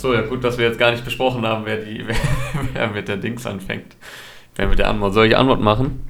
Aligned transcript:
Achso, 0.00 0.14
ja 0.14 0.22
gut, 0.22 0.42
dass 0.42 0.56
wir 0.56 0.66
jetzt 0.66 0.78
gar 0.78 0.92
nicht 0.92 1.04
besprochen 1.04 1.46
haben, 1.46 1.66
wer, 1.66 1.76
die, 1.76 2.02
wer, 2.06 2.16
wer 2.72 2.88
mit 2.88 3.06
der 3.06 3.18
Dings 3.18 3.44
anfängt. 3.44 3.96
Wer 4.56 4.66
mit 4.66 4.78
der 4.78 4.88
Antwort. 4.88 5.12
Soll 5.12 5.26
ich 5.26 5.36
Antwort 5.36 5.60
machen? 5.60 6.08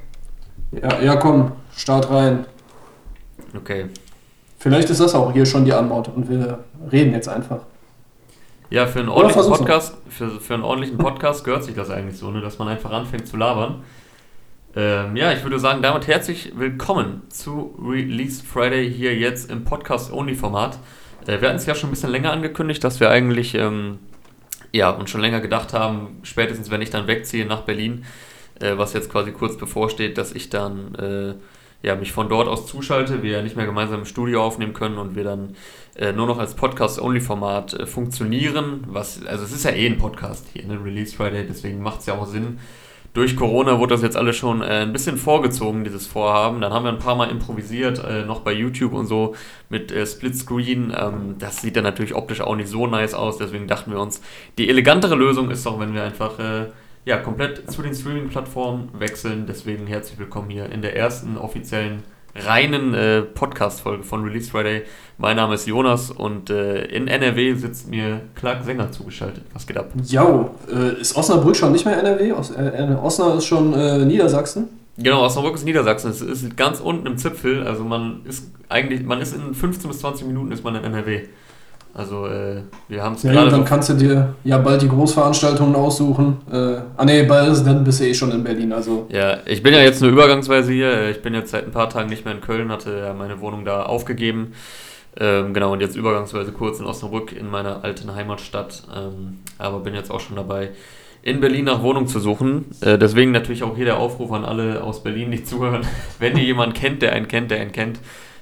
Ja, 0.71 1.01
ja, 1.01 1.17
komm, 1.17 1.51
start 1.77 2.08
rein. 2.08 2.47
Okay. 3.56 3.87
Vielleicht 4.61 4.90
ist 4.90 5.01
das 5.01 5.13
auch 5.17 5.33
hier 5.33 5.45
schon 5.45 5.65
die 5.65 5.72
Antwort 5.72 6.06
und 6.06 6.31
wir 6.31 6.61
reden 6.92 7.13
jetzt 7.13 7.29
einfach. 7.29 7.63
Ja, 8.71 8.87
für 8.87 9.01
einen 9.01 9.08
ordentlichen 9.08 9.51
Podcast, 9.51 9.97
für, 10.09 10.31
für 10.38 10.54
einen 10.54 10.63
ordentlichen 10.63 10.97
Podcast 10.97 11.43
gehört 11.43 11.65
sich 11.65 11.75
das 11.75 11.91
eigentlich 11.91 12.17
so, 12.17 12.31
ne, 12.31 12.41
dass 12.41 12.61
man 12.61 12.69
einfach 12.69 12.93
anfängt 12.93 13.27
zu 13.27 13.37
labern. 13.37 13.83
Ähm, 14.77 15.17
ja, 15.17 15.33
ich 15.33 15.43
würde 15.43 15.59
sagen, 15.59 15.83
damit 15.83 16.07
herzlich 16.07 16.52
willkommen 16.55 17.23
zu 17.29 17.75
Release 17.84 18.41
Friday 18.41 18.88
hier 18.88 19.16
jetzt 19.16 19.51
im 19.51 19.65
Podcast-Only-Format. 19.65 20.79
Äh, 21.27 21.41
wir 21.41 21.48
hatten 21.48 21.59
es 21.59 21.66
ja 21.66 21.75
schon 21.75 21.91
ein 21.91 21.93
bisschen 21.93 22.11
länger 22.11 22.33
angekündigt, 22.33 22.83
dass 22.84 23.01
wir 23.01 23.11
eigentlich 23.11 23.55
ähm, 23.55 23.98
ja, 24.73 24.91
uns 24.91 25.11
schon 25.11 25.20
länger 25.20 25.41
gedacht 25.41 25.73
haben, 25.73 26.20
spätestens 26.23 26.70
wenn 26.70 26.83
ich 26.83 26.91
dann 26.91 27.06
wegziehe 27.06 27.47
nach 27.47 27.62
Berlin, 27.62 28.05
äh, 28.61 28.77
was 28.77 28.92
jetzt 28.92 29.11
quasi 29.11 29.33
kurz 29.33 29.56
bevorsteht, 29.56 30.19
dass 30.19 30.33
ich 30.33 30.51
dann 30.51 30.95
äh, 30.95 31.34
ja, 31.83 31.97
mich 31.97 32.12
von 32.12 32.28
dort 32.28 32.47
aus 32.47 32.66
zuschalte, 32.66 33.23
wir 33.23 33.33
ja 33.33 33.42
nicht 33.42 33.56
mehr 33.56 33.66
gemeinsam 33.66 34.01
im 34.01 34.05
Studio 34.05 34.45
aufnehmen 34.45 34.75
können 34.75 34.98
und 34.98 35.16
wir 35.16 35.25
dann 35.25 35.56
äh, 35.97 36.12
nur 36.12 36.27
noch 36.27 36.38
als 36.38 36.55
Podcast-Only-Format 36.55 37.75
äh, 37.75 37.87
funktionieren. 37.87 38.84
Was, 38.89 39.25
also 39.25 39.45
es 39.45 39.52
ist 39.52 39.64
ja 39.64 39.70
eh 39.70 39.87
ein 39.87 39.98
Podcast 39.98 40.47
hier, 40.52 40.66
ne? 40.66 40.78
Release 40.84 41.16
Friday, 41.16 41.47
deswegen 41.47 41.80
macht 41.80 42.00
es 42.00 42.06
ja 42.06 42.14
auch 42.14 42.27
Sinn. 42.27 42.59
Durch 43.12 43.34
Corona 43.34 43.80
wurde 43.80 43.95
das 43.95 44.02
jetzt 44.02 44.16
alles 44.16 44.37
schon 44.37 44.62
äh, 44.62 44.82
ein 44.82 44.92
bisschen 44.92 45.16
vorgezogen, 45.16 45.82
dieses 45.82 46.06
Vorhaben. 46.06 46.60
Dann 46.60 46.73
haben 46.73 46.84
wir 46.84 46.92
ein 46.92 47.00
paar 47.00 47.16
Mal 47.16 47.28
improvisiert, 47.28 48.02
äh, 48.05 48.24
noch 48.24 48.42
bei 48.42 48.52
YouTube 48.52 48.92
und 48.92 49.06
so 49.06 49.34
mit 49.69 49.91
äh, 49.91 50.06
Splitscreen. 50.06 50.95
Ähm, 50.96 51.34
das 51.38 51.60
sieht 51.60 51.74
dann 51.74 51.83
natürlich 51.83 52.14
optisch 52.14 52.41
auch 52.41 52.55
nicht 52.55 52.69
so 52.69 52.86
nice 52.86 53.14
aus, 53.14 53.36
deswegen 53.36 53.66
dachten 53.66 53.91
wir 53.91 53.98
uns, 53.98 54.20
die 54.59 54.69
elegantere 54.69 55.16
Lösung 55.16 55.50
ist 55.50 55.66
doch, 55.66 55.81
wenn 55.81 55.92
wir 55.92 56.05
einfach 56.05 56.38
äh, 56.38 56.66
ja, 57.05 57.16
komplett 57.16 57.69
zu 57.69 57.83
den 57.83 57.94
Streaming-Plattformen 57.94 58.91
wechseln. 58.92 59.47
Deswegen 59.48 59.88
herzlich 59.88 60.19
willkommen 60.19 60.50
hier 60.50 60.66
in 60.70 60.83
der 60.83 60.97
ersten 60.97 61.36
offiziellen 61.36 62.05
reinen 62.34 62.95
äh, 62.95 63.23
Podcast-Folge 63.23 64.05
von 64.05 64.25
Release 64.25 64.50
Friday. 64.50 64.83
Mein 65.19 65.36
Name 65.36 65.55
ist 65.55 65.67
Jonas 65.67 66.11
und 66.11 66.50
äh, 66.50 66.84
in 66.87 67.09
NRW 67.09 67.55
sitzt 67.55 67.89
mir 67.89 68.22
Clark 68.34 68.64
Sänger 68.64 68.92
zugeschaltet. 68.92 69.45
Was 69.53 69.67
geht 69.67 69.77
ab? 69.77 69.91
Jo, 70.05 70.50
äh, 70.72 71.00
ist 71.00 71.17
Osnabrück 71.17 71.56
schon 71.56 71.72
nicht 71.72 71.84
mehr 71.84 71.98
NRW? 71.98 72.33
Os 72.33 72.50
äh, 72.50 72.97
Osnabrück 73.03 73.39
ist 73.39 73.47
schon 73.47 73.75
äh, 73.75 74.05
Niedersachsen? 74.05 74.69
Genau, 74.97 75.25
Osnabrück 75.25 75.55
ist 75.55 75.64
Niedersachsen. 75.64 76.11
Es 76.11 76.20
ist 76.20 76.56
ganz 76.56 76.81
unten 76.81 77.06
im 77.06 77.17
Zipfel. 77.17 77.67
Also 77.67 77.84
man 77.84 78.20
ist 78.25 78.50
eigentlich, 78.69 79.03
man 79.03 79.20
ist 79.20 79.34
in 79.34 79.55
15 79.55 79.89
bis 79.89 80.00
20 80.00 80.27
Minuten 80.27 80.53
ist 80.53 80.62
man 80.62 80.77
in 80.77 80.84
NRW. 80.84 81.22
Also 81.92 82.27
äh, 82.27 82.62
wir 82.88 83.02
haben 83.02 83.14
es 83.14 83.22
ja, 83.24 83.33
gerade. 83.33 83.50
Dann 83.50 83.64
kannst 83.64 83.88
du 83.88 83.94
dir 83.94 84.34
ja 84.44 84.58
bald 84.58 84.83
die 84.83 84.88
Großveranstaltungen 84.88 85.74
aussuchen. 85.74 86.38
Äh, 86.50 86.77
ah 86.97 87.05
ne, 87.05 87.24
bald 87.24 87.66
dann 87.66 87.82
bist 87.82 88.00
du 88.00 88.05
eh 88.05 88.14
schon 88.14 88.30
in 88.30 88.44
Berlin. 88.44 88.72
Also. 88.72 89.06
Ja, 89.10 89.38
ich 89.44 89.62
bin 89.62 89.74
ja 89.74 89.80
jetzt 89.80 90.00
nur 90.00 90.10
übergangsweise 90.10 90.72
hier. 90.72 91.10
Ich 91.10 91.20
bin 91.20 91.34
jetzt 91.34 91.50
seit 91.50 91.64
ein 91.64 91.72
paar 91.72 91.91
Tagen 91.91 92.08
nicht 92.08 92.24
mehr 92.24 92.34
in 92.34 92.41
Köln, 92.41 92.70
hatte 92.70 92.97
ja 92.97 93.14
meine 93.14 93.41
Wohnung 93.41 93.64
da 93.64 93.82
aufgegeben. 93.82 94.52
Ähm, 95.19 95.52
genau, 95.52 95.72
und 95.72 95.80
jetzt 95.80 95.97
übergangsweise 95.97 96.52
kurz 96.52 96.78
in 96.78 96.86
Osnabrück 96.86 97.32
in 97.32 97.50
meiner 97.50 97.82
alten 97.82 98.14
Heimatstadt. 98.14 98.84
Ähm, 98.94 99.41
aber 99.58 99.80
bin 99.80 99.94
jetzt 99.94 100.10
auch 100.10 100.20
schon 100.20 100.36
dabei, 100.36 100.70
in 101.22 101.41
Berlin 101.41 101.64
nach 101.64 101.82
Wohnung 101.82 102.06
zu 102.06 102.20
suchen. 102.20 102.66
Äh, 102.80 102.98
deswegen 102.98 103.32
natürlich 103.32 103.62
auch 103.62 103.77
hier 103.77 103.84
der 103.84 103.98
Aufruf 103.98 104.30
an 104.32 104.44
alle 104.44 104.82
aus 104.82 105.02
Berlin, 105.02 105.30
die 105.32 105.44
zuhören. 105.44 105.82
Wenn 106.19 106.36
ihr 106.36 106.44
jemanden 106.44 106.75
kennt, 106.75 107.02
der 107.02 107.12
einen 107.12 107.28
kennt, 107.28 107.50
der 107.50 107.60
einen 107.60 107.72
kennt, 107.72 107.98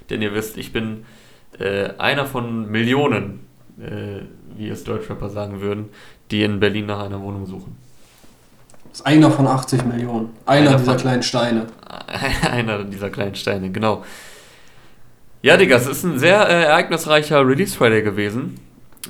denn 0.09 0.21
ihr 0.21 0.33
wisst, 0.33 0.57
ich 0.57 0.71
bin 0.71 1.05
äh, 1.59 1.89
einer 1.97 2.25
von 2.25 2.69
Millionen, 2.69 3.41
äh, 3.79 4.21
wie 4.57 4.69
es 4.69 4.83
Deutschrapper 4.83 5.29
sagen 5.29 5.61
würden, 5.61 5.89
die 6.31 6.43
in 6.43 6.59
Berlin 6.59 6.85
nach 6.85 7.03
einer 7.03 7.21
Wohnung 7.21 7.45
suchen. 7.45 7.75
Das 8.89 9.01
ist 9.01 9.05
einer 9.05 9.29
von 9.29 9.45
80 9.47 9.85
Millionen. 9.85 10.29
Einer, 10.45 10.69
einer 10.69 10.77
dieser 10.77 10.91
von, 10.93 11.01
kleinen 11.01 11.23
Steine. 11.23 11.67
einer 12.51 12.83
dieser 12.83 13.09
kleinen 13.09 13.35
Steine, 13.35 13.71
genau. 13.71 14.03
Ja, 15.41 15.55
Digga, 15.57 15.77
es 15.77 15.87
ist 15.87 16.03
ein 16.03 16.19
sehr 16.19 16.49
äh, 16.49 16.63
ereignisreicher 16.63 17.47
Release 17.47 17.77
Friday 17.77 18.01
gewesen. 18.01 18.59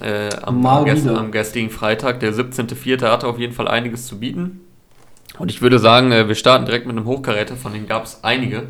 Äh, 0.02 0.30
am, 0.44 0.66
am, 0.66 0.86
gest, 0.86 1.08
am, 1.08 1.32
gestrigen 1.32 1.70
Freitag, 1.70 2.20
der 2.20 2.34
17.04. 2.34 3.10
hatte 3.10 3.28
auf 3.28 3.40
jeden 3.40 3.54
Fall 3.54 3.68
einiges 3.68 4.06
zu 4.06 4.20
bieten. 4.20 4.62
Und 5.40 5.50
ich 5.50 5.62
würde 5.62 5.80
sagen, 5.80 6.12
äh, 6.12 6.28
wir 6.28 6.36
starten 6.36 6.66
direkt 6.66 6.86
mit 6.86 6.96
einem 6.96 7.06
Hochkaräter, 7.06 7.56
von 7.56 7.74
denen 7.74 7.88
gab 7.88 8.06
es 8.06 8.24
einige. 8.24 8.68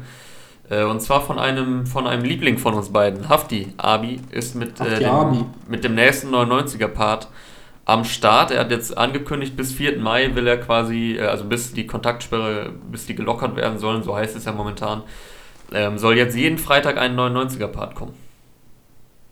Äh, 0.70 0.84
und 0.84 1.02
zwar 1.02 1.22
von 1.22 1.40
einem, 1.40 1.86
von 1.86 2.08
einem 2.08 2.24
Liebling 2.24 2.58
von 2.58 2.74
uns 2.74 2.90
beiden. 2.90 3.30
Hafti 3.30 3.74
Abi 3.78 4.20
ist 4.32 4.56
mit, 4.56 4.80
äh, 4.80 5.00
dem, 5.00 5.46
mit 5.68 5.84
dem 5.84 5.96
nächsten 5.96 6.34
99er-Part 6.34 7.28
am 7.86 8.04
Start. 8.04 8.52
Er 8.52 8.62
hat 8.62 8.72
jetzt 8.72 8.98
angekündigt, 8.98 9.58
bis 9.58 9.74
4. 9.74 10.00
Mai 10.00 10.36
will 10.36 10.48
er 10.48 10.58
quasi, 10.58 11.18
äh, 11.20 11.26
also 11.26 11.46
bis 11.46 11.74
die 11.74 11.88
Kontaktsperre, 11.88 12.72
bis 12.92 13.06
die 13.06 13.16
gelockert 13.16 13.56
werden 13.56 13.80
sollen, 13.80 14.04
so 14.04 14.16
heißt 14.16 14.36
es 14.36 14.46
ja 14.46 14.52
momentan, 14.52 15.02
ähm, 15.74 15.98
soll 15.98 16.18
jetzt 16.18 16.36
jeden 16.36 16.58
Freitag 16.58 16.98
ein 16.98 17.16
99er-Part 17.16 17.96
kommen. 17.96 18.14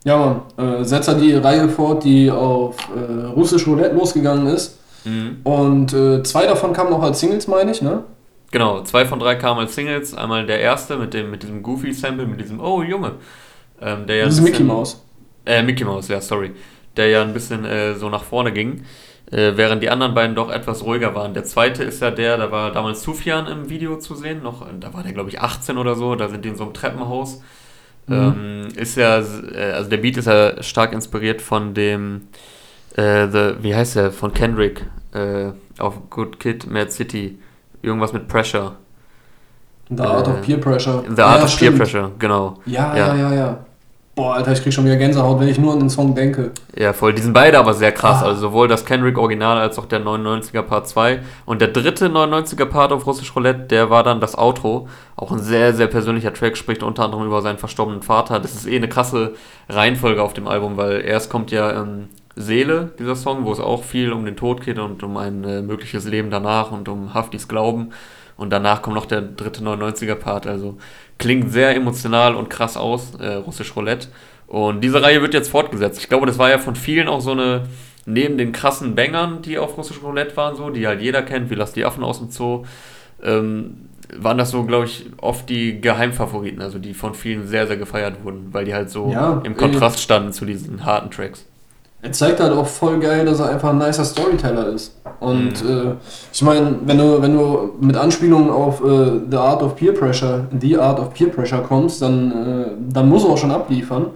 Ja, 0.04 0.16
Mann. 0.16 0.80
Äh, 0.80 0.84
setzt 0.84 1.08
er 1.08 1.14
die 1.14 1.34
Reihe 1.34 1.68
fort, 1.68 2.04
die 2.04 2.30
auf 2.30 2.76
äh, 2.94 3.26
russisch 3.26 3.66
Roulette 3.66 3.94
losgegangen 3.94 4.46
ist. 4.46 4.78
Mhm. 5.04 5.38
Und 5.44 5.92
äh, 5.92 6.22
zwei 6.22 6.46
davon 6.46 6.72
kamen 6.72 6.90
noch 6.90 7.02
als 7.02 7.20
Singles, 7.20 7.46
meine 7.48 7.70
ich, 7.70 7.82
ne? 7.82 8.04
Genau, 8.50 8.82
zwei 8.82 9.04
von 9.04 9.18
drei 9.18 9.34
kamen 9.34 9.60
als 9.60 9.74
Singles. 9.74 10.14
Einmal 10.14 10.46
der 10.46 10.60
erste 10.60 10.96
mit 10.96 11.14
dem 11.14 11.30
mit 11.30 11.42
diesem 11.42 11.62
Goofy-Sample, 11.62 12.26
mit 12.26 12.40
diesem 12.40 12.60
Oh 12.60 12.82
Junge. 12.82 13.12
Ähm, 13.80 14.06
der 14.06 14.16
ja 14.16 14.24
das 14.24 14.34
ist 14.34 14.40
bisschen, 14.40 14.52
Mickey 14.52 14.64
Mouse. 14.64 15.04
Äh, 15.44 15.62
Mickey 15.62 15.84
Mouse, 15.84 16.08
ja, 16.08 16.20
sorry. 16.20 16.52
Der 16.96 17.08
ja 17.08 17.22
ein 17.22 17.34
bisschen 17.34 17.64
äh, 17.64 17.94
so 17.94 18.08
nach 18.08 18.24
vorne 18.24 18.52
ging. 18.52 18.84
Äh, 19.30 19.52
während 19.56 19.82
die 19.82 19.90
anderen 19.90 20.14
beiden 20.14 20.34
doch 20.34 20.50
etwas 20.50 20.82
ruhiger 20.82 21.14
waren. 21.14 21.34
Der 21.34 21.44
zweite 21.44 21.84
ist 21.84 22.00
ja 22.00 22.10
der, 22.10 22.38
da 22.38 22.50
war 22.50 22.72
damals 22.72 23.02
Sufjan 23.02 23.46
im 23.46 23.68
Video 23.68 23.98
zu 23.98 24.14
sehen, 24.14 24.42
noch, 24.42 24.66
da 24.80 24.94
war 24.94 25.02
der 25.02 25.12
glaube 25.12 25.28
ich 25.28 25.40
18 25.40 25.76
oder 25.76 25.94
so, 25.96 26.14
da 26.14 26.30
sind 26.30 26.46
die 26.46 26.48
in 26.48 26.56
so 26.56 26.64
einem 26.64 26.72
Treppenhaus. 26.72 27.42
Mhm. 28.06 28.14
Ähm, 28.14 28.68
ist 28.74 28.96
ja, 28.96 29.18
äh, 29.18 29.72
also 29.72 29.90
der 29.90 29.98
Beat 29.98 30.16
ist 30.16 30.26
ja 30.26 30.62
stark 30.62 30.94
inspiriert 30.94 31.42
von 31.42 31.74
dem, 31.74 32.28
äh, 32.96 33.28
the, 33.28 33.56
wie 33.60 33.74
heißt 33.74 33.96
der, 33.96 34.12
von 34.12 34.32
Kendrick 34.32 34.86
äh, 35.12 35.50
auf 35.78 36.08
Good 36.08 36.40
Kid, 36.40 36.70
Mad 36.70 36.90
City. 36.90 37.38
Irgendwas 37.82 38.12
mit 38.12 38.28
Pressure. 38.28 38.72
The 39.90 40.02
Art 40.02 40.26
äh, 40.26 40.30
of 40.30 40.42
Peer 40.42 40.58
Pressure. 40.58 41.02
The 41.04 41.22
Art 41.22 41.38
ja, 41.38 41.44
of 41.44 41.50
stimmt. 41.50 41.70
Peer 41.70 41.78
Pressure, 41.78 42.10
genau. 42.18 42.58
Ja, 42.66 42.96
ja, 42.96 43.14
ja, 43.14 43.32
ja. 43.32 43.58
Boah, 44.18 44.34
Alter, 44.34 44.50
ich 44.50 44.60
krieg 44.64 44.72
schon 44.72 44.84
wieder 44.84 44.96
Gänsehaut, 44.96 45.38
wenn 45.38 45.46
ich 45.46 45.60
nur 45.60 45.72
an 45.72 45.78
den 45.78 45.90
Song 45.90 46.12
denke. 46.12 46.50
Ja, 46.76 46.92
voll. 46.92 47.14
Die 47.14 47.22
sind 47.22 47.34
beide 47.34 47.56
aber 47.56 47.72
sehr 47.72 47.92
krass. 47.92 48.20
Ah. 48.20 48.26
Also 48.26 48.40
sowohl 48.40 48.66
das 48.66 48.84
Kendrick 48.84 49.16
Original 49.16 49.58
als 49.58 49.78
auch 49.78 49.86
der 49.86 50.00
99er 50.00 50.62
Part 50.62 50.88
2. 50.88 51.20
Und 51.46 51.60
der 51.60 51.68
dritte 51.68 52.06
99er 52.06 52.64
Part 52.64 52.90
auf 52.90 53.06
Russisch 53.06 53.36
Roulette, 53.36 53.60
der 53.66 53.90
war 53.90 54.02
dann 54.02 54.20
das 54.20 54.36
Outro. 54.36 54.88
Auch 55.14 55.30
ein 55.30 55.38
sehr, 55.38 55.72
sehr 55.72 55.86
persönlicher 55.86 56.34
Track, 56.34 56.56
spricht 56.56 56.82
unter 56.82 57.04
anderem 57.04 57.26
über 57.26 57.42
seinen 57.42 57.58
verstorbenen 57.58 58.02
Vater. 58.02 58.40
Das 58.40 58.54
ist 58.54 58.66
eh 58.66 58.74
eine 58.74 58.88
krasse 58.88 59.34
Reihenfolge 59.68 60.20
auf 60.20 60.34
dem 60.34 60.48
Album, 60.48 60.76
weil 60.76 61.00
erst 61.02 61.30
kommt 61.30 61.52
ja 61.52 61.70
ähm, 61.80 62.08
Seele, 62.38 62.90
dieser 62.98 63.16
Song, 63.16 63.44
wo 63.44 63.52
es 63.52 63.60
auch 63.60 63.82
viel 63.82 64.12
um 64.12 64.24
den 64.24 64.36
Tod 64.36 64.64
geht 64.64 64.78
und 64.78 65.02
um 65.02 65.16
ein 65.16 65.44
äh, 65.44 65.60
mögliches 65.60 66.06
Leben 66.06 66.30
danach 66.30 66.70
und 66.70 66.88
um 66.88 67.12
Haftis 67.14 67.48
Glauben. 67.48 67.90
Und 68.36 68.50
danach 68.50 68.82
kommt 68.82 68.94
noch 68.94 69.06
der 69.06 69.20
dritte 69.20 69.62
99er-Part. 69.62 70.46
Also 70.46 70.78
klingt 71.18 71.50
sehr 71.50 71.74
emotional 71.74 72.36
und 72.36 72.48
krass 72.48 72.76
aus, 72.76 73.14
äh, 73.16 73.34
Russisch 73.34 73.74
Roulette. 73.74 74.08
Und 74.46 74.82
diese 74.82 75.02
Reihe 75.02 75.20
wird 75.20 75.34
jetzt 75.34 75.50
fortgesetzt. 75.50 75.98
Ich 75.98 76.08
glaube, 76.08 76.26
das 76.26 76.38
war 76.38 76.48
ja 76.48 76.58
von 76.58 76.76
vielen 76.76 77.08
auch 77.08 77.20
so 77.20 77.32
eine, 77.32 77.64
neben 78.06 78.38
den 78.38 78.52
krassen 78.52 78.94
Bangern, 78.94 79.42
die 79.42 79.58
auf 79.58 79.76
Russisch 79.76 80.00
Roulette 80.02 80.36
waren, 80.36 80.56
so, 80.56 80.70
die 80.70 80.86
halt 80.86 81.02
jeder 81.02 81.22
kennt, 81.22 81.50
wie 81.50 81.54
Lass 81.54 81.72
die 81.72 81.84
Affen 81.84 82.04
aus 82.04 82.18
dem 82.18 82.30
Zoo, 82.30 82.64
ähm, 83.22 83.88
waren 84.16 84.38
das 84.38 84.50
so, 84.50 84.64
glaube 84.64 84.86
ich, 84.86 85.06
oft 85.18 85.50
die 85.50 85.80
Geheimfavoriten, 85.80 86.62
also 86.62 86.78
die 86.78 86.94
von 86.94 87.14
vielen 87.14 87.46
sehr, 87.46 87.66
sehr 87.66 87.76
gefeiert 87.76 88.24
wurden, 88.24 88.48
weil 88.52 88.64
die 88.64 88.72
halt 88.72 88.88
so 88.88 89.10
ja, 89.10 89.42
im 89.44 89.56
Kontrast 89.56 90.00
standen 90.00 90.32
zu 90.32 90.46
diesen 90.46 90.86
harten 90.86 91.10
Tracks. 91.10 91.44
Er 92.00 92.12
zeigt 92.12 92.38
halt 92.38 92.52
auch 92.52 92.66
voll 92.66 93.00
geil, 93.00 93.24
dass 93.24 93.40
er 93.40 93.48
einfach 93.50 93.70
ein 93.70 93.78
nicer 93.78 94.04
Storyteller 94.04 94.68
ist. 94.68 94.94
Und 95.18 95.64
mhm. 95.64 95.70
äh, 95.70 95.94
ich 96.32 96.42
meine, 96.42 96.76
wenn 96.84 96.98
du, 96.98 97.20
wenn 97.20 97.34
du 97.34 97.72
mit 97.80 97.96
Anspielungen 97.96 98.50
auf 98.50 98.84
äh, 98.84 99.20
The 99.28 99.36
Art 99.36 99.62
of 99.62 99.74
Peer 99.74 99.92
Pressure, 99.92 100.46
The 100.60 100.78
Art 100.78 101.00
of 101.00 101.12
Peer 101.12 101.28
Pressure 101.28 101.62
kommst, 101.62 102.00
dann, 102.00 102.30
äh, 102.30 102.66
dann 102.92 103.08
musst 103.08 103.24
du 103.24 103.30
auch 103.30 103.38
schon 103.38 103.50
abliefern. 103.50 104.06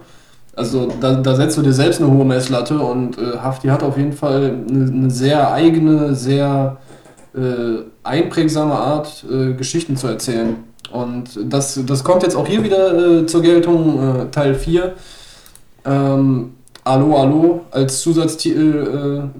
Also 0.55 0.87
da, 1.01 1.15
da 1.15 1.35
setzt 1.35 1.57
du 1.57 1.61
dir 1.61 1.73
selbst 1.73 1.99
eine 1.99 2.09
hohe 2.09 2.23
Messlatte 2.23 2.79
und 2.79 3.17
äh, 3.17 3.37
Hafti 3.37 3.67
hat 3.67 3.83
auf 3.83 3.97
jeden 3.97 4.13
Fall 4.13 4.59
eine, 4.69 4.85
eine 4.85 5.09
sehr 5.11 5.51
eigene, 5.51 6.15
sehr 6.15 6.77
äh, 7.35 7.81
einprägsame 8.03 8.75
Art, 8.75 9.25
äh, 9.29 9.53
Geschichten 9.53 9.97
zu 9.97 10.07
erzählen. 10.07 10.55
Und 10.91 11.37
das, 11.51 11.81
das 11.85 12.03
kommt 12.03 12.23
jetzt 12.23 12.35
auch 12.35 12.47
hier 12.47 12.63
wieder 12.63 13.25
zur 13.25 13.41
Geltung, 13.41 14.29
Teil 14.31 14.53
4. 14.53 14.93
Ähm, 15.85 16.51
Allo, 16.83 17.17
Allo 17.17 17.61
als 17.71 18.01
Zusatztitel 18.01 19.29
äh, 19.33 19.39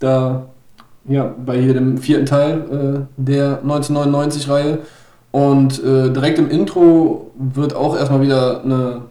da 0.00 0.46
ja, 1.08 1.34
bei 1.44 1.60
hier 1.60 1.74
dem 1.74 1.98
vierten 1.98 2.26
Teil 2.26 2.60
äh, 2.70 3.00
der 3.16 3.62
1999-Reihe. 3.64 4.78
Und 5.30 5.82
äh, 5.82 6.10
direkt 6.10 6.38
im 6.38 6.50
Intro 6.50 7.30
wird 7.36 7.74
auch 7.74 7.96
erstmal 7.96 8.20
wieder 8.20 8.62
eine 8.62 9.02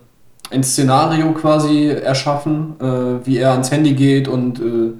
ein 0.51 0.63
Szenario 0.63 1.31
quasi 1.31 1.87
erschaffen, 1.87 2.75
äh, 2.79 3.25
wie 3.25 3.37
er 3.37 3.51
ans 3.51 3.71
Handy 3.71 3.93
geht 3.93 4.27
und 4.27 4.59
äh, 4.59 4.91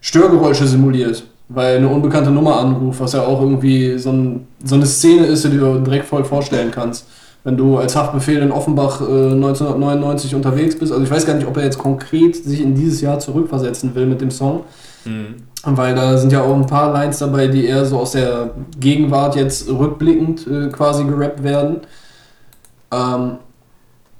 Störgeräusche 0.00 0.66
simuliert. 0.66 1.24
Weil 1.48 1.76
eine 1.76 1.88
unbekannte 1.88 2.30
Nummer 2.30 2.58
anruft, 2.58 3.00
was 3.00 3.12
ja 3.12 3.22
auch 3.26 3.40
irgendwie 3.40 3.98
so, 3.98 4.10
ein, 4.10 4.46
so 4.64 4.74
eine 4.74 4.86
Szene 4.86 5.26
ist, 5.26 5.44
die 5.44 5.50
du 5.50 5.58
dir 5.58 5.80
direkt 5.80 6.06
voll 6.06 6.24
vorstellen 6.24 6.70
kannst. 6.70 7.06
Wenn 7.44 7.56
du 7.56 7.76
als 7.78 7.96
Haftbefehl 7.96 8.40
in 8.40 8.52
Offenbach 8.52 9.00
äh, 9.00 9.32
1999 9.32 10.34
unterwegs 10.34 10.78
bist. 10.78 10.92
Also 10.92 11.04
ich 11.04 11.10
weiß 11.10 11.26
gar 11.26 11.34
nicht, 11.34 11.46
ob 11.46 11.56
er 11.56 11.64
jetzt 11.64 11.78
konkret 11.78 12.36
sich 12.36 12.60
in 12.60 12.74
dieses 12.74 13.00
Jahr 13.00 13.18
zurückversetzen 13.18 13.94
will 13.94 14.06
mit 14.06 14.20
dem 14.20 14.30
Song. 14.30 14.60
Mhm. 15.04 15.42
Weil 15.64 15.94
da 15.94 16.18
sind 16.18 16.32
ja 16.32 16.42
auch 16.42 16.54
ein 16.54 16.66
paar 16.66 16.92
Lines 16.92 17.18
dabei, 17.18 17.48
die 17.48 17.66
eher 17.66 17.84
so 17.84 17.98
aus 17.98 18.12
der 18.12 18.50
Gegenwart 18.78 19.36
jetzt 19.36 19.68
rückblickend 19.68 20.46
äh, 20.46 20.68
quasi 20.68 21.04
gerappt 21.04 21.42
werden. 21.42 21.80
Ähm, 22.92 23.38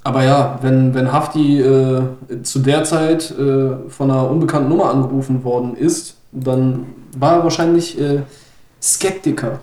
aber 0.05 0.25
ja, 0.25 0.59
wenn, 0.63 0.95
wenn 0.95 1.13
Hafti 1.13 1.61
äh, 1.61 2.03
zu 2.43 2.59
der 2.59 2.83
Zeit 2.85 3.31
äh, 3.39 3.89
von 3.89 4.11
einer 4.11 4.29
unbekannten 4.29 4.69
Nummer 4.69 4.91
angerufen 4.91 5.45
worden 5.45 5.77
ist, 5.77 6.17
dann 6.33 6.87
war 7.17 7.37
er 7.37 7.45
wahrscheinlich 7.45 8.01
äh, 8.01 8.23
Skeptiker. 8.81 9.61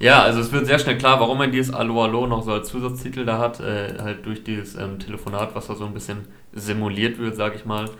Ja, 0.00 0.22
also 0.22 0.40
es 0.40 0.50
wird 0.50 0.64
sehr 0.64 0.78
schnell 0.78 0.96
klar, 0.96 1.20
warum 1.20 1.42
er 1.42 1.48
dieses 1.48 1.74
Allo 1.74 2.02
Allo 2.02 2.26
noch 2.26 2.42
so 2.42 2.52
als 2.52 2.68
Zusatztitel 2.70 3.26
da 3.26 3.38
hat. 3.38 3.60
Äh, 3.60 3.98
halt 4.00 4.24
durch 4.24 4.42
dieses 4.42 4.74
ähm, 4.74 4.98
Telefonat, 4.98 5.54
was 5.54 5.66
da 5.66 5.74
so 5.74 5.84
ein 5.84 5.92
bisschen 5.92 6.26
simuliert 6.54 7.18
wird, 7.18 7.36
sag 7.36 7.54
ich 7.54 7.66
mal. 7.66 7.90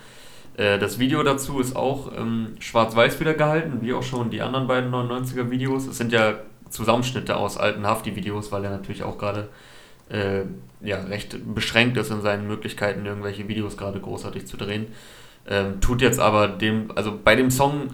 Äh, 0.56 0.79
das 0.79 0.99
Video 0.99 1.23
dazu 1.23 1.61
ist 1.61 1.76
auch 1.76 2.11
ähm, 2.17 2.56
schwarz-weiß 2.58 3.20
wieder 3.20 3.35
gehalten, 3.35 3.81
wie 3.82 3.93
auch 3.93 4.02
schon 4.02 4.31
die 4.31 4.41
anderen 4.41 4.67
beiden 4.67 4.91
99er 4.91 5.50
Videos. 5.50 5.87
Es 5.87 5.99
sind 5.99 6.11
ja 6.11 6.37
Zusammenschnitte 6.70 7.37
aus 7.37 7.58
alten 7.58 7.87
Hafti-Videos, 7.87 8.50
weil 8.50 8.64
er 8.64 8.70
natürlich 8.70 9.02
auch 9.02 9.19
gerade 9.19 9.50
äh, 10.08 10.44
ja, 10.81 11.00
recht 11.02 11.55
beschränkt 11.55 11.99
ist 11.99 12.11
in 12.11 12.23
seinen 12.23 12.47
Möglichkeiten, 12.49 13.05
irgendwelche 13.05 13.47
Videos 13.47 13.76
gerade 13.76 14.00
großartig 14.00 14.47
zu 14.47 14.56
drehen. 14.56 14.87
Ähm, 15.47 15.82
tut 15.82 16.00
jetzt 16.00 16.19
aber 16.19 16.49
dem, 16.49 16.93
also 16.94 17.12
bei 17.23 17.37
dem 17.37 17.50
Song 17.50 17.88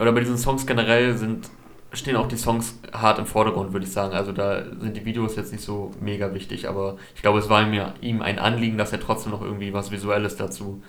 oder 0.00 0.10
bei 0.10 0.20
diesen 0.20 0.36
Songs 0.36 0.66
generell 0.66 1.16
sind, 1.16 1.48
stehen 1.96 2.16
auch 2.16 2.28
die 2.28 2.36
Songs 2.36 2.78
hart 2.92 3.18
im 3.18 3.26
Vordergrund, 3.26 3.72
würde 3.72 3.86
ich 3.86 3.92
sagen. 3.92 4.14
Also 4.14 4.32
da 4.32 4.62
sind 4.80 4.96
die 4.96 5.04
Videos 5.04 5.36
jetzt 5.36 5.52
nicht 5.52 5.64
so 5.64 5.92
mega 6.00 6.34
wichtig, 6.34 6.68
aber 6.68 6.96
ich 7.14 7.22
glaube, 7.22 7.38
es 7.38 7.48
war 7.48 7.64
mir, 7.66 7.94
ihm 8.00 8.22
ein 8.22 8.38
Anliegen, 8.38 8.78
dass 8.78 8.92
er 8.92 9.00
trotzdem 9.00 9.32
noch 9.32 9.42
irgendwie 9.42 9.72
was 9.72 9.90
Visuelles 9.90 10.36
dazu, 10.36 10.82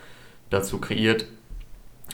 dazu 0.50 0.80
kreiert. 0.80 1.25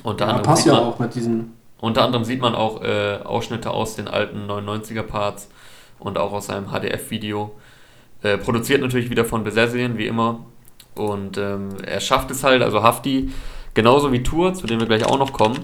Unter 0.04 0.26
ja, 0.26 0.32
anderem 0.32 0.46
passt 0.46 0.66
ja 0.66 0.74
man, 0.74 0.84
auch 0.84 1.00
mit 1.00 1.16
diesen. 1.16 1.54
Unter 1.80 2.04
anderem 2.04 2.24
sieht 2.24 2.42
man 2.42 2.56
auch 2.56 2.82
äh, 2.82 3.20
Ausschnitte 3.24 3.72
aus 3.72 3.96
den 3.96 4.08
alten 4.08 4.50
99er 4.50 5.04
Parts 5.04 5.50
und 6.00 6.18
auch 6.18 6.32
aus 6.32 6.48
seinem 6.48 6.68
HDF-Video. 6.68 7.54
Äh, 8.22 8.38
produziert 8.38 8.82
natürlich 8.82 9.10
wieder 9.10 9.26
von 9.26 9.44
Besessien, 9.44 9.98
wie 9.98 10.08
immer. 10.08 10.40
Und 10.96 11.38
ähm, 11.38 11.70
er 11.86 12.00
schafft 12.00 12.32
es 12.32 12.44
halt, 12.44 12.62
also 12.62 12.84
Hafti, 12.84 13.32
genauso 13.74 14.12
wie 14.12 14.24
Tour, 14.24 14.54
zu 14.54 14.68
dem 14.68 14.80
wir 14.80 14.88
gleich 14.88 15.06
auch 15.06 15.18
noch 15.18 15.34
kommen, 15.34 15.60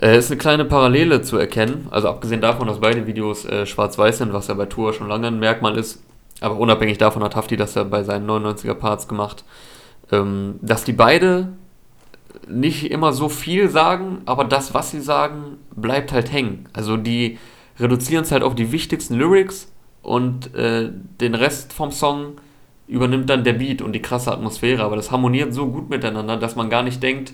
äh, 0.00 0.18
ist 0.18 0.30
eine 0.30 0.38
kleine 0.38 0.64
Parallele 0.64 1.22
zu 1.22 1.36
erkennen. 1.36 1.88
Also 1.90 2.08
abgesehen 2.08 2.40
davon, 2.40 2.66
dass 2.66 2.80
beide 2.80 3.06
Videos 3.06 3.44
äh, 3.44 3.66
schwarz-weiß 3.66 4.18
sind, 4.18 4.32
was 4.32 4.48
ja 4.48 4.54
bei 4.54 4.66
Tour 4.66 4.92
schon 4.92 5.08
lange 5.08 5.28
ein 5.28 5.38
Merkmal 5.38 5.76
ist. 5.76 6.02
Aber 6.40 6.56
unabhängig 6.56 6.98
davon 6.98 7.22
hat 7.22 7.36
Hafti 7.36 7.56
das 7.56 7.74
ja 7.74 7.84
bei 7.84 8.02
seinen 8.02 8.28
99er 8.28 8.74
Parts 8.74 9.08
gemacht. 9.08 9.44
Ähm, 10.10 10.58
dass 10.62 10.84
die 10.84 10.92
beide 10.92 11.48
nicht 12.48 12.90
immer 12.90 13.12
so 13.12 13.28
viel 13.28 13.68
sagen, 13.68 14.22
aber 14.24 14.44
das, 14.44 14.74
was 14.74 14.90
sie 14.90 15.00
sagen, 15.00 15.58
bleibt 15.74 16.12
halt 16.12 16.32
hängen. 16.32 16.68
Also 16.72 16.96
die 16.96 17.38
reduzieren 17.78 18.24
es 18.24 18.32
halt 18.32 18.42
auf 18.42 18.54
die 18.54 18.72
wichtigsten 18.72 19.14
Lyrics 19.14 19.72
und 20.02 20.54
äh, 20.54 20.90
den 21.20 21.34
Rest 21.34 21.72
vom 21.72 21.90
Song 21.90 22.34
übernimmt 22.88 23.30
dann 23.30 23.44
der 23.44 23.52
Beat 23.54 23.82
und 23.82 23.92
die 23.92 24.02
krasse 24.02 24.32
Atmosphäre. 24.32 24.82
Aber 24.82 24.96
das 24.96 25.10
harmoniert 25.10 25.54
so 25.54 25.66
gut 25.66 25.90
miteinander, 25.90 26.36
dass 26.36 26.56
man 26.56 26.70
gar 26.70 26.82
nicht 26.82 27.02
denkt, 27.02 27.32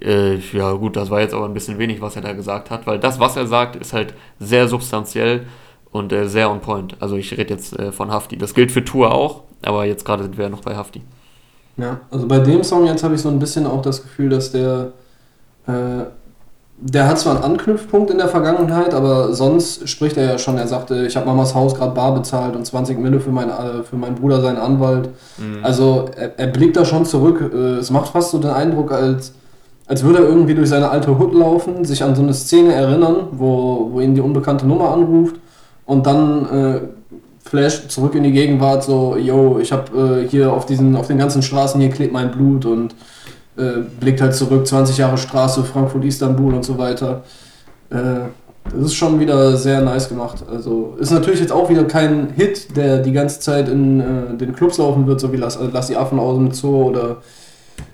äh, 0.00 0.36
ja 0.36 0.72
gut, 0.72 0.96
das 0.96 1.10
war 1.10 1.20
jetzt 1.20 1.34
aber 1.34 1.44
ein 1.44 1.54
bisschen 1.54 1.78
wenig, 1.78 2.00
was 2.00 2.16
er 2.16 2.22
da 2.22 2.32
gesagt 2.32 2.70
hat, 2.70 2.86
weil 2.86 2.98
das, 2.98 3.20
was 3.20 3.36
er 3.36 3.46
sagt, 3.46 3.76
ist 3.76 3.92
halt 3.92 4.14
sehr 4.38 4.68
substanziell 4.68 5.46
und 5.90 6.12
äh, 6.12 6.28
sehr 6.28 6.50
on 6.50 6.60
point. 6.60 6.96
Also 7.00 7.16
ich 7.16 7.32
rede 7.32 7.54
jetzt 7.54 7.78
äh, 7.78 7.92
von 7.92 8.10
Hafti. 8.10 8.36
Das 8.36 8.54
gilt 8.54 8.72
für 8.72 8.84
Tour 8.84 9.12
auch, 9.12 9.42
aber 9.62 9.84
jetzt 9.84 10.04
gerade 10.04 10.22
sind 10.22 10.36
wir 10.36 10.44
ja 10.44 10.50
noch 10.50 10.62
bei 10.62 10.74
Hafti. 10.76 11.02
Ja, 11.76 12.00
also 12.10 12.26
bei 12.26 12.38
dem 12.38 12.62
Song 12.64 12.86
jetzt 12.86 13.02
habe 13.02 13.14
ich 13.14 13.20
so 13.20 13.28
ein 13.28 13.38
bisschen 13.38 13.66
auch 13.66 13.82
das 13.82 14.02
Gefühl, 14.02 14.28
dass 14.28 14.52
der 14.52 14.92
äh, 15.66 16.04
der 16.84 17.06
hat 17.06 17.18
zwar 17.18 17.36
einen 17.36 17.44
Anknüpfpunkt 17.44 18.10
in 18.10 18.18
der 18.18 18.28
Vergangenheit, 18.28 18.92
aber 18.92 19.32
sonst 19.34 19.88
spricht 19.88 20.16
er 20.16 20.24
ja 20.24 20.38
schon. 20.38 20.58
Er 20.58 20.66
sagte, 20.66 21.06
ich 21.06 21.16
habe 21.16 21.26
Mamas 21.26 21.54
Haus 21.54 21.76
gerade 21.76 21.92
bar 21.92 22.12
bezahlt 22.12 22.56
und 22.56 22.66
20 22.66 22.98
Mille 22.98 23.20
für, 23.20 23.30
mein, 23.30 23.50
äh, 23.50 23.84
für 23.88 23.96
meinen 23.96 24.16
Bruder, 24.16 24.40
seinen 24.40 24.56
Anwalt. 24.56 25.10
Mhm. 25.38 25.64
Also 25.64 26.06
er, 26.16 26.38
er, 26.38 26.48
blickt 26.48 26.76
da 26.76 26.84
schon 26.84 27.04
zurück. 27.04 27.40
Äh, 27.54 27.76
es 27.76 27.90
macht 27.90 28.08
fast 28.08 28.32
so 28.32 28.38
den 28.38 28.50
Eindruck, 28.50 28.90
als, 28.90 29.32
als 29.92 30.02
würde 30.02 30.20
er 30.20 30.24
irgendwie 30.24 30.54
durch 30.54 30.70
seine 30.70 30.88
alte 30.88 31.18
Hut 31.18 31.34
laufen, 31.34 31.84
sich 31.84 32.02
an 32.02 32.14
so 32.14 32.22
eine 32.22 32.32
Szene 32.32 32.72
erinnern, 32.72 33.26
wo, 33.32 33.90
wo 33.92 34.00
ihn 34.00 34.14
die 34.14 34.22
unbekannte 34.22 34.66
Nummer 34.66 34.90
anruft 34.90 35.36
und 35.84 36.06
dann 36.06 36.46
äh, 36.46 36.80
flash 37.46 37.88
zurück 37.88 38.14
in 38.14 38.22
die 38.22 38.32
Gegenwart, 38.32 38.84
so, 38.84 39.18
yo, 39.18 39.58
ich 39.60 39.70
habe 39.70 40.22
äh, 40.24 40.28
hier 40.30 40.50
auf, 40.50 40.64
diesen, 40.64 40.96
auf 40.96 41.08
den 41.08 41.18
ganzen 41.18 41.42
Straßen, 41.42 41.78
hier 41.78 41.90
klebt 41.90 42.10
mein 42.10 42.30
Blut 42.30 42.64
und 42.64 42.94
äh, 43.58 43.82
blickt 44.00 44.22
halt 44.22 44.34
zurück, 44.34 44.66
20 44.66 44.96
Jahre 44.96 45.18
Straße, 45.18 45.62
Frankfurt, 45.62 46.06
Istanbul 46.06 46.54
und 46.54 46.64
so 46.64 46.78
weiter. 46.78 47.24
Äh, 47.90 48.30
das 48.72 48.84
ist 48.84 48.94
schon 48.94 49.20
wieder 49.20 49.58
sehr 49.58 49.82
nice 49.82 50.08
gemacht. 50.08 50.42
Also 50.50 50.96
ist 51.00 51.10
natürlich 51.10 51.40
jetzt 51.40 51.52
auch 51.52 51.68
wieder 51.68 51.84
kein 51.84 52.30
Hit, 52.30 52.78
der 52.78 53.00
die 53.00 53.12
ganze 53.12 53.40
Zeit 53.40 53.68
in 53.68 54.00
äh, 54.00 54.36
den 54.38 54.54
Clubs 54.54 54.78
laufen 54.78 55.06
wird, 55.06 55.20
so 55.20 55.34
wie 55.34 55.36
Lass, 55.36 55.58
Lass 55.70 55.88
die 55.88 55.98
Affen 55.98 56.18
aus 56.18 56.38
dem 56.38 56.50
Zoo 56.52 56.84
oder 56.84 57.18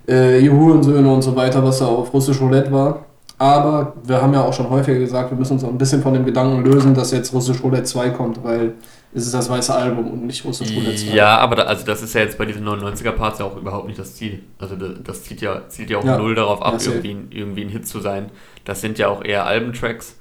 äh, 0.08 0.40
Ihr 0.40 0.52
Hurensöhne 0.52 1.12
und 1.12 1.23
so 1.23 1.35
weiter, 1.37 1.62
was 1.64 1.79
da 1.79 1.87
auf 1.87 2.12
Russisch 2.12 2.40
Roulette 2.40 2.73
war. 2.73 3.05
Aber 3.38 3.94
wir 4.02 4.20
haben 4.20 4.35
ja 4.35 4.43
auch 4.43 4.52
schon 4.52 4.69
häufiger 4.69 4.99
gesagt, 4.99 5.31
wir 5.31 5.38
müssen 5.38 5.52
uns 5.55 5.64
auch 5.64 5.69
ein 5.69 5.79
bisschen 5.79 6.02
von 6.02 6.12
dem 6.12 6.26
Gedanken 6.26 6.64
lösen, 6.64 6.93
dass 6.93 7.12
jetzt 7.12 7.32
Russisch 7.32 7.62
Roulette 7.62 7.85
2 7.85 8.11
kommt, 8.11 8.43
weil 8.43 8.75
es 9.14 9.26
ist 9.26 9.35
das 9.35 9.49
weiße 9.49 9.73
Album 9.73 10.11
und 10.11 10.26
nicht 10.26 10.44
Russisch 10.44 10.75
Roulette 10.75 10.96
2. 10.96 11.14
Ja, 11.14 11.38
aber 11.38 11.55
da, 11.55 11.62
also 11.62 11.87
das 11.87 12.02
ist 12.02 12.14
ja 12.14 12.23
jetzt 12.23 12.37
bei 12.37 12.46
diesen 12.46 12.67
99er-Parts 12.67 13.38
ja 13.38 13.44
auch 13.44 13.56
überhaupt 13.56 13.87
nicht 13.87 13.99
das 13.99 14.17
Ziel. 14.17 14.40
Also 14.58 14.75
das, 14.75 14.90
das 15.05 15.23
zielt, 15.23 15.40
ja, 15.40 15.69
zielt 15.69 15.88
ja 15.88 15.99
auch 15.99 16.05
ja, 16.05 16.19
null 16.19 16.35
darauf 16.35 16.62
ab, 16.62 16.79
irgendwie, 16.85 17.17
irgendwie 17.31 17.62
ein 17.62 17.69
Hit 17.69 17.87
zu 17.87 18.00
sein. 18.00 18.31
Das 18.64 18.81
sind 18.81 18.99
ja 18.99 19.06
auch 19.06 19.25
eher 19.25 19.46
Albentracks. 19.46 20.17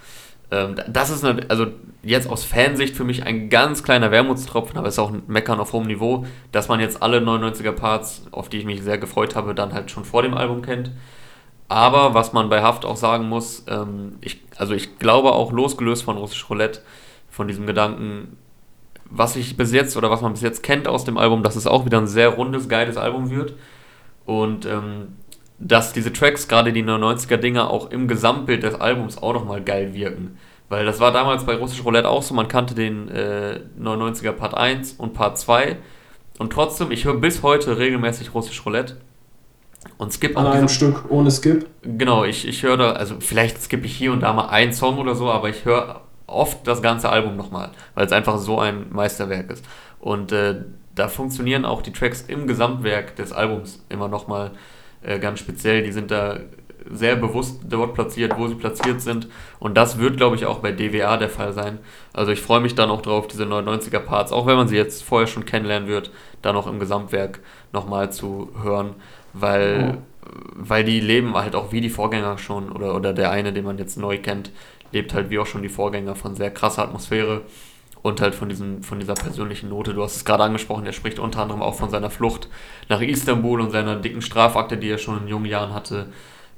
Ähm, 0.51 0.75
das 0.87 1.09
ist 1.09 1.23
eine, 1.23 1.49
also 1.49 1.67
jetzt 2.03 2.29
aus 2.29 2.45
Fansicht 2.45 2.95
für 2.95 3.03
mich 3.03 3.23
ein 3.23 3.49
ganz 3.49 3.83
kleiner 3.83 4.11
Wermutstropfen, 4.11 4.77
aber 4.77 4.87
es 4.87 4.95
ist 4.95 4.99
auch 4.99 5.11
ein 5.11 5.23
Meckern 5.27 5.59
auf 5.59 5.73
hohem 5.73 5.87
Niveau, 5.87 6.25
dass 6.51 6.69
man 6.69 6.79
jetzt 6.79 7.01
alle 7.01 7.19
99er-Parts, 7.19 8.27
auf 8.31 8.49
die 8.49 8.57
ich 8.57 8.65
mich 8.65 8.81
sehr 8.81 8.97
gefreut 8.97 9.35
habe, 9.35 9.53
dann 9.53 9.73
halt 9.73 9.91
schon 9.91 10.05
vor 10.05 10.21
dem 10.21 10.33
Album 10.33 10.61
kennt. 10.61 10.91
Aber 11.67 12.13
was 12.13 12.31
man 12.31 12.49
bei 12.49 12.61
Haft 12.61 12.85
auch 12.85 12.95
sagen 12.95 13.27
muss, 13.27 13.65
ähm, 13.67 14.17
ich, 14.21 14.41
also 14.55 14.73
ich 14.73 14.99
glaube 14.99 15.33
auch 15.33 15.51
losgelöst 15.51 16.03
von 16.03 16.17
Russisch 16.17 16.49
Roulette, 16.49 16.81
von 17.29 17.47
diesem 17.47 17.67
Gedanken, 17.67 18.37
was 19.09 19.35
ich 19.35 19.57
bis 19.57 19.73
jetzt 19.73 19.97
oder 19.97 20.09
was 20.09 20.21
man 20.21 20.33
bis 20.33 20.41
jetzt 20.41 20.63
kennt 20.63 20.87
aus 20.87 21.03
dem 21.03 21.17
Album, 21.17 21.43
dass 21.43 21.55
es 21.55 21.67
auch 21.67 21.85
wieder 21.85 21.97
ein 21.97 22.07
sehr 22.07 22.29
rundes, 22.29 22.69
geiles 22.69 22.97
Album 22.97 23.29
wird. 23.29 23.53
Und 24.25 24.65
ähm, 24.65 25.09
dass 25.59 25.93
diese 25.93 26.13
Tracks, 26.13 26.47
gerade 26.47 26.71
die 26.71 26.83
90er 26.83 27.37
Dinger, 27.37 27.69
auch 27.69 27.89
im 27.89 28.07
Gesamtbild 28.07 28.63
des 28.63 28.75
Albums 28.75 29.17
auch 29.17 29.33
nochmal 29.33 29.63
geil 29.63 29.93
wirken. 29.93 30.37
Weil 30.69 30.85
das 30.85 30.99
war 30.99 31.11
damals 31.11 31.45
bei 31.45 31.55
Russisch 31.55 31.83
Roulette 31.83 32.09
auch 32.09 32.23
so, 32.23 32.33
man 32.33 32.47
kannte 32.47 32.75
den 32.75 33.09
äh, 33.09 33.61
99er 33.79 34.33
Part 34.33 34.55
1 34.55 34.93
und 34.93 35.13
Part 35.13 35.37
2. 35.37 35.77
Und 36.39 36.51
trotzdem, 36.51 36.91
ich 36.91 37.05
höre 37.05 37.15
bis 37.15 37.41
heute 37.41 37.77
regelmäßig 37.77 38.33
Russisch 38.33 38.65
Roulette. 38.65 38.97
Und 39.97 40.11
skip 40.11 40.35
auch. 40.35 40.41
An 40.41 40.47
einem 40.47 40.69
Stück 40.69 41.05
ohne 41.09 41.31
Skip? 41.31 41.65
Genau, 41.83 42.25
ich, 42.25 42.47
ich 42.47 42.63
höre 42.63 42.77
da, 42.77 42.91
also 42.91 43.15
vielleicht 43.19 43.61
skippe 43.61 43.85
ich 43.85 43.95
hier 43.95 44.11
und 44.11 44.21
da 44.21 44.33
mal 44.33 44.49
einen 44.49 44.73
Song 44.73 44.97
oder 44.97 45.15
so, 45.15 45.29
aber 45.31 45.49
ich 45.49 45.65
höre 45.65 46.01
oft 46.27 46.67
das 46.67 46.81
ganze 46.81 47.09
Album 47.09 47.37
nochmal, 47.37 47.71
weil 47.95 48.05
es 48.05 48.11
einfach 48.11 48.37
so 48.37 48.59
ein 48.59 48.87
Meisterwerk 48.89 49.49
ist. 49.49 49.65
Und 49.99 50.31
äh, 50.31 50.63
da 50.93 51.07
funktionieren 51.07 51.63
auch 51.63 51.81
die 51.81 51.93
Tracks 51.93 52.21
im 52.21 52.47
Gesamtwerk 52.47 53.15
des 53.15 53.31
Albums 53.31 53.83
immer 53.89 54.07
nochmal 54.07 54.51
äh, 55.01 55.19
ganz 55.19 55.39
speziell. 55.39 55.83
Die 55.83 55.91
sind 55.91 56.11
da 56.11 56.39
sehr 56.91 57.15
bewusst 57.15 57.61
dort 57.67 57.93
platziert, 57.93 58.37
wo 58.37 58.47
sie 58.47 58.55
platziert 58.55 59.01
sind. 59.01 59.27
Und 59.59 59.75
das 59.75 59.99
wird, 59.99 60.17
glaube 60.17 60.35
ich, 60.35 60.45
auch 60.45 60.59
bei 60.59 60.71
DWA 60.71 61.17
der 61.17 61.29
Fall 61.29 61.53
sein. 61.53 61.79
Also 62.13 62.31
ich 62.31 62.41
freue 62.41 62.61
mich 62.61 62.75
dann 62.75 62.89
auch 62.89 63.01
drauf, 63.01 63.27
diese 63.27 63.45
99er 63.45 63.99
Parts, 63.99 64.31
auch 64.31 64.45
wenn 64.45 64.55
man 64.55 64.67
sie 64.67 64.75
jetzt 64.75 65.03
vorher 65.03 65.27
schon 65.27 65.45
kennenlernen 65.45 65.87
wird, 65.87 66.11
da 66.41 66.53
noch 66.53 66.67
im 66.67 66.79
Gesamtwerk 66.79 67.39
nochmal 67.73 68.11
zu 68.11 68.49
hören 68.61 68.95
weil, 69.41 69.97
oh. 69.97 70.29
weil 70.55 70.83
die 70.83 70.99
leben 70.99 71.35
halt 71.35 71.55
auch 71.55 71.71
wie 71.71 71.81
die 71.81 71.89
Vorgänger 71.89 72.37
schon 72.37 72.71
oder, 72.71 72.95
oder 72.95 73.13
der 73.13 73.31
eine, 73.31 73.53
den 73.53 73.65
man 73.65 73.77
jetzt 73.77 73.97
neu 73.97 74.17
kennt, 74.17 74.51
lebt 74.91 75.13
halt 75.13 75.29
wie 75.29 75.39
auch 75.39 75.45
schon 75.45 75.61
die 75.61 75.69
Vorgänger 75.69 76.15
von 76.15 76.35
sehr 76.35 76.51
krasser 76.51 76.83
Atmosphäre 76.83 77.41
und 78.01 78.21
halt 78.21 78.35
von, 78.35 78.49
diesem, 78.49 78.83
von 78.83 78.99
dieser 78.99 79.15
persönlichen 79.15 79.69
Note. 79.69 79.93
Du 79.93 80.03
hast 80.03 80.15
es 80.15 80.25
gerade 80.25 80.43
angesprochen, 80.43 80.85
er 80.85 80.93
spricht 80.93 81.19
unter 81.19 81.41
anderem 81.41 81.61
auch 81.61 81.75
von 81.75 81.89
seiner 81.89 82.09
Flucht 82.09 82.47
nach 82.89 83.01
Istanbul 83.01 83.61
und 83.61 83.71
seiner 83.71 83.95
dicken 83.97 84.21
Strafakte, 84.21 84.77
die 84.77 84.89
er 84.89 84.97
schon 84.97 85.23
in 85.23 85.27
jungen 85.27 85.45
Jahren 85.45 85.73
hatte. 85.73 86.07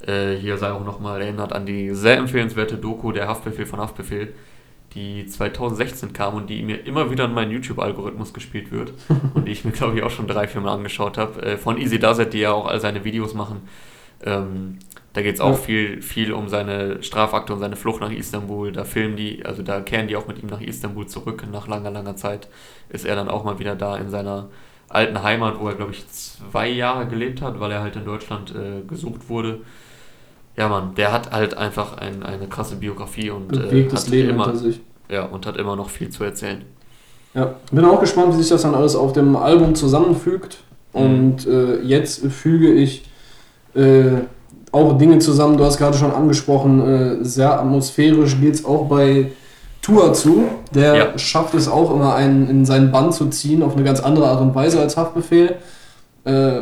Äh, 0.06 0.36
hier 0.36 0.58
sei 0.58 0.72
auch 0.72 0.86
nochmal 0.86 1.22
erinnert 1.22 1.54
an 1.54 1.66
die 1.66 1.94
sehr 1.94 2.18
empfehlenswerte 2.18 2.78
Doku 2.78 3.12
Der 3.12 3.28
Haftbefehl 3.28 3.66
von 3.66 3.80
Haftbefehl, 3.80 4.34
die 4.94 5.26
2016 5.26 6.14
kam 6.14 6.36
und 6.36 6.50
die 6.50 6.64
mir 6.64 6.86
immer 6.86 7.12
wieder 7.12 7.26
in 7.26 7.34
meinen 7.34 7.52
YouTube-Algorithmus 7.52 8.34
gespielt 8.34 8.72
wird 8.72 8.94
und 9.34 9.48
die 9.48 9.52
ich 9.52 9.66
mir, 9.66 9.72
glaube 9.72 9.98
ich, 9.98 10.04
auch 10.04 10.12
schon 10.12 10.28
drei, 10.28 10.48
vier 10.48 10.62
Mal 10.62 10.74
angeschaut 10.74 11.18
habe. 11.18 11.42
Äh, 11.42 11.58
von 11.58 11.78
Easy 11.78 11.96
It, 11.96 12.34
die 12.34 12.40
ja 12.40 12.52
auch 12.52 12.66
all 12.66 12.80
seine 12.80 13.04
Videos 13.04 13.34
machen. 13.34 13.68
Ähm, 14.24 14.80
da 15.14 15.22
geht 15.22 15.36
es 15.36 15.42
auch 15.42 15.52
ja. 15.52 15.58
viel, 15.58 16.02
viel 16.02 16.32
um 16.34 16.50
seine 16.50 17.02
Strafakte 17.02 17.54
und 17.54 17.60
seine 17.60 17.76
Flucht 17.76 18.02
nach 18.02 18.12
Istanbul. 18.12 18.72
Da 18.72 18.84
filmen 18.84 19.16
die, 19.16 19.46
also 19.46 19.64
da 19.64 19.82
kehren 19.82 20.08
die 20.08 20.16
auch 20.16 20.28
mit 20.28 20.42
ihm 20.42 20.48
nach 20.50 20.62
Istanbul 20.62 21.08
zurück. 21.08 21.46
Nach 21.52 21.68
langer, 21.68 21.92
langer 21.92 22.16
Zeit 22.16 22.48
ist 22.90 23.06
er 23.06 23.16
dann 23.16 23.28
auch 23.28 23.44
mal 23.44 23.60
wieder 23.60 23.76
da 23.76 23.98
in 23.98 24.10
seiner 24.10 24.50
alten 24.88 25.22
Heimat, 25.24 25.60
wo 25.60 25.68
er, 25.68 25.76
glaube 25.76 25.92
ich, 25.92 26.08
zwei 26.10 26.68
Jahre 26.68 27.08
gelebt 27.08 27.42
hat, 27.42 27.60
weil 27.60 27.72
er 27.72 27.82
halt 27.82 27.96
in 27.96 28.06
Deutschland 28.06 28.54
äh, 28.56 28.86
gesucht 28.88 29.30
wurde. 29.30 29.62
Ja, 30.58 30.68
Mann, 30.68 30.96
der 30.96 31.12
hat 31.12 31.32
halt 31.32 31.56
einfach 31.56 31.98
ein, 31.98 32.24
eine 32.24 32.48
krasse 32.48 32.76
Biografie 32.76 33.30
und 33.30 33.54
äh, 33.54 33.90
hat 33.90 34.08
Leben 34.10 34.30
immer, 34.32 34.46
hinter 34.46 34.60
sich. 34.60 34.82
Ja, 35.10 35.26
und 35.26 35.46
hat 35.46 35.58
immer 35.58 35.76
noch 35.76 35.90
viel 35.90 36.10
zu 36.10 36.24
erzählen. 36.24 36.64
Ja, 37.34 37.56
bin 37.72 37.86
auch 37.86 38.00
gespannt, 38.00 38.34
wie 38.34 38.42
sich 38.42 38.50
das 38.50 38.64
dann 38.64 38.76
alles 38.76 38.96
auf 38.96 39.14
dem 39.14 39.36
Album 39.36 39.76
zusammenfügt. 39.76 40.60
Mhm. 40.94 41.02
Und 41.02 41.48
äh, 41.48 41.82
jetzt 41.82 42.26
füge 42.28 42.74
ich 42.74 43.06
äh, 43.76 44.22
auch 44.72 44.98
Dinge 44.98 45.20
zusammen, 45.20 45.58
du 45.58 45.64
hast 45.64 45.78
gerade 45.78 45.98
schon 45.98 46.12
angesprochen, 46.12 47.22
äh, 47.22 47.24
sehr 47.24 47.60
atmosphärisch 47.60 48.40
geht 48.40 48.56
es 48.56 48.66
auch 48.66 48.88
bei 48.88 49.32
Tua 49.82 50.14
zu. 50.14 50.44
Der 50.74 50.96
ja. 50.96 51.18
schafft 51.18 51.54
es 51.54 51.68
auch 51.68 51.94
immer, 51.94 52.16
einen 52.16 52.50
in 52.50 52.66
seinen 52.66 52.92
Bann 52.92 53.12
zu 53.12 53.28
ziehen, 53.28 53.64
auf 53.64 53.76
eine 53.76 53.84
ganz 53.84 54.00
andere 54.00 54.28
Art 54.28 54.42
und 54.42 54.54
Weise 54.54 54.80
als 54.80 54.98
Haftbefehl. 54.98 55.56
Äh, 56.26 56.62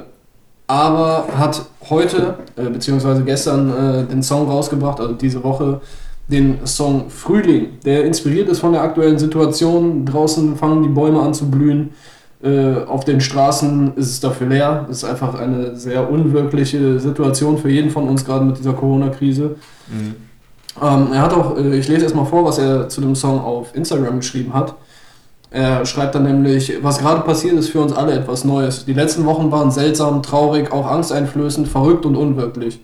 aber 0.67 1.27
hat 1.37 1.65
heute, 1.89 2.35
äh, 2.55 2.69
beziehungsweise 2.69 3.23
gestern, 3.23 3.69
äh, 3.69 4.03
den 4.05 4.23
Song 4.23 4.47
rausgebracht, 4.47 4.99
also 4.99 5.13
diese 5.13 5.43
Woche, 5.43 5.81
den 6.27 6.65
Song 6.65 7.09
Frühling, 7.09 7.79
der 7.85 8.03
inspiriert 8.03 8.49
ist 8.49 8.59
von 8.59 8.73
der 8.73 8.81
aktuellen 8.81 9.17
Situation. 9.17 10.05
Draußen 10.05 10.57
fangen 10.57 10.83
die 10.83 10.89
Bäume 10.89 11.21
an 11.21 11.33
zu 11.33 11.49
blühen. 11.49 11.91
Äh, 12.43 12.83
auf 12.85 13.05
den 13.05 13.21
Straßen 13.21 13.93
ist 13.95 14.09
es 14.09 14.19
dafür 14.19 14.47
leer. 14.47 14.85
Das 14.87 14.97
ist 14.97 15.03
einfach 15.05 15.39
eine 15.39 15.75
sehr 15.75 16.09
unwirkliche 16.09 16.99
Situation 16.99 17.57
für 17.57 17.69
jeden 17.69 17.89
von 17.89 18.07
uns, 18.07 18.25
gerade 18.25 18.45
mit 18.45 18.57
dieser 18.57 18.73
Corona-Krise. 18.73 19.55
Mhm. 19.87 20.15
Ähm, 20.81 21.07
er 21.13 21.21
hat 21.21 21.33
auch, 21.33 21.57
äh, 21.57 21.77
ich 21.77 21.87
lese 21.87 22.03
erstmal 22.03 22.25
vor, 22.25 22.45
was 22.45 22.59
er 22.59 22.89
zu 22.89 23.01
dem 23.01 23.15
Song 23.15 23.39
auf 23.39 23.75
Instagram 23.75 24.17
geschrieben 24.17 24.53
hat. 24.53 24.75
Er 25.57 25.87
schreibt 25.87 26.13
dann 26.13 26.21
nämlich, 26.21 26.83
was 26.83 26.99
gerade 26.99 27.21
passiert 27.21 27.55
ist 27.55 27.69
für 27.69 27.81
uns 27.81 27.91
alle 27.91 28.13
etwas 28.13 28.45
Neues. 28.45 28.85
Die 28.85 28.93
letzten 28.93 29.25
Wochen 29.25 29.51
waren 29.51 29.71
seltsam, 29.71 30.21
traurig, 30.21 30.71
auch 30.71 30.85
angsteinflößend, 30.85 31.67
verrückt 31.67 32.05
und 32.05 32.15
unwirklich. 32.15 32.79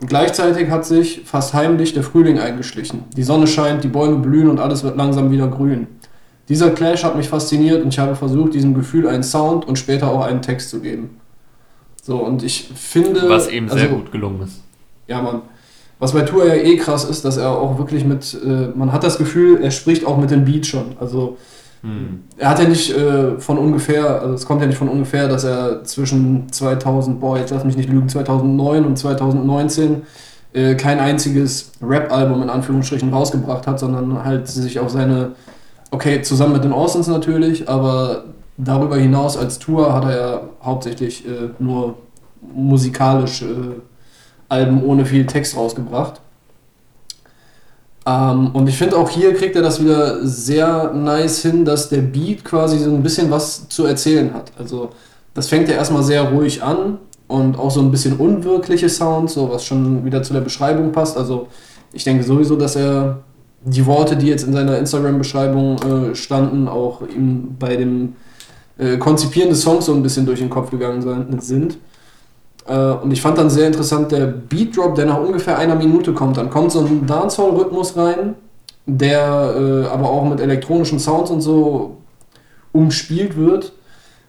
Und 0.00 0.08
gleichzeitig 0.08 0.70
hat 0.70 0.86
sich 0.86 1.20
fast 1.26 1.52
heimlich 1.52 1.92
der 1.92 2.02
Frühling 2.02 2.38
eingeschlichen. 2.38 3.04
Die 3.14 3.22
Sonne 3.22 3.46
scheint, 3.46 3.84
die 3.84 3.88
Bäume 3.88 4.20
blühen 4.20 4.48
und 4.48 4.58
alles 4.58 4.82
wird 4.84 4.96
langsam 4.96 5.30
wieder 5.30 5.48
grün. 5.48 5.86
Dieser 6.48 6.70
Clash 6.70 7.04
hat 7.04 7.14
mich 7.14 7.28
fasziniert 7.28 7.82
und 7.82 7.92
ich 7.92 7.98
habe 7.98 8.16
versucht, 8.16 8.54
diesem 8.54 8.72
Gefühl 8.72 9.06
einen 9.06 9.22
Sound 9.22 9.68
und 9.68 9.78
später 9.78 10.10
auch 10.10 10.24
einen 10.24 10.40
Text 10.40 10.70
zu 10.70 10.80
geben. 10.80 11.20
So, 12.02 12.16
und 12.16 12.42
ich 12.42 12.70
finde. 12.74 13.28
Was 13.28 13.50
ihm 13.50 13.68
sehr 13.68 13.82
also, 13.82 13.96
gut 13.96 14.12
gelungen 14.12 14.40
ist. 14.40 14.62
Ja, 15.08 15.20
Mann. 15.20 15.42
Was 15.98 16.12
bei 16.12 16.22
Tour 16.22 16.46
ja 16.46 16.54
eh 16.54 16.78
krass 16.78 17.04
ist, 17.04 17.26
dass 17.26 17.36
er 17.36 17.50
auch 17.50 17.76
wirklich 17.76 18.06
mit. 18.06 18.32
Äh, 18.42 18.68
man 18.74 18.92
hat 18.92 19.04
das 19.04 19.18
Gefühl, 19.18 19.60
er 19.62 19.70
spricht 19.70 20.06
auch 20.06 20.16
mit 20.16 20.30
dem 20.30 20.46
Beat 20.46 20.64
schon. 20.64 20.96
Also. 20.98 21.36
Hm. 21.84 22.24
Er 22.38 22.48
hat 22.48 22.58
ja 22.58 22.68
nicht 22.68 22.96
äh, 22.96 23.38
von 23.38 23.58
ungefähr, 23.58 24.22
also 24.22 24.34
es 24.34 24.46
kommt 24.46 24.60
ja 24.60 24.66
nicht 24.66 24.78
von 24.78 24.88
ungefähr, 24.88 25.28
dass 25.28 25.44
er 25.44 25.84
zwischen 25.84 26.50
2000, 26.50 27.20
boah, 27.20 27.38
jetzt 27.38 27.50
lass 27.50 27.64
mich 27.64 27.76
nicht 27.76 27.88
lügen, 27.88 28.08
2009 28.08 28.84
und 28.84 28.96
2019 28.96 30.02
äh, 30.54 30.74
kein 30.74 30.98
einziges 30.98 31.72
Rap-Album 31.82 32.42
in 32.42 32.50
Anführungsstrichen 32.50 33.12
rausgebracht 33.12 33.66
hat, 33.66 33.78
sondern 33.78 34.24
halt 34.24 34.48
sich 34.48 34.80
auf 34.80 34.90
seine 34.90 35.32
Okay, 35.94 36.22
zusammen 36.22 36.54
mit 36.54 36.64
den 36.64 36.72
Austins 36.72 37.06
natürlich, 37.06 37.68
aber 37.68 38.24
darüber 38.56 38.96
hinaus 38.96 39.36
als 39.36 39.60
Tour 39.60 39.92
hat 39.92 40.04
er 40.04 40.16
ja 40.16 40.40
hauptsächlich 40.60 41.24
äh, 41.24 41.50
nur 41.60 41.98
musikalisch 42.52 43.42
äh, 43.42 43.46
Alben 44.48 44.82
ohne 44.82 45.06
viel 45.06 45.24
Text 45.26 45.56
rausgebracht. 45.56 46.20
Ähm, 48.06 48.50
und 48.52 48.68
ich 48.68 48.76
finde 48.76 48.96
auch 48.96 49.08
hier 49.08 49.34
kriegt 49.34 49.56
er 49.56 49.62
das 49.62 49.80
wieder 49.82 50.26
sehr 50.26 50.92
nice 50.92 51.42
hin, 51.42 51.64
dass 51.64 51.88
der 51.88 52.02
Beat 52.02 52.44
quasi 52.44 52.78
so 52.78 52.90
ein 52.90 53.02
bisschen 53.02 53.30
was 53.30 53.68
zu 53.68 53.86
erzählen 53.86 54.34
hat. 54.34 54.52
Also 54.58 54.90
das 55.32 55.48
fängt 55.48 55.68
ja 55.68 55.74
erstmal 55.74 56.02
sehr 56.02 56.22
ruhig 56.22 56.62
an 56.62 56.98
und 57.28 57.58
auch 57.58 57.70
so 57.70 57.80
ein 57.80 57.90
bisschen 57.90 58.16
unwirkliche 58.16 58.88
Sounds, 58.88 59.34
so 59.34 59.50
was 59.50 59.64
schon 59.64 60.04
wieder 60.04 60.22
zu 60.22 60.32
der 60.32 60.42
Beschreibung 60.42 60.92
passt. 60.92 61.16
Also 61.16 61.48
ich 61.92 62.04
denke 62.04 62.24
sowieso, 62.24 62.56
dass 62.56 62.76
er 62.76 63.20
die 63.64 63.86
Worte, 63.86 64.16
die 64.16 64.26
jetzt 64.26 64.46
in 64.46 64.52
seiner 64.52 64.78
Instagram-Beschreibung 64.78 65.76
äh, 65.78 66.14
standen, 66.14 66.68
auch 66.68 67.00
ihm 67.02 67.56
bei 67.58 67.76
dem 67.76 68.14
äh, 68.76 68.98
Konzipieren 68.98 69.48
des 69.48 69.62
Songs 69.62 69.86
so 69.86 69.94
ein 69.94 70.02
bisschen 70.02 70.26
durch 70.26 70.40
den 70.40 70.50
Kopf 70.50 70.70
gegangen 70.70 71.00
sind. 71.40 71.78
Äh, 72.66 72.76
und 72.76 73.12
ich 73.12 73.20
fand 73.20 73.38
dann 73.38 73.50
sehr 73.50 73.66
interessant 73.66 74.12
der 74.12 74.26
Beat 74.26 74.76
Drop, 74.76 74.94
der 74.94 75.06
nach 75.06 75.18
ungefähr 75.18 75.58
einer 75.58 75.74
Minute 75.74 76.12
kommt. 76.12 76.36
Dann 76.36 76.50
kommt 76.50 76.72
so 76.72 76.80
ein 76.80 77.06
Dancehall-Rhythmus 77.06 77.96
rein, 77.96 78.34
der 78.86 79.54
äh, 79.56 79.86
aber 79.86 80.10
auch 80.10 80.24
mit 80.24 80.40
elektronischen 80.40 80.98
Sounds 80.98 81.30
und 81.30 81.40
so 81.40 81.98
umspielt 82.72 83.36
wird. 83.36 83.72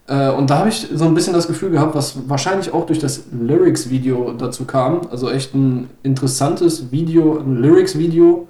Äh, 0.07 0.29
und 0.29 0.49
da 0.49 0.59
habe 0.59 0.69
ich 0.69 0.87
so 0.93 1.05
ein 1.05 1.13
bisschen 1.13 1.33
das 1.33 1.47
Gefühl 1.47 1.71
gehabt, 1.71 1.95
was 1.95 2.29
wahrscheinlich 2.29 2.73
auch 2.73 2.85
durch 2.85 2.99
das 2.99 3.23
Lyrics-Video 3.31 4.33
dazu 4.37 4.65
kam. 4.65 5.01
Also 5.09 5.29
echt 5.29 5.55
ein 5.55 5.89
interessantes 6.03 6.91
Video, 6.91 7.39
ein 7.39 7.57
Lyrics-Video, 7.61 8.47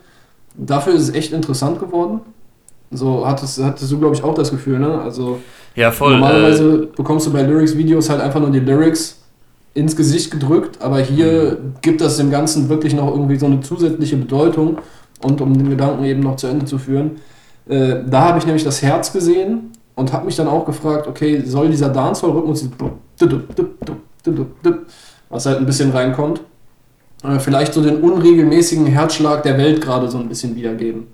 dafür 0.56 0.94
ist 0.94 1.04
es 1.04 1.16
echt 1.16 1.32
interessant 1.32 1.80
geworden. 1.80 2.22
So 2.92 3.26
hattest, 3.26 3.64
hattest 3.64 3.92
du, 3.92 4.00
glaube 4.00 4.16
ich, 4.16 4.24
auch 4.24 4.36
das 4.36 4.52
Gefühl, 4.52 4.80
ne? 4.80 5.02
Also 5.02 5.40
ja, 5.76 5.92
voll, 5.92 6.14
normalerweise 6.14 6.84
äh, 6.84 6.96
bekommst 6.96 7.28
du 7.28 7.34
bei 7.34 7.42
Lyrics-Videos 7.42 8.10
halt 8.10 8.22
einfach 8.22 8.40
nur 8.40 8.52
die 8.52 8.60
Lyrics 8.60 9.25
ins 9.76 9.96
Gesicht 9.96 10.32
gedrückt, 10.32 10.82
aber 10.82 11.00
hier 11.00 11.58
gibt 11.82 12.02
das 12.02 12.18
dem 12.18 12.32
Ganzen 12.32 12.70
wirklich 12.70 12.96
noch 12.96 13.12
irgendwie 13.12 13.38
so 13.38 13.46
eine 13.46 13.60
zusätzliche 13.60 14.16
Bedeutung 14.16 14.78
und 15.22 15.42
um 15.42 15.56
den 15.56 15.70
Gedanken 15.70 16.04
eben 16.06 16.22
noch 16.22 16.38
zu 16.38 16.48
Ende 16.48 16.66
zu 16.66 16.80
führen. 16.80 17.18
Äh, 17.68 17.98
da 18.10 18.22
habe 18.22 18.40
ich 18.40 18.46
nämlich 18.46 18.64
das 18.64 18.82
Herz 18.82 19.12
gesehen 19.12 19.74
und 19.96 20.14
habe 20.14 20.26
mich 20.26 20.38
dann 20.38 20.48
auch 20.48 20.66
gefragt, 20.66 21.08
okay, 21.08 21.42
soll 21.46 21.70
dieser 21.70 21.90
Dancehall-Rhythmus, 21.90 22.70
was 25.30 25.46
halt 25.46 25.58
ein 25.58 25.66
bisschen 25.66 25.92
reinkommt, 25.92 26.40
äh, 27.24 27.38
vielleicht 27.40 27.74
so 27.74 27.84
den 27.84 27.98
unregelmäßigen 27.98 28.86
Herzschlag 28.86 29.44
der 29.44 29.58
Welt 29.58 29.82
gerade 29.82 30.10
so 30.10 30.18
ein 30.18 30.30
bisschen 30.30 30.56
wiedergeben. 30.56 31.08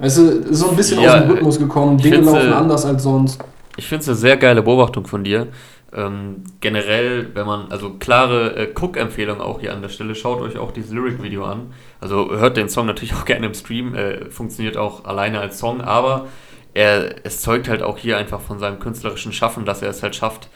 Es 0.00 0.16
ist 0.16 0.54
so 0.54 0.70
ein 0.70 0.76
bisschen 0.76 1.00
ja, 1.00 1.14
aus 1.14 1.20
dem 1.20 1.30
Rhythmus 1.30 1.58
gekommen, 1.60 1.98
Dinge 1.98 2.18
laufen 2.18 2.52
anders 2.52 2.84
als 2.84 3.04
sonst. 3.04 3.40
Ich 3.76 3.86
finde 3.86 4.02
es 4.02 4.08
eine 4.08 4.16
sehr 4.16 4.36
geile 4.36 4.62
Beobachtung 4.62 5.06
von 5.06 5.22
dir. 5.22 5.46
Ähm, 5.90 6.44
generell, 6.60 7.34
wenn 7.34 7.46
man, 7.46 7.72
also 7.72 7.94
klare 7.94 8.56
äh, 8.56 8.74
Cook-Empfehlung 8.74 9.40
auch 9.40 9.60
hier 9.60 9.72
an 9.72 9.80
der 9.80 9.88
Stelle, 9.88 10.14
schaut 10.14 10.42
euch 10.42 10.58
auch 10.58 10.70
dieses 10.70 10.92
Lyric-Video 10.92 11.44
an. 11.44 11.72
Also 12.00 12.30
hört 12.30 12.56
den 12.58 12.68
Song 12.68 12.86
natürlich 12.86 13.14
auch 13.20 13.24
gerne 13.24 13.46
im 13.46 13.54
Stream, 13.54 13.94
äh, 13.94 14.30
funktioniert 14.30 14.76
auch 14.76 15.06
alleine 15.06 15.40
als 15.40 15.58
Song, 15.58 15.80
aber 15.80 16.28
er, 16.74 17.24
es 17.24 17.40
zeugt 17.40 17.68
halt 17.68 17.82
auch 17.82 17.96
hier 17.96 18.18
einfach 18.18 18.40
von 18.40 18.58
seinem 18.58 18.80
künstlerischen 18.80 19.32
Schaffen, 19.32 19.64
dass 19.64 19.80
er 19.80 19.88
es 19.88 20.02
halt 20.02 20.14
schafft, 20.14 20.50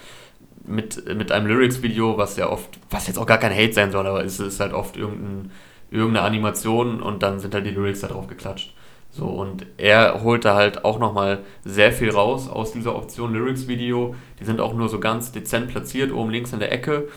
mit, 0.65 1.05
mit 1.17 1.33
einem 1.33 1.47
Lyrics-Video, 1.47 2.19
was 2.19 2.37
ja 2.37 2.49
oft, 2.49 2.79
was 2.91 3.07
jetzt 3.07 3.19
auch 3.19 3.27
gar 3.27 3.39
kein 3.39 3.53
Hate 3.53 3.73
sein 3.73 3.91
soll, 3.91 4.07
aber 4.07 4.25
es 4.25 4.39
ist 4.39 4.61
halt 4.61 4.73
oft 4.73 4.97
irgendein, 4.97 5.51
irgendeine 5.91 6.27
Animation 6.27 7.03
und 7.03 7.23
dann 7.23 7.41
sind 7.41 7.55
halt 7.55 7.67
die 7.67 7.71
Lyrics 7.71 8.01
da 8.01 8.09
drauf 8.09 8.27
geklatscht. 8.27 8.75
So, 9.15 9.27
und 9.27 9.67
er 9.77 10.23
holt 10.23 10.47
da 10.47 10.55
halt 10.55 10.87
auch 10.87 10.99
nochmal 10.99 11.41
sehr 11.65 11.93
viel 11.93 12.11
raus 12.11 12.49
aus 12.49 12.73
dieser 12.73 12.97
Option 12.97 13.35
Lyrics-Video. 13.35 14.15
Die 14.41 14.45
sind 14.45 14.59
auch 14.59 14.73
nur 14.73 14.89
so 14.89 15.01
ganz 15.01 15.33
dezent 15.33 15.69
platziert, 15.69 16.13
oben 16.13 16.31
links 16.31 16.55
in 16.55 16.61
der 16.61 16.73
Ecke. 16.73 17.09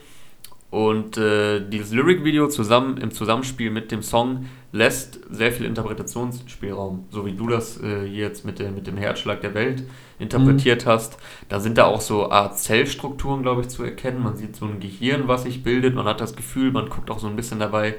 Und 0.71 1.17
äh, 1.17 1.61
dieses 1.61 1.93
Lyric-Video 1.93 2.49
zusammen 2.49 2.97
im 2.97 3.11
Zusammenspiel 3.11 3.71
mit 3.71 3.93
dem 3.93 4.03
Song 4.03 4.47
lässt 4.73 5.21
sehr 5.29 5.53
viel 5.53 5.65
Interpretationsspielraum, 5.67 7.05
so 7.11 7.25
wie 7.25 7.31
du 7.31 7.47
das 7.47 7.81
äh, 7.81 8.05
hier 8.05 8.25
jetzt 8.25 8.43
mit, 8.43 8.59
der, 8.59 8.71
mit 8.71 8.85
dem 8.85 8.97
Herzschlag 8.97 9.39
der 9.39 9.53
Welt 9.53 9.83
interpretiert 10.19 10.85
mhm. 10.85 10.89
hast. 10.89 11.17
Da 11.47 11.61
sind 11.61 11.77
da 11.77 11.85
auch 11.85 12.01
so 12.01 12.29
Art 12.29 12.59
Zellstrukturen, 12.59 13.41
glaube 13.41 13.61
ich, 13.61 13.69
zu 13.69 13.83
erkennen. 13.83 14.21
Man 14.21 14.35
sieht 14.35 14.57
so 14.57 14.65
ein 14.65 14.81
Gehirn, 14.81 15.29
was 15.29 15.43
sich 15.43 15.63
bildet. 15.63 15.95
Man 15.95 16.07
hat 16.07 16.19
das 16.19 16.35
Gefühl, 16.35 16.73
man 16.73 16.89
guckt 16.89 17.09
auch 17.09 17.19
so 17.19 17.27
ein 17.27 17.37
bisschen 17.37 17.59
dabei, 17.59 17.95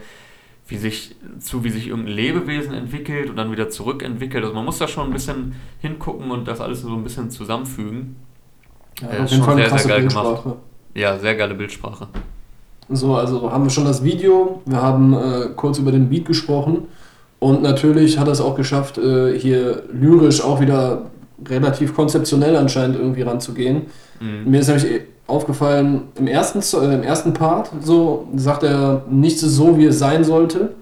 wie 0.69 0.77
sich 0.77 1.15
zu, 1.39 1.63
wie 1.65 1.71
sich 1.71 1.89
irgendein 1.89 2.15
Lebewesen 2.15 2.75
entwickelt 2.75 3.31
und 3.31 3.37
dann 3.37 3.53
wieder 3.53 3.69
zurückentwickelt. 3.69 4.43
Also 4.43 4.55
man 4.55 4.65
muss 4.65 4.79
da 4.79 4.89
schon 4.89 5.07
ein 5.07 5.13
bisschen 5.13 5.55
hingucken 5.81 6.31
und 6.31 6.49
das 6.49 6.61
alles 6.61 6.83
so 6.83 6.93
ein 6.93 7.05
bisschen 7.05 7.31
zusammenfügen. 7.31 8.17
Ja, 9.01 9.25
äh, 9.25 9.29
schon 9.29 9.57
sehr, 9.57 9.79
sehr 9.79 9.89
geil 9.89 10.09
gemacht. 10.09 10.43
Ja, 10.95 11.19
sehr 11.19 11.37
geile 11.37 11.55
Bildsprache. 11.55 12.09
So, 12.89 13.15
also 13.17 13.51
haben 13.51 13.65
wir 13.65 13.71
schon 13.71 13.85
das 13.85 14.03
Video, 14.03 14.63
wir 14.65 14.81
haben 14.81 15.13
äh, 15.13 15.49
kurz 15.57 15.79
über 15.79 15.91
den 15.91 16.09
Beat 16.09 16.25
gesprochen 16.25 16.85
und 17.39 17.63
natürlich 17.63 18.19
hat 18.19 18.29
er 18.29 18.33
es 18.33 18.41
auch 18.41 18.55
geschafft, 18.55 18.97
äh, 18.97 19.37
hier 19.39 19.83
lyrisch 19.93 20.41
auch 20.41 20.61
wieder 20.61 21.11
relativ 21.45 21.95
konzeptionell 21.95 22.57
anscheinend 22.57 22.97
irgendwie 22.97 23.23
ranzugehen. 23.23 23.87
Mhm. 24.21 24.51
Mir 24.51 24.61
ist 24.61 24.69
nämlich 24.69 25.03
aufgefallen, 25.27 26.03
im 26.17 26.27
ersten, 26.27 26.61
äh, 26.61 26.95
im 26.95 27.03
ersten 27.03 27.33
Part 27.33 27.71
so 27.83 28.29
sagt 28.37 28.63
er, 28.63 29.03
nichts 29.11 29.43
ist 29.43 29.57
so, 29.57 29.79
wie 29.79 29.87
es 29.87 29.99
sein 29.99 30.25
sollte. 30.25 30.75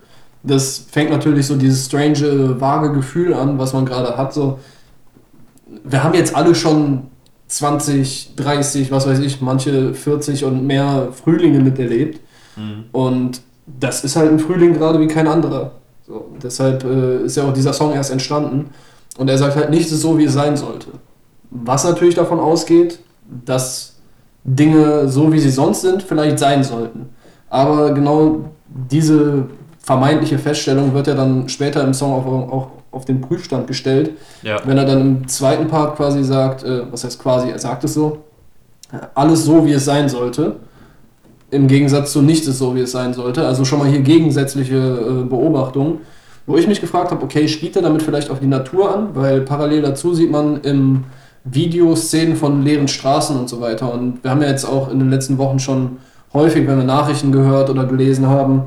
das 0.42 0.84
fängt 0.90 1.10
natürlich 1.10 1.46
so 1.46 1.56
dieses 1.56 1.86
strange, 1.86 2.60
vage 2.60 2.92
Gefühl 2.92 3.32
an, 3.32 3.58
was 3.58 3.72
man 3.72 3.86
gerade 3.86 4.18
hat. 4.18 4.34
So, 4.34 4.58
wir 5.84 6.04
haben 6.04 6.12
jetzt 6.12 6.36
alle 6.36 6.54
schon 6.54 7.04
20, 7.48 8.34
30, 8.36 8.90
was 8.90 9.06
weiß 9.06 9.20
ich, 9.20 9.40
manche 9.40 9.94
40 9.94 10.44
und 10.44 10.66
mehr 10.66 11.08
Frühlinge 11.12 11.60
miterlebt. 11.60 12.20
Mhm. 12.56 12.84
Und 12.92 13.40
das 13.66 14.04
ist 14.04 14.16
halt 14.16 14.30
ein 14.30 14.38
Frühling 14.38 14.74
gerade 14.74 15.00
wie 15.00 15.06
kein 15.06 15.26
anderer. 15.26 15.72
So, 16.06 16.26
deshalb 16.42 16.84
äh, 16.84 17.24
ist 17.24 17.36
ja 17.36 17.44
auch 17.44 17.54
dieser 17.54 17.72
Song 17.72 17.92
erst 17.94 18.10
entstanden. 18.10 18.70
Und 19.16 19.30
er 19.30 19.38
sagt 19.38 19.56
halt, 19.56 19.70
nichts 19.70 19.92
ist 19.92 20.02
so, 20.02 20.18
wie 20.18 20.24
es 20.24 20.32
sein 20.34 20.56
sollte. 20.56 20.88
Was 21.50 21.84
natürlich 21.84 22.14
davon 22.14 22.40
ausgeht, 22.40 22.98
dass 23.46 23.93
Dinge 24.44 25.08
so, 25.08 25.32
wie 25.32 25.40
sie 25.40 25.50
sonst 25.50 25.80
sind, 25.80 26.02
vielleicht 26.02 26.38
sein 26.38 26.62
sollten. 26.62 27.08
Aber 27.48 27.92
genau 27.92 28.44
diese 28.68 29.46
vermeintliche 29.78 30.38
Feststellung 30.38 30.94
wird 30.94 31.06
ja 31.06 31.14
dann 31.14 31.48
später 31.48 31.82
im 31.82 31.94
Song 31.94 32.12
auch, 32.12 32.26
auch 32.52 32.68
auf 32.90 33.04
den 33.04 33.20
Prüfstand 33.20 33.66
gestellt. 33.66 34.12
Ja. 34.42 34.58
Wenn 34.64 34.78
er 34.78 34.84
dann 34.84 35.00
im 35.00 35.28
zweiten 35.28 35.66
Part 35.68 35.96
quasi 35.96 36.22
sagt, 36.22 36.62
äh, 36.62 36.82
was 36.90 37.04
heißt 37.04 37.20
quasi, 37.20 37.50
er 37.50 37.58
sagt 37.58 37.84
es 37.84 37.94
so, 37.94 38.18
alles 39.14 39.44
so, 39.44 39.66
wie 39.66 39.72
es 39.72 39.84
sein 39.84 40.08
sollte. 40.08 40.56
Im 41.50 41.66
Gegensatz 41.68 42.12
zu 42.12 42.22
nichts 42.22 42.46
ist 42.46 42.58
so, 42.58 42.74
wie 42.74 42.80
es 42.80 42.92
sein 42.92 43.14
sollte. 43.14 43.46
Also 43.46 43.64
schon 43.64 43.78
mal 43.78 43.88
hier 43.88 44.00
gegensätzliche 44.00 44.76
äh, 44.76 45.28
Beobachtungen. 45.28 46.00
Wo 46.46 46.56
ich 46.56 46.66
mich 46.66 46.80
gefragt 46.80 47.10
habe, 47.10 47.24
okay, 47.24 47.48
spielt 47.48 47.74
er 47.76 47.82
damit 47.82 48.02
vielleicht 48.02 48.30
auf 48.30 48.38
die 48.38 48.46
Natur 48.46 48.94
an? 48.94 49.08
Weil 49.14 49.40
parallel 49.40 49.82
dazu 49.82 50.14
sieht 50.14 50.30
man 50.30 50.60
im 50.60 51.04
Video 51.44 51.94
Szenen 51.94 52.36
von 52.36 52.62
leeren 52.62 52.88
Straßen 52.88 53.38
und 53.38 53.48
so 53.48 53.60
weiter. 53.60 53.92
Und 53.92 54.24
wir 54.24 54.30
haben 54.30 54.42
ja 54.42 54.48
jetzt 54.48 54.64
auch 54.64 54.90
in 54.90 54.98
den 54.98 55.10
letzten 55.10 55.38
Wochen 55.38 55.58
schon 55.58 55.98
häufig, 56.32 56.66
wenn 56.66 56.78
wir 56.78 56.84
Nachrichten 56.84 57.32
gehört 57.32 57.70
oder 57.70 57.84
gelesen 57.84 58.26
haben, 58.26 58.62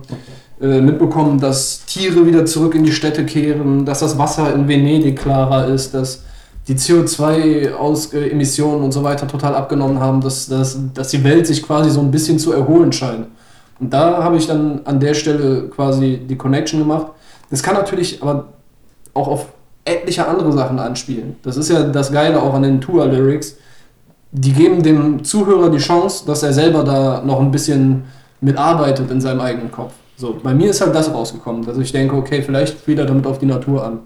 äh, 0.61 0.81
mitbekommen, 0.81 1.39
dass 1.39 1.85
Tiere 1.85 2.25
wieder 2.25 2.45
zurück 2.45 2.75
in 2.75 2.83
die 2.83 2.91
Städte 2.91 3.25
kehren, 3.25 3.85
dass 3.85 3.99
das 3.99 4.17
Wasser 4.17 4.53
in 4.53 4.67
Venedig 4.67 5.19
klarer 5.19 5.67
ist, 5.67 5.93
dass 5.93 6.23
die 6.67 6.75
CO2-Emissionen 6.75 8.83
und 8.83 8.91
so 8.91 9.03
weiter 9.03 9.27
total 9.27 9.55
abgenommen 9.55 9.99
haben, 9.99 10.21
dass, 10.21 10.47
dass, 10.47 10.77
dass 10.93 11.09
die 11.09 11.23
Welt 11.23 11.47
sich 11.47 11.63
quasi 11.63 11.89
so 11.89 12.01
ein 12.01 12.11
bisschen 12.11 12.39
zu 12.39 12.51
erholen 12.51 12.91
scheint. 12.91 13.27
Und 13.79 13.93
da 13.93 14.23
habe 14.23 14.37
ich 14.37 14.47
dann 14.47 14.81
an 14.85 14.99
der 14.99 15.13
Stelle 15.13 15.69
quasi 15.69 16.19
die 16.27 16.35
Connection 16.35 16.79
gemacht. 16.79 17.07
Das 17.49 17.63
kann 17.63 17.75
natürlich 17.75 18.21
aber 18.21 18.47
auch 19.13 19.27
auf 19.27 19.47
etliche 19.87 20.27
andere 20.27 20.51
Sachen 20.51 20.79
anspielen. 20.79 21.35
Das 21.43 21.57
ist 21.57 21.69
ja 21.69 21.83
das 21.83 22.11
Geile 22.11 22.41
auch 22.41 22.53
an 22.53 22.63
den 22.63 22.81
Tour-Lyrics. 22.81 23.57
Die 24.31 24.53
geben 24.53 24.83
dem 24.83 25.23
Zuhörer 25.23 25.69
die 25.69 25.77
Chance, 25.77 26.25
dass 26.25 26.43
er 26.43 26.53
selber 26.53 26.83
da 26.83 27.21
noch 27.25 27.39
ein 27.39 27.51
bisschen 27.51 28.03
mitarbeitet 28.41 29.09
in 29.09 29.21
seinem 29.21 29.41
eigenen 29.41 29.71
Kopf. 29.71 29.93
So, 30.17 30.39
bei 30.41 30.53
mir 30.53 30.71
ist 30.71 30.81
halt 30.81 30.95
das 30.95 31.13
rausgekommen, 31.13 31.65
dass 31.65 31.77
ich 31.77 31.91
denke, 31.91 32.15
okay, 32.15 32.41
vielleicht 32.41 32.79
spielt 32.79 32.99
er 32.99 33.05
damit 33.05 33.25
auf 33.27 33.39
die 33.39 33.45
Natur 33.45 33.85
an. 33.85 33.99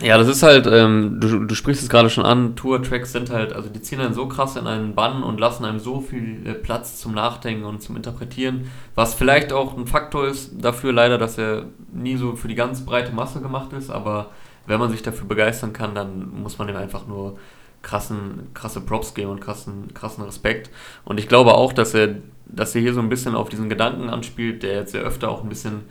Ja, 0.00 0.18
das 0.18 0.28
ist 0.28 0.42
halt, 0.42 0.66
ähm, 0.66 1.18
du, 1.20 1.46
du 1.46 1.54
sprichst 1.54 1.82
es 1.82 1.88
gerade 1.88 2.10
schon 2.10 2.24
an, 2.24 2.54
Tour-Tracks 2.54 3.12
sind 3.12 3.30
halt, 3.30 3.54
also 3.54 3.70
die 3.70 3.80
ziehen 3.80 3.98
einen 3.98 4.12
so 4.12 4.28
krass 4.28 4.56
in 4.56 4.66
einen 4.66 4.94
Bann 4.94 5.22
und 5.22 5.40
lassen 5.40 5.64
einem 5.64 5.78
so 5.78 6.00
viel 6.00 6.46
äh, 6.46 6.52
Platz 6.52 6.98
zum 6.98 7.14
Nachdenken 7.14 7.64
und 7.64 7.80
zum 7.80 7.96
Interpretieren, 7.96 8.70
was 8.94 9.14
vielleicht 9.14 9.54
auch 9.54 9.76
ein 9.76 9.86
Faktor 9.86 10.26
ist 10.26 10.52
dafür 10.60 10.92
leider, 10.92 11.16
dass 11.16 11.38
er 11.38 11.64
nie 11.94 12.16
so 12.16 12.36
für 12.36 12.46
die 12.46 12.54
ganz 12.54 12.84
breite 12.84 13.12
Masse 13.12 13.40
gemacht 13.40 13.72
ist, 13.72 13.88
aber 13.90 14.30
wenn 14.66 14.80
man 14.80 14.90
sich 14.90 15.02
dafür 15.02 15.26
begeistern 15.26 15.72
kann, 15.72 15.94
dann 15.94 16.30
muss 16.42 16.58
man 16.58 16.68
ihm 16.68 16.76
einfach 16.76 17.06
nur 17.06 17.38
krassen, 17.82 18.48
krasse 18.54 18.80
Props 18.80 19.14
geben 19.14 19.30
und 19.30 19.40
krassen, 19.40 19.94
krassen 19.94 20.24
Respekt. 20.24 20.70
Und 21.04 21.18
ich 21.18 21.28
glaube 21.28 21.54
auch, 21.54 21.72
dass 21.72 21.94
er 21.94 22.16
dass 22.48 22.74
er 22.74 22.80
hier 22.80 22.94
so 22.94 23.00
ein 23.00 23.08
bisschen 23.08 23.34
auf 23.34 23.48
diesen 23.48 23.68
Gedanken 23.68 24.08
anspielt, 24.08 24.62
der 24.62 24.76
jetzt 24.76 24.92
sehr 24.92 25.02
öfter 25.02 25.30
auch 25.30 25.42
ein 25.42 25.48
bisschen 25.48 25.82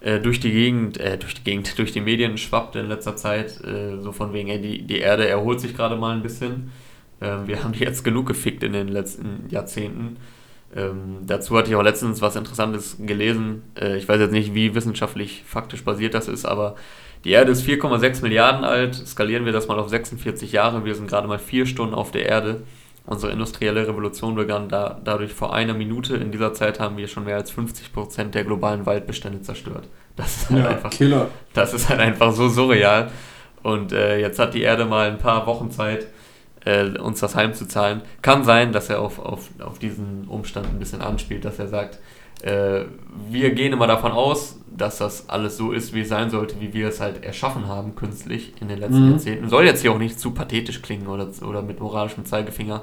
äh, 0.00 0.20
durch 0.20 0.40
die 0.40 0.50
Gegend, 0.50 0.98
äh, 0.98 1.18
durch 1.18 1.34
die 1.34 1.44
Gegend, 1.44 1.78
durch 1.78 1.92
die 1.92 2.00
Medien 2.00 2.38
schwappt 2.38 2.76
in 2.76 2.88
letzter 2.88 3.16
Zeit, 3.16 3.62
äh, 3.64 4.00
so 4.00 4.12
von 4.12 4.32
wegen, 4.32 4.48
ey, 4.48 4.60
die, 4.60 4.82
die 4.82 4.98
Erde 4.98 5.28
erholt 5.28 5.60
sich 5.60 5.76
gerade 5.76 5.96
mal 5.96 6.14
ein 6.14 6.22
bisschen. 6.22 6.72
Ähm, 7.20 7.46
wir 7.46 7.62
haben 7.62 7.72
die 7.72 7.80
jetzt 7.80 8.04
genug 8.04 8.26
gefickt 8.26 8.62
in 8.62 8.72
den 8.72 8.88
letzten 8.88 9.46
Jahrzehnten. 9.50 10.16
Ähm, 10.74 11.18
dazu 11.26 11.56
hatte 11.56 11.70
ich 11.70 11.76
auch 11.76 11.82
letztens 11.82 12.20
was 12.20 12.34
Interessantes 12.34 12.96
gelesen. 12.98 13.62
Äh, 13.78 13.96
ich 13.96 14.08
weiß 14.08 14.20
jetzt 14.20 14.32
nicht, 14.32 14.54
wie 14.54 14.74
wissenschaftlich 14.74 15.44
faktisch 15.46 15.84
basiert 15.84 16.14
das 16.14 16.28
ist, 16.28 16.44
aber 16.44 16.76
die 17.24 17.30
Erde 17.30 17.52
ist 17.52 17.66
4,6 17.66 18.22
Milliarden 18.22 18.64
alt. 18.64 18.94
Skalieren 18.94 19.46
wir 19.46 19.52
das 19.52 19.66
mal 19.66 19.78
auf 19.78 19.88
46 19.88 20.52
Jahre. 20.52 20.84
Wir 20.84 20.94
sind 20.94 21.08
gerade 21.08 21.26
mal 21.26 21.38
vier 21.38 21.66
Stunden 21.66 21.94
auf 21.94 22.10
der 22.10 22.26
Erde. 22.26 22.62
Unsere 23.06 23.32
industrielle 23.32 23.86
Revolution 23.86 24.34
begann 24.34 24.68
da, 24.68 25.00
dadurch 25.02 25.32
vor 25.32 25.54
einer 25.54 25.74
Minute. 25.74 26.16
In 26.16 26.32
dieser 26.32 26.54
Zeit 26.54 26.80
haben 26.80 26.96
wir 26.96 27.08
schon 27.08 27.24
mehr 27.24 27.36
als 27.36 27.50
50 27.50 27.92
Prozent 27.92 28.34
der 28.34 28.44
globalen 28.44 28.86
Waldbestände 28.86 29.42
zerstört. 29.42 29.88
Das 30.16 30.36
ist 30.36 30.50
halt, 30.50 30.64
ja, 30.64 30.70
einfach, 30.70 30.90
Killer. 30.90 31.28
Das 31.52 31.74
ist 31.74 31.88
halt 31.88 32.00
einfach 32.00 32.32
so 32.32 32.48
surreal. 32.48 33.10
Und 33.62 33.92
äh, 33.92 34.18
jetzt 34.20 34.38
hat 34.38 34.54
die 34.54 34.62
Erde 34.62 34.84
mal 34.84 35.10
ein 35.10 35.18
paar 35.18 35.46
Wochen 35.46 35.70
Zeit, 35.70 36.06
äh, 36.64 36.98
uns 36.98 37.20
das 37.20 37.34
heimzuzahlen. 37.34 38.02
Kann 38.22 38.44
sein, 38.44 38.72
dass 38.72 38.90
er 38.90 39.00
auf, 39.00 39.18
auf, 39.18 39.48
auf 39.58 39.78
diesen 39.78 40.26
Umstand 40.28 40.66
ein 40.68 40.78
bisschen 40.78 41.00
anspielt, 41.00 41.44
dass 41.44 41.58
er 41.58 41.68
sagt, 41.68 41.98
äh, 42.42 42.84
wir 43.30 43.50
gehen 43.54 43.72
immer 43.72 43.86
davon 43.86 44.12
aus, 44.12 44.56
dass 44.76 44.98
das 44.98 45.28
alles 45.28 45.56
so 45.56 45.72
ist, 45.72 45.94
wie 45.94 46.00
es 46.00 46.08
sein 46.08 46.30
sollte, 46.30 46.60
wie 46.60 46.74
wir 46.74 46.88
es 46.88 47.00
halt 47.00 47.24
erschaffen 47.24 47.68
haben, 47.68 47.94
künstlich 47.94 48.52
in 48.60 48.68
den 48.68 48.78
letzten 48.78 49.04
mhm. 49.04 49.10
Jahrzehnten. 49.12 49.48
Soll 49.48 49.64
jetzt 49.64 49.82
hier 49.82 49.92
auch 49.92 49.98
nicht 49.98 50.18
zu 50.18 50.32
pathetisch 50.32 50.82
klingen 50.82 51.06
oder, 51.06 51.28
oder 51.46 51.62
mit 51.62 51.80
moralischem 51.80 52.24
Zeigefinger. 52.24 52.82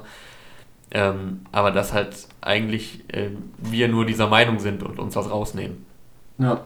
Ähm, 0.90 1.40
aber 1.52 1.70
dass 1.70 1.92
halt 1.92 2.14
eigentlich 2.40 3.04
äh, 3.08 3.28
wir 3.58 3.88
nur 3.88 4.04
dieser 4.04 4.26
Meinung 4.26 4.58
sind 4.58 4.82
und 4.82 4.98
uns 4.98 5.14
das 5.14 5.30
rausnehmen. 5.30 5.84
Ja. 6.38 6.60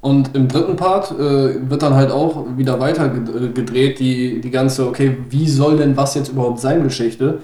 Und 0.00 0.36
im 0.36 0.48
dritten 0.48 0.76
Part 0.76 1.12
äh, 1.12 1.70
wird 1.70 1.82
dann 1.82 1.94
halt 1.94 2.10
auch 2.10 2.44
wieder 2.56 2.78
weiter 2.78 3.08
gedreht, 3.08 3.98
die, 3.98 4.40
die 4.40 4.50
ganze, 4.50 4.86
okay, 4.86 5.16
wie 5.30 5.48
soll 5.48 5.78
denn 5.78 5.96
was 5.96 6.14
jetzt 6.14 6.28
überhaupt 6.28 6.60
sein, 6.60 6.82
Geschichte. 6.82 7.38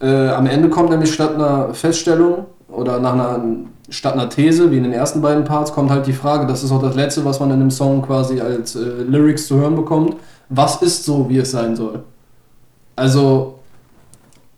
Äh, 0.00 0.28
am 0.28 0.46
Ende 0.46 0.68
kommt 0.68 0.90
nämlich 0.90 1.12
statt 1.12 1.34
einer 1.34 1.72
Feststellung 1.72 2.46
oder 2.78 2.98
nach 3.00 3.14
einer 3.14 3.42
statt 3.90 4.14
einer 4.14 4.28
These, 4.28 4.70
wie 4.70 4.76
in 4.76 4.82
den 4.82 4.92
ersten 4.92 5.22
beiden 5.22 5.44
Parts, 5.44 5.72
kommt 5.72 5.90
halt 5.90 6.06
die 6.06 6.12
Frage, 6.12 6.46
das 6.46 6.62
ist 6.62 6.72
auch 6.72 6.82
das 6.82 6.94
Letzte, 6.94 7.24
was 7.24 7.40
man 7.40 7.50
in 7.50 7.58
dem 7.58 7.70
Song 7.70 8.02
quasi 8.02 8.40
als 8.40 8.76
äh, 8.76 8.80
Lyrics 8.80 9.46
zu 9.46 9.56
hören 9.56 9.76
bekommt, 9.76 10.16
was 10.50 10.82
ist 10.82 11.04
so, 11.04 11.28
wie 11.28 11.38
es 11.38 11.50
sein 11.50 11.74
soll? 11.74 12.02
Also, 12.96 13.54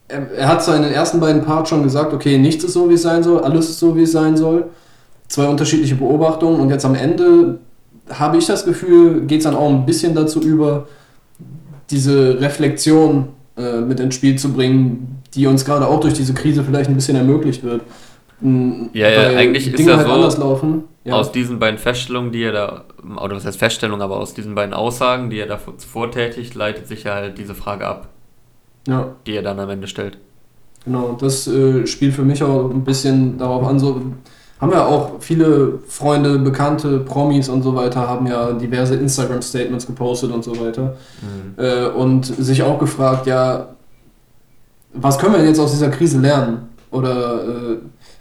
er, 0.09 0.33
er 0.33 0.48
hat 0.48 0.64
zwar 0.64 0.76
in 0.76 0.83
den 0.83 0.92
ersten 0.92 1.20
beiden 1.20 1.44
Parts 1.44 1.70
schon 1.70 1.83
gesagt, 1.83 2.12
okay, 2.12 2.38
nichts 2.38 2.64
ist 2.64 2.72
so, 2.72 2.90
wie 2.90 2.94
es 2.94 3.02
sein 3.02 3.22
soll, 3.22 3.40
alles 3.40 3.70
ist 3.70 3.78
so, 3.78 3.96
wie 3.96 4.02
es 4.02 4.12
sein 4.12 4.37
soll. 4.37 4.64
Zwei 5.28 5.46
unterschiedliche 5.46 5.94
Beobachtungen 5.94 6.61
und 6.61 6.70
jetzt 6.70 6.85
am 6.85 6.96
Ende 6.96 7.61
habe 8.11 8.38
ich 8.38 8.46
das 8.46 8.64
Gefühl, 8.64 9.26
geht 9.26 9.38
es 9.38 9.44
dann 9.44 9.54
auch 9.54 9.68
ein 9.68 9.87
bisschen 9.87 10.14
dazu 10.14 10.40
über, 10.40 10.88
diese 11.90 12.40
Reflexion 12.40 13.28
äh, 13.56 13.80
mit 13.80 14.00
ins 14.00 14.14
Spiel 14.14 14.37
zu 14.38 14.52
bringen, 14.52 15.22
die 15.35 15.46
uns 15.46 15.64
gerade 15.64 15.87
auch 15.87 16.00
durch 16.00 16.14
diese 16.14 16.35
Krise 16.35 16.64
vielleicht 16.64 16.88
ein 16.88 16.94
bisschen 16.94 17.16
ermortlich 17.16 17.62
wird. 17.62 17.83
Ja, 18.42 19.09
ja, 19.09 19.37
eigentlich 19.37 19.64
Dinge 19.64 19.79
ist 19.79 19.87
ja 19.87 19.96
halt 19.96 20.07
so, 20.07 20.12
anders 20.12 20.38
laufen. 20.38 20.85
Ja. 21.05 21.14
aus 21.14 21.33
diesen 21.33 21.59
beiden 21.59 21.79
Feststellungen, 21.79 22.31
die 22.31 22.42
er 22.42 22.53
da, 22.53 22.85
oder 23.22 23.37
was 23.37 23.46
heißt 23.46 23.59
Feststellung, 23.59 24.03
aber 24.03 24.18
aus 24.18 24.35
diesen 24.35 24.55
beiden 24.55 24.74
Aussagen, 24.74 25.31
die 25.31 25.38
er 25.38 25.46
da 25.46 25.59
vortätigt, 25.59 26.55
leitet 26.55 26.88
sich 26.88 27.05
ja 27.05 27.14
halt 27.14 27.38
diese 27.38 27.55
Frage 27.55 27.87
ab, 27.87 28.09
ja. 28.87 29.09
die 29.26 29.35
er 29.35 29.42
dann 29.42 29.59
am 29.59 29.70
Ende 29.70 29.87
stellt. 29.87 30.18
Genau, 30.85 31.16
das 31.18 31.46
äh, 31.46 31.87
spielt 31.87 32.14
für 32.14 32.22
mich 32.22 32.42
auch 32.42 32.70
ein 32.70 32.85
bisschen 32.85 33.38
darauf 33.38 33.66
an, 33.66 33.79
so 33.79 34.00
haben 34.61 34.72
ja 34.72 34.85
auch 34.85 35.12
viele 35.20 35.79
Freunde, 35.87 36.38
Bekannte, 36.38 36.98
Promis 36.98 37.48
und 37.48 37.62
so 37.62 37.74
weiter, 37.74 38.07
haben 38.07 38.26
ja 38.26 38.53
diverse 38.53 38.94
Instagram-Statements 38.94 39.87
gepostet 39.87 40.31
und 40.33 40.44
so 40.44 40.59
weiter. 40.61 40.96
Mhm. 41.22 41.64
Äh, 41.64 41.87
und 41.87 42.26
sich 42.26 42.62
auch 42.62 42.79
gefragt, 42.79 43.26
ja, 43.26 43.68
was 44.92 45.18
können 45.18 45.35
wir 45.35 45.44
jetzt 45.44 45.59
aus 45.59 45.72
dieser 45.72 45.88
Krise 45.88 46.20
lernen? 46.20 46.68
Oder 46.90 47.44
äh, 47.44 47.76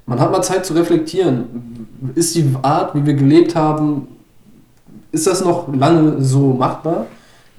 man 0.10 0.20
hat 0.20 0.32
mal 0.32 0.42
Zeit 0.42 0.66
zu 0.66 0.74
reflektieren. 0.74 1.88
Ist 2.16 2.34
die 2.36 2.44
Art, 2.64 2.96
wie 2.96 3.06
wir 3.06 3.14
gelebt 3.14 3.56
haben, 3.56 4.08
ist 5.12 5.28
das 5.28 5.44
noch 5.46 5.72
lange 5.74 6.22
so 6.22 6.54
machbar? 6.54 7.06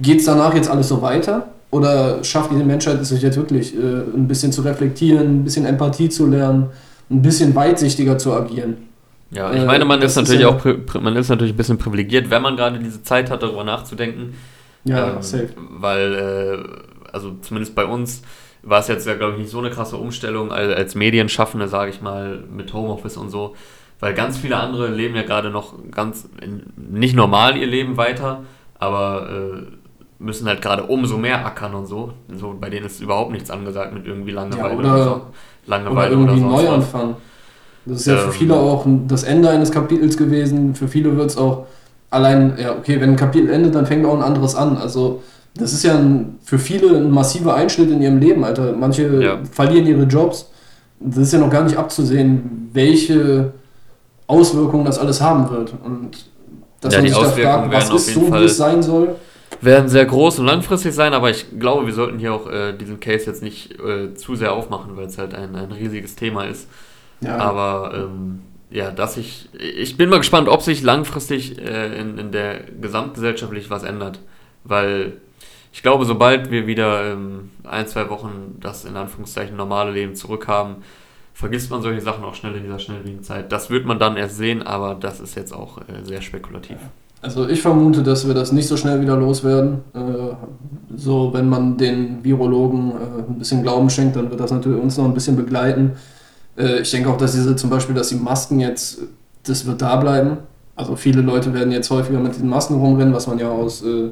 Geht 0.01 0.19
es 0.19 0.25
danach 0.25 0.53
jetzt 0.55 0.69
alles 0.69 0.89
so 0.89 1.01
weiter? 1.01 1.49
Oder 1.71 2.25
schafft 2.25 2.51
diese 2.51 2.65
Menschheit 2.65 3.01
es 3.01 3.11
sich 3.11 3.23
jetzt 3.23 3.37
wirklich, 3.37 3.77
äh, 3.77 3.79
ein 3.79 4.27
bisschen 4.27 4.51
zu 4.51 4.63
reflektieren, 4.63 5.41
ein 5.41 5.45
bisschen 5.45 5.65
Empathie 5.65 6.09
zu 6.09 6.27
lernen, 6.27 6.67
ein 7.09 7.23
bisschen 7.23 7.55
weitsichtiger 7.55 8.19
zu 8.19 8.33
agieren? 8.33 8.79
Ja, 9.31 9.53
ich 9.53 9.65
meine, 9.65 9.85
man 9.85 10.03
äh, 10.03 10.07
ist 10.07 10.17
natürlich 10.17 10.41
ist 10.41 10.47
auch 10.49 11.01
man 11.01 11.15
ist 11.15 11.29
natürlich 11.29 11.55
ein 11.55 11.57
bisschen 11.57 11.79
privilegiert, 11.79 12.31
wenn 12.31 12.43
man 12.43 12.57
gerade 12.57 12.81
diese 12.81 13.05
Zeit 13.05 13.31
hat, 13.31 13.45
darüber 13.45 13.63
nachzudenken. 13.63 14.35
Ja, 14.85 15.11
ähm, 15.11 15.23
safe. 15.23 15.51
Weil, 15.57 16.15
äh, 16.15 17.13
also 17.13 17.37
zumindest 17.43 17.77
bei 17.77 17.85
uns, 17.85 18.23
war 18.62 18.81
es 18.81 18.88
jetzt 18.88 19.07
ja, 19.07 19.14
glaube 19.14 19.33
ich, 19.33 19.38
nicht 19.38 19.51
so 19.51 19.59
eine 19.59 19.70
krasse 19.70 19.96
Umstellung 19.96 20.53
als, 20.53 20.75
als 20.75 20.94
Medienschaffende, 20.94 21.68
sage 21.68 21.90
ich 21.90 22.01
mal, 22.01 22.44
mit 22.51 22.73
Homeoffice 22.73 23.16
und 23.16 23.31
so. 23.31 23.55
Weil 24.01 24.14
ganz 24.14 24.38
viele 24.38 24.57
andere 24.57 24.88
leben 24.88 25.14
ja 25.14 25.23
gerade 25.23 25.51
noch 25.51 25.75
ganz 25.90 26.29
nicht 26.77 27.14
normal 27.14 27.57
ihr 27.57 27.66
Leben 27.66 27.96
weiter, 27.96 28.44
aber 28.79 29.29
äh, 29.31 29.62
müssen 30.18 30.46
halt 30.46 30.62
gerade 30.62 30.85
umso 30.85 31.18
mehr 31.18 31.44
ackern 31.44 31.75
und 31.75 31.87
so. 31.87 32.12
so. 32.35 32.55
Bei 32.59 32.70
denen 32.70 32.87
ist 32.87 33.01
überhaupt 33.01 33.33
nichts 33.33 33.51
angesagt 33.51 33.92
mit 33.92 34.07
irgendwie 34.07 34.31
Langeweile 34.31 34.68
ja, 34.68 34.79
oder, 34.79 34.94
oder, 34.94 35.05
so. 35.05 35.20
Langeweile 35.66 36.16
oder, 36.16 36.33
irgendwie 36.33 36.44
oder 36.44 36.62
Neuanfang. 36.62 37.16
Das 37.87 38.01
ist 38.01 38.07
ja 38.07 38.14
ähm, 38.14 38.20
für 38.20 38.33
viele 38.33 38.55
auch 38.55 38.87
das 39.09 39.23
Ende 39.23 39.51
eines 39.51 39.70
Kapitels 39.70 40.16
gewesen. 40.16 40.75
Für 40.75 40.88
viele 40.88 41.16
wird 41.16 41.31
es 41.31 41.37
auch 41.37 41.66
allein, 42.11 42.55
ja, 42.59 42.73
okay, 42.73 43.01
wenn 43.01 43.11
ein 43.11 43.16
Kapitel 43.16 43.51
endet, 43.51 43.75
dann 43.75 43.87
fängt 43.87 44.05
auch 44.07 44.14
ein 44.14 44.23
anderes 44.23 44.55
an. 44.55 44.77
Also, 44.77 45.23
das 45.61 45.73
ist 45.73 45.85
ja 45.85 45.96
ein, 45.96 46.38
für 46.42 46.59
viele 46.59 46.96
ein 46.96 47.11
massiver 47.11 47.55
Einschnitt 47.55 47.90
in 47.90 48.01
ihrem 48.03 48.18
Leben, 48.18 48.44
Alter. 48.44 48.73
Manche 48.73 49.23
ja. 49.23 49.38
verlieren 49.51 49.87
ihre 49.87 50.05
Jobs. 50.05 50.51
Das 50.99 51.18
ist 51.18 51.33
ja 51.33 51.38
noch 51.38 51.51
gar 51.51 51.64
nicht 51.64 51.77
abzusehen, 51.77 52.70
welche 52.73 53.53
Auswirkungen 54.27 54.85
das 54.85 54.99
alles 54.99 55.20
haben 55.20 55.51
wird. 55.51 55.75
Und 55.85 56.27
dass 56.81 56.94
ja, 56.94 57.01
man 57.01 57.09
sich 57.09 57.18
da 57.18 57.29
fragt, 57.31 57.73
was 57.73 57.90
ist 57.90 58.14
so, 58.14 58.33
wie 58.33 58.44
es 58.44 58.57
sein 58.57 58.83
soll 58.83 59.16
werden 59.61 59.88
sehr 59.88 60.07
groß 60.07 60.38
und 60.38 60.46
langfristig 60.46 60.94
sein, 60.94 61.12
aber 61.12 61.31
ich 61.31 61.46
glaube, 61.59 61.87
wir 61.87 61.92
sollten 61.92 62.18
hier 62.18 62.33
auch 62.33 62.51
äh, 62.51 62.73
diesen 62.73 63.01
Case 63.01 63.27
jetzt 63.27 63.42
nicht 63.42 63.79
äh, 63.81 64.14
zu 64.14 64.35
sehr 64.35 64.53
aufmachen, 64.53 64.96
weil 64.96 65.07
es 65.07 65.18
halt 65.18 65.35
ein, 65.35 65.55
ein 65.55 65.73
riesiges 65.73 66.16
Thema 66.16 66.44
ist. 66.44 66.68
Ja. 67.20 67.37
Aber 67.37 67.92
ähm, 67.94 68.40
ja, 68.70 68.90
dass 68.90 69.16
ich, 69.16 69.49
ich 69.59 69.96
bin 69.96 70.09
mal 70.09 70.18
gespannt, 70.18 70.49
ob 70.49 70.62
sich 70.62 70.83
langfristig 70.83 71.59
äh, 71.59 72.01
in, 72.01 72.16
in 72.16 72.33
der 72.33 72.61
gesamtgesellschaftlich 72.81 73.68
was 73.68 73.83
ändert, 73.83 74.20
weil 74.64 75.14
ich 75.72 75.83
glaube, 75.83 76.04
sobald 76.04 76.50
wir 76.50 76.66
wieder 76.66 77.12
ähm, 77.12 77.50
ein, 77.64 77.87
zwei 77.87 78.11
Wochen 78.11 78.59
das 78.61 78.85
in 78.85 78.96
Anführungszeichen 78.96 79.56
normale 79.56 79.92
Leben 79.92 80.14
zurückhaben, 80.14 80.76
vergisst 81.33 81.70
man 81.70 81.83
solche 81.83 82.00
Sachen 82.00 82.24
auch 82.24 82.35
schnell 82.35 82.54
in 82.56 82.64
dieser 82.64 82.78
schnelllebigen 82.78 83.22
Zeit. 83.22 83.50
Das 83.52 83.70
wird 83.70 83.87
man 83.87 83.98
dann 83.98 84.16
erst 84.16 84.37
sehen, 84.37 84.62
aber 84.62 84.94
das 84.94 85.20
ist 85.20 85.37
jetzt 85.37 85.52
auch 85.52 85.78
äh, 85.78 86.04
sehr 86.04 86.20
spekulativ. 86.20 86.76
Also 87.22 87.46
ich 87.48 87.61
vermute, 87.61 88.02
dass 88.02 88.26
wir 88.26 88.35
das 88.35 88.50
nicht 88.50 88.66
so 88.66 88.76
schnell 88.76 89.00
wieder 89.00 89.16
loswerden. 89.16 89.80
Äh, 89.94 90.35
so, 90.96 91.33
wenn 91.33 91.48
man 91.48 91.76
den 91.76 92.24
Virologen 92.24 92.92
äh, 92.92 93.30
ein 93.30 93.38
bisschen 93.38 93.62
Glauben 93.62 93.90
schenkt, 93.90 94.16
dann 94.16 94.30
wird 94.30 94.40
das 94.40 94.50
natürlich 94.50 94.80
uns 94.83 94.96
noch 94.96 95.04
ein 95.04 95.14
bisschen 95.14 95.37
begleiten. 95.37 95.92
Äh, 96.56 96.80
ich 96.80 96.90
denke 96.90 97.11
auch, 97.11 97.18
dass 97.18 97.33
diese 97.33 97.56
zum 97.56 97.68
Beispiel, 97.68 97.94
dass 97.94 98.09
die 98.09 98.16
Masken 98.16 98.61
jetzt, 98.61 99.02
das 99.44 99.66
wird 99.66 99.83
da 99.83 99.96
bleiben. 99.96 100.38
Also 100.76 100.96
viele 100.96 101.20
Leute 101.20 101.52
werden 101.52 101.72
jetzt 101.72 101.90
häufiger 101.90 102.20
mit 102.20 102.35
diesen 102.35 102.48
Masken 102.48 102.74
rumrennen, 102.74 103.12
was 103.12 103.26
man 103.26 103.38
ja 103.38 103.50
aus, 103.50 103.83
äh, 103.83 104.11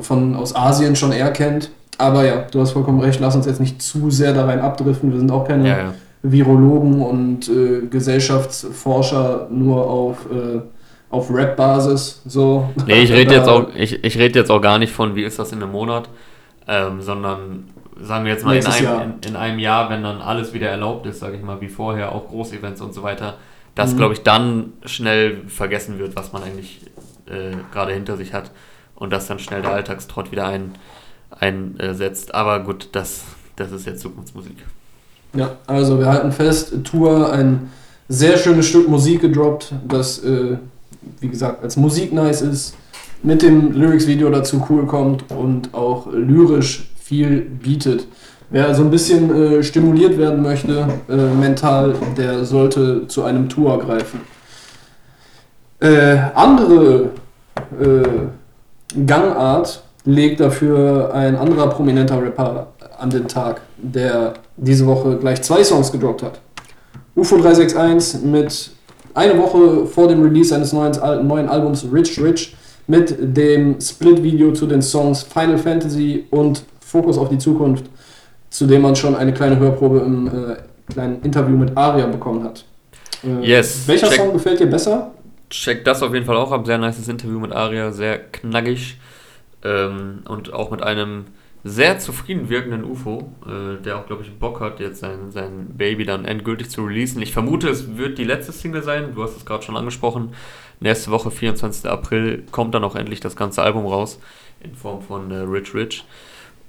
von, 0.00 0.34
aus 0.34 0.54
Asien 0.54 0.96
schon 0.96 1.12
eher 1.12 1.30
kennt. 1.32 1.70
Aber 1.98 2.24
ja, 2.24 2.44
du 2.50 2.60
hast 2.60 2.72
vollkommen 2.72 3.00
recht, 3.00 3.20
lass 3.20 3.36
uns 3.36 3.46
jetzt 3.46 3.60
nicht 3.60 3.80
zu 3.80 4.10
sehr 4.10 4.32
da 4.32 4.46
rein 4.46 4.60
abdriften. 4.60 5.12
Wir 5.12 5.18
sind 5.18 5.30
auch 5.30 5.46
keine 5.46 5.68
ja, 5.68 5.78
ja. 5.78 5.94
Virologen 6.22 7.02
und 7.02 7.48
äh, 7.48 7.86
Gesellschaftsforscher 7.86 9.48
nur 9.50 9.88
auf 9.88 10.26
äh, 10.30 10.60
auf 11.14 11.32
Rap-Basis. 11.32 12.22
So. 12.26 12.68
Nee, 12.86 13.02
ich 13.02 13.12
rede 13.12 13.34
jetzt, 13.34 13.48
auch, 13.48 13.68
ich, 13.74 14.04
ich 14.04 14.18
red 14.18 14.34
jetzt 14.36 14.50
auch 14.50 14.60
gar 14.60 14.78
nicht 14.78 14.92
von, 14.92 15.14
wie 15.14 15.22
ist 15.22 15.38
das 15.38 15.52
in 15.52 15.62
einem 15.62 15.72
Monat, 15.72 16.08
ähm, 16.66 17.00
sondern 17.00 17.70
sagen 18.00 18.24
wir 18.24 18.32
jetzt 18.32 18.44
mal 18.44 18.56
in 18.56 18.66
einem, 18.66 19.14
in, 19.22 19.30
in, 19.30 19.36
einem 19.36 19.58
Jahr, 19.58 19.88
wenn 19.90 20.02
dann 20.02 20.20
alles 20.20 20.52
wieder 20.52 20.68
erlaubt 20.68 21.06
ist, 21.06 21.20
sage 21.20 21.36
ich 21.36 21.42
mal, 21.42 21.60
wie 21.60 21.68
vorher, 21.68 22.12
auch 22.12 22.28
Großevents 22.28 22.80
und 22.80 22.92
so 22.92 23.02
weiter, 23.02 23.34
dass, 23.74 23.92
mhm. 23.92 23.98
glaube 23.98 24.14
ich, 24.14 24.22
dann 24.22 24.72
schnell 24.84 25.42
vergessen 25.46 25.98
wird, 25.98 26.16
was 26.16 26.32
man 26.32 26.42
eigentlich 26.42 26.80
äh, 27.26 27.56
gerade 27.72 27.92
hinter 27.92 28.16
sich 28.16 28.34
hat 28.34 28.50
und 28.96 29.12
dass 29.12 29.26
dann 29.26 29.38
schnell 29.38 29.62
der 29.62 29.72
Alltagstrott 29.72 30.32
wieder 30.32 30.46
ein, 30.46 30.74
einsetzt. 31.30 32.34
Aber 32.34 32.60
gut, 32.60 32.88
das, 32.92 33.22
das 33.56 33.72
ist 33.72 33.86
jetzt 33.86 34.00
Zukunftsmusik. 34.00 34.56
Ja, 35.34 35.56
also 35.66 35.98
wir 35.98 36.06
halten 36.06 36.32
fest, 36.32 36.72
Tour, 36.84 37.32
ein 37.32 37.70
sehr 38.08 38.38
schönes 38.38 38.66
Stück 38.66 38.88
Musik 38.88 39.22
gedroppt, 39.22 39.72
das 39.88 40.22
äh, 40.22 40.58
wie 41.20 41.28
gesagt, 41.28 41.62
als 41.62 41.76
Musik 41.76 42.12
nice 42.12 42.42
ist, 42.42 42.76
mit 43.22 43.42
dem 43.42 43.72
Lyrics-Video 43.72 44.30
dazu 44.30 44.64
cool 44.68 44.86
kommt 44.86 45.30
und 45.30 45.72
auch 45.74 46.12
lyrisch 46.12 46.90
viel 47.00 47.40
bietet. 47.40 48.06
Wer 48.50 48.74
so 48.74 48.82
ein 48.82 48.90
bisschen 48.90 49.34
äh, 49.34 49.62
stimuliert 49.62 50.18
werden 50.18 50.42
möchte, 50.42 50.86
äh, 51.08 51.16
mental, 51.16 51.94
der 52.16 52.44
sollte 52.44 53.08
zu 53.08 53.24
einem 53.24 53.48
Tour 53.48 53.78
greifen. 53.80 54.20
Äh, 55.80 56.18
andere 56.34 57.10
äh, 57.80 58.02
Gangart 59.06 59.82
legt 60.04 60.40
dafür 60.40 61.12
ein 61.14 61.36
anderer 61.36 61.68
prominenter 61.68 62.20
Rapper 62.22 62.68
an 62.98 63.10
den 63.10 63.26
Tag, 63.26 63.60
der 63.78 64.34
diese 64.56 64.86
Woche 64.86 65.16
gleich 65.16 65.42
zwei 65.42 65.64
Songs 65.64 65.90
gedroppt 65.90 66.22
hat. 66.22 66.40
UFO 67.16 67.36
361 67.36 68.22
mit 68.22 68.70
eine 69.14 69.38
Woche 69.38 69.86
vor 69.86 70.08
dem 70.08 70.22
Release 70.22 70.50
seines 70.50 70.72
neuen, 70.72 70.92
neuen 71.26 71.48
Albums 71.48 71.86
Rich 71.92 72.20
Rich 72.20 72.56
mit 72.86 73.16
dem 73.18 73.80
Split-Video 73.80 74.52
zu 74.52 74.66
den 74.66 74.82
Songs 74.82 75.22
Final 75.22 75.58
Fantasy 75.58 76.26
und 76.30 76.64
Fokus 76.80 77.16
auf 77.16 77.28
die 77.28 77.38
Zukunft, 77.38 77.84
zu 78.50 78.66
dem 78.66 78.82
man 78.82 78.94
schon 78.94 79.14
eine 79.16 79.32
kleine 79.32 79.58
Hörprobe 79.58 80.00
im 80.00 80.26
äh, 80.26 80.92
kleinen 80.92 81.22
Interview 81.22 81.56
mit 81.56 81.76
Aria 81.76 82.06
bekommen 82.06 82.44
hat. 82.44 82.64
Äh, 83.24 83.46
yes. 83.46 83.82
Welcher 83.86 84.08
check, 84.08 84.18
Song 84.18 84.32
gefällt 84.32 84.60
dir 84.60 84.66
besser? 84.66 85.12
Check 85.50 85.84
das 85.84 86.02
auf 86.02 86.12
jeden 86.14 86.26
Fall 86.26 86.36
auch 86.36 86.52
ab. 86.52 86.66
Sehr 86.66 86.78
nice 86.78 87.06
Interview 87.08 87.38
mit 87.38 87.52
Aria, 87.52 87.92
sehr 87.92 88.18
knackig 88.18 88.98
ähm, 89.62 90.22
und 90.26 90.52
auch 90.52 90.70
mit 90.70 90.82
einem 90.82 91.26
sehr 91.66 91.98
zufrieden 91.98 92.50
wirkenden 92.50 92.84
UFO, 92.84 93.32
äh, 93.46 93.82
der 93.82 93.98
auch, 93.98 94.06
glaube 94.06 94.22
ich, 94.22 94.38
Bock 94.38 94.60
hat, 94.60 94.80
jetzt 94.80 95.00
sein, 95.00 95.30
sein 95.30 95.68
Baby 95.76 96.04
dann 96.04 96.26
endgültig 96.26 96.68
zu 96.68 96.84
releasen. 96.84 97.22
Ich 97.22 97.32
vermute, 97.32 97.70
es 97.70 97.96
wird 97.96 98.18
die 98.18 98.24
letzte 98.24 98.52
Single 98.52 98.82
sein. 98.82 99.14
Du 99.14 99.22
hast 99.22 99.36
es 99.36 99.46
gerade 99.46 99.64
schon 99.64 99.76
angesprochen. 99.76 100.34
Nächste 100.80 101.10
Woche, 101.10 101.30
24. 101.30 101.90
April, 101.90 102.44
kommt 102.50 102.74
dann 102.74 102.84
auch 102.84 102.96
endlich 102.96 103.20
das 103.20 103.34
ganze 103.34 103.62
Album 103.62 103.86
raus 103.86 104.20
in 104.60 104.74
Form 104.74 105.00
von 105.00 105.30
äh, 105.30 105.36
Rich 105.36 105.74
Rich. 105.74 106.04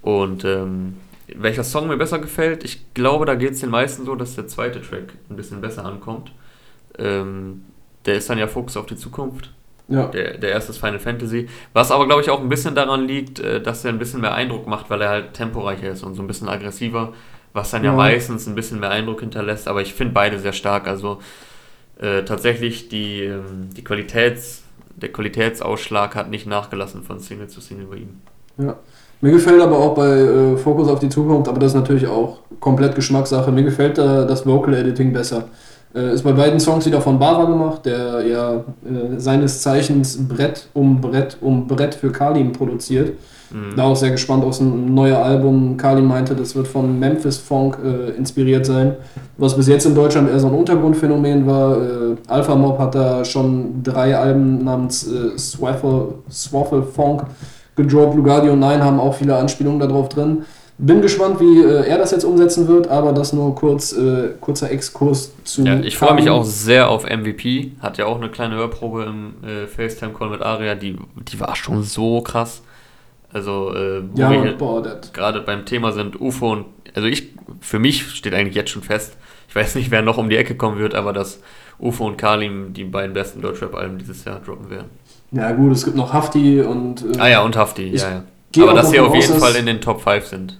Und 0.01 0.45
ähm, 0.45 0.95
welcher 1.27 1.65
Song 1.65 1.87
mir 1.87 1.97
besser 1.97 2.19
gefällt, 2.19 2.63
ich 2.63 2.93
glaube, 2.93 3.25
da 3.25 3.35
geht 3.35 3.51
es 3.51 3.59
den 3.59 3.71
meisten 3.71 4.05
so, 4.05 4.15
dass 4.15 4.35
der 4.35 4.47
zweite 4.47 4.81
Track 4.81 5.13
ein 5.29 5.35
bisschen 5.35 5.59
besser 5.59 5.83
ankommt. 5.83 6.31
Ähm, 6.97 7.65
der 8.05 8.15
ist 8.15 8.29
dann 8.29 8.37
ja 8.37 8.47
Fokus 8.47 8.77
auf 8.77 8.85
die 8.85 8.95
Zukunft. 8.95 9.51
Ja. 9.87 10.07
Der, 10.07 10.37
der 10.37 10.51
erste 10.51 10.71
ist 10.71 10.79
Final 10.79 10.99
Fantasy. 10.99 11.47
Was 11.73 11.91
aber, 11.91 12.07
glaube 12.07 12.21
ich, 12.21 12.29
auch 12.29 12.39
ein 12.39 12.49
bisschen 12.49 12.73
daran 12.73 13.07
liegt, 13.07 13.39
äh, 13.39 13.61
dass 13.61 13.85
er 13.85 13.91
ein 13.91 13.99
bisschen 13.99 14.21
mehr 14.21 14.33
Eindruck 14.33 14.67
macht, 14.67 14.89
weil 14.89 15.01
er 15.01 15.09
halt 15.09 15.33
temporeicher 15.33 15.89
ist 15.89 16.03
und 16.03 16.15
so 16.15 16.23
ein 16.23 16.27
bisschen 16.27 16.49
aggressiver, 16.49 17.13
was 17.53 17.71
dann 17.71 17.83
ja, 17.83 17.91
ja 17.91 17.97
meistens 17.97 18.47
ein 18.47 18.55
bisschen 18.55 18.79
mehr 18.79 18.89
Eindruck 18.89 19.19
hinterlässt. 19.19 19.67
Aber 19.67 19.81
ich 19.81 19.93
finde 19.93 20.13
beide 20.13 20.39
sehr 20.39 20.53
stark. 20.53 20.87
Also 20.87 21.19
äh, 21.99 22.23
tatsächlich 22.23 22.89
die, 22.89 23.23
ähm, 23.23 23.69
die 23.75 23.83
Qualitäts, 23.83 24.63
der 24.95 25.11
Qualitätsausschlag 25.11 26.15
hat 26.15 26.29
nicht 26.29 26.47
nachgelassen 26.47 27.03
von 27.03 27.19
Single 27.19 27.47
zu 27.47 27.61
Single 27.61 27.85
bei 27.85 27.97
ihm. 27.97 28.21
Ja. 28.57 28.75
Mir 29.21 29.31
gefällt 29.31 29.61
aber 29.61 29.77
auch 29.77 29.95
bei 29.95 30.09
äh, 30.09 30.57
Fokus 30.57 30.89
auf 30.89 30.99
die 30.99 31.09
Zukunft, 31.09 31.47
aber 31.47 31.59
das 31.59 31.71
ist 31.71 31.75
natürlich 31.75 32.07
auch 32.07 32.39
komplett 32.59 32.95
Geschmackssache. 32.95 33.51
Mir 33.51 33.63
gefällt 33.63 33.97
da 33.97 34.25
das 34.25 34.45
Vocal 34.45 34.73
Editing 34.73 35.13
besser. 35.13 35.47
Äh, 35.95 36.13
ist 36.13 36.23
bei 36.23 36.33
beiden 36.33 36.59
Songs 36.59 36.85
wieder 36.85 36.99
von 36.99 37.17
Bava 37.17 37.45
gemacht, 37.45 37.85
der 37.85 38.27
ja 38.27 38.55
äh, 38.55 39.17
seines 39.17 39.61
Zeichens 39.61 40.17
Brett 40.27 40.67
um 40.73 40.99
Brett 40.99 41.37
um 41.39 41.67
Brett 41.67 41.95
für 41.95 42.11
Kalim 42.11 42.51
produziert. 42.51 43.13
Mhm. 43.51 43.75
Da 43.77 43.83
auch 43.83 43.95
sehr 43.95 44.11
gespannt 44.11 44.43
aus 44.43 44.59
einem 44.59 44.93
neuen 44.93 45.15
Album. 45.15 45.77
Kalim 45.77 46.05
meinte, 46.07 46.35
das 46.35 46.53
wird 46.53 46.67
von 46.67 46.99
Memphis 46.99 47.37
Funk 47.37 47.77
äh, 47.83 48.11
inspiriert 48.17 48.65
sein, 48.65 48.95
was 49.37 49.55
bis 49.55 49.67
jetzt 49.67 49.85
in 49.85 49.95
Deutschland 49.95 50.29
eher 50.29 50.39
so 50.39 50.47
ein 50.47 50.53
Untergrundphänomen 50.53 51.47
war. 51.47 51.77
Äh, 51.77 52.15
Alpha 52.27 52.55
Mob 52.55 52.77
hat 52.77 52.95
da 52.95 53.23
schon 53.23 53.81
drei 53.81 54.17
Alben 54.17 54.65
namens 54.65 55.07
äh, 55.07 55.37
Swaffle, 55.37 56.15
Swaffle 56.29 56.83
Funk 56.83 57.23
gedroppt. 57.77 58.15
Lugardio 58.15 58.55
9 58.55 58.83
haben 58.83 58.99
auch 58.99 59.13
viele 59.13 59.35
Anspielungen 59.37 59.79
darauf 59.79 60.09
drin. 60.09 60.43
Bin 60.77 61.01
gespannt, 61.01 61.39
wie 61.39 61.61
äh, 61.61 61.87
er 61.87 61.97
das 61.97 62.11
jetzt 62.11 62.25
umsetzen 62.25 62.67
wird, 62.67 62.89
aber 62.89 63.13
das 63.13 63.31
nur 63.31 63.55
kurz, 63.55 63.93
äh, 63.93 64.31
kurzer 64.41 64.69
Exkurs 64.71 65.31
zu. 65.45 65.63
Ja, 65.63 65.79
ich 65.79 65.97
freue 65.97 66.15
mich 66.15 66.29
auch 66.29 66.43
sehr 66.43 66.89
auf 66.89 67.05
MVP. 67.05 67.71
Hat 67.79 67.97
ja 67.97 68.07
auch 68.07 68.17
eine 68.17 68.29
kleine 68.29 68.55
Hörprobe 68.55 69.03
im 69.03 69.35
äh, 69.47 69.67
FaceTime-Call 69.67 70.29
mit 70.29 70.41
Aria, 70.41 70.75
die, 70.75 70.97
die 71.15 71.39
war 71.39 71.55
schon 71.55 71.83
so 71.83 72.19
krass. 72.19 72.61
Also, 73.31 73.73
äh, 73.73 74.03
wo 74.11 74.19
ja, 74.19 74.31
wir 74.31 74.57
gerade 75.13 75.41
beim 75.41 75.65
Thema 75.65 75.93
sind, 75.93 76.19
UFO 76.19 76.51
und. 76.51 76.65
Also, 76.93 77.07
ich, 77.07 77.29
für 77.61 77.79
mich 77.79 78.09
steht 78.11 78.33
eigentlich 78.33 78.55
jetzt 78.55 78.69
schon 78.69 78.81
fest, 78.81 79.15
ich 79.47 79.55
weiß 79.55 79.75
nicht, 79.75 79.91
wer 79.91 80.01
noch 80.01 80.17
um 80.17 80.29
die 80.29 80.35
Ecke 80.35 80.55
kommen 80.55 80.77
wird, 80.77 80.93
aber 80.93 81.13
dass 81.13 81.39
UFO 81.79 82.05
und 82.07 82.17
Kalim 82.17 82.73
die 82.73 82.83
beiden 82.83 83.13
besten 83.13 83.41
Deutschrap-Alben 83.41 83.97
dieses 83.97 84.25
Jahr 84.25 84.41
droppen 84.41 84.69
werden. 84.69 84.89
Ja, 85.31 85.53
gut, 85.53 85.71
es 85.71 85.85
gibt 85.85 85.95
noch 85.95 86.11
Hafti 86.11 86.61
und. 86.61 87.01
Äh, 87.15 87.19
ah, 87.19 87.27
ja, 87.29 87.41
und 87.43 87.55
Hafti, 87.55 87.95
ja, 87.95 88.23
ja. 88.55 88.63
Aber 88.63 88.73
dass 88.73 88.89
sie 88.89 88.99
auf 88.99 89.15
jeden 89.15 89.39
Fall 89.39 89.55
in 89.55 89.65
den 89.65 89.79
Top 89.79 90.01
5 90.01 90.25
sind. 90.25 90.59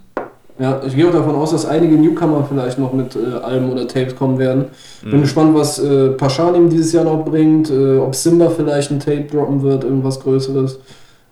Ja, 0.57 0.81
ich 0.85 0.95
gehe 0.95 1.07
auch 1.07 1.11
davon 1.11 1.35
aus, 1.35 1.51
dass 1.51 1.65
einige 1.65 1.95
Newcomer 1.95 2.45
vielleicht 2.47 2.79
noch 2.79 2.93
mit 2.93 3.15
äh, 3.15 3.39
Alben 3.43 3.71
oder 3.71 3.87
Tapes 3.87 4.15
kommen 4.15 4.39
werden. 4.39 4.65
Mhm. 5.03 5.11
Bin 5.11 5.21
gespannt, 5.21 5.53
was 5.53 5.79
äh, 5.79 6.09
Paschanim 6.11 6.69
dieses 6.69 6.93
Jahr 6.93 7.03
noch 7.03 7.25
bringt, 7.25 7.69
äh, 7.69 7.97
ob 7.97 8.15
Simba 8.15 8.49
vielleicht 8.49 8.89
ein 8.91 8.99
Tape 8.99 9.23
droppen 9.23 9.63
wird, 9.63 9.83
irgendwas 9.83 10.21
Größeres. 10.21 10.79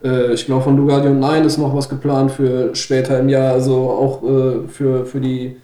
Äh, 0.03 0.33
ich 0.33 0.45
glaube, 0.45 0.63
von 0.63 0.75
Lugardium 0.75 1.19
9 1.19 1.45
ist 1.45 1.57
noch 1.57 1.73
was 1.73 1.87
geplant 1.87 2.31
für 2.31 2.75
später 2.75 3.17
im 3.19 3.29
Jahr, 3.29 3.53
also 3.53 3.75
auch 3.75 4.23
äh, 4.23 4.67
für, 4.67 5.05
für 5.05 5.21
die 5.21 5.55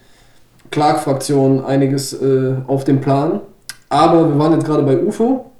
Clark-Fraktion 0.71 1.65
einiges 1.65 2.13
äh, 2.13 2.53
auf 2.67 2.85
dem 2.85 3.01
Plan. 3.01 3.41
Aber 3.89 4.29
wir 4.29 4.39
waren 4.39 4.53
jetzt 4.53 4.65
gerade 4.65 4.83
bei 4.83 4.97
UFO, 4.97 5.51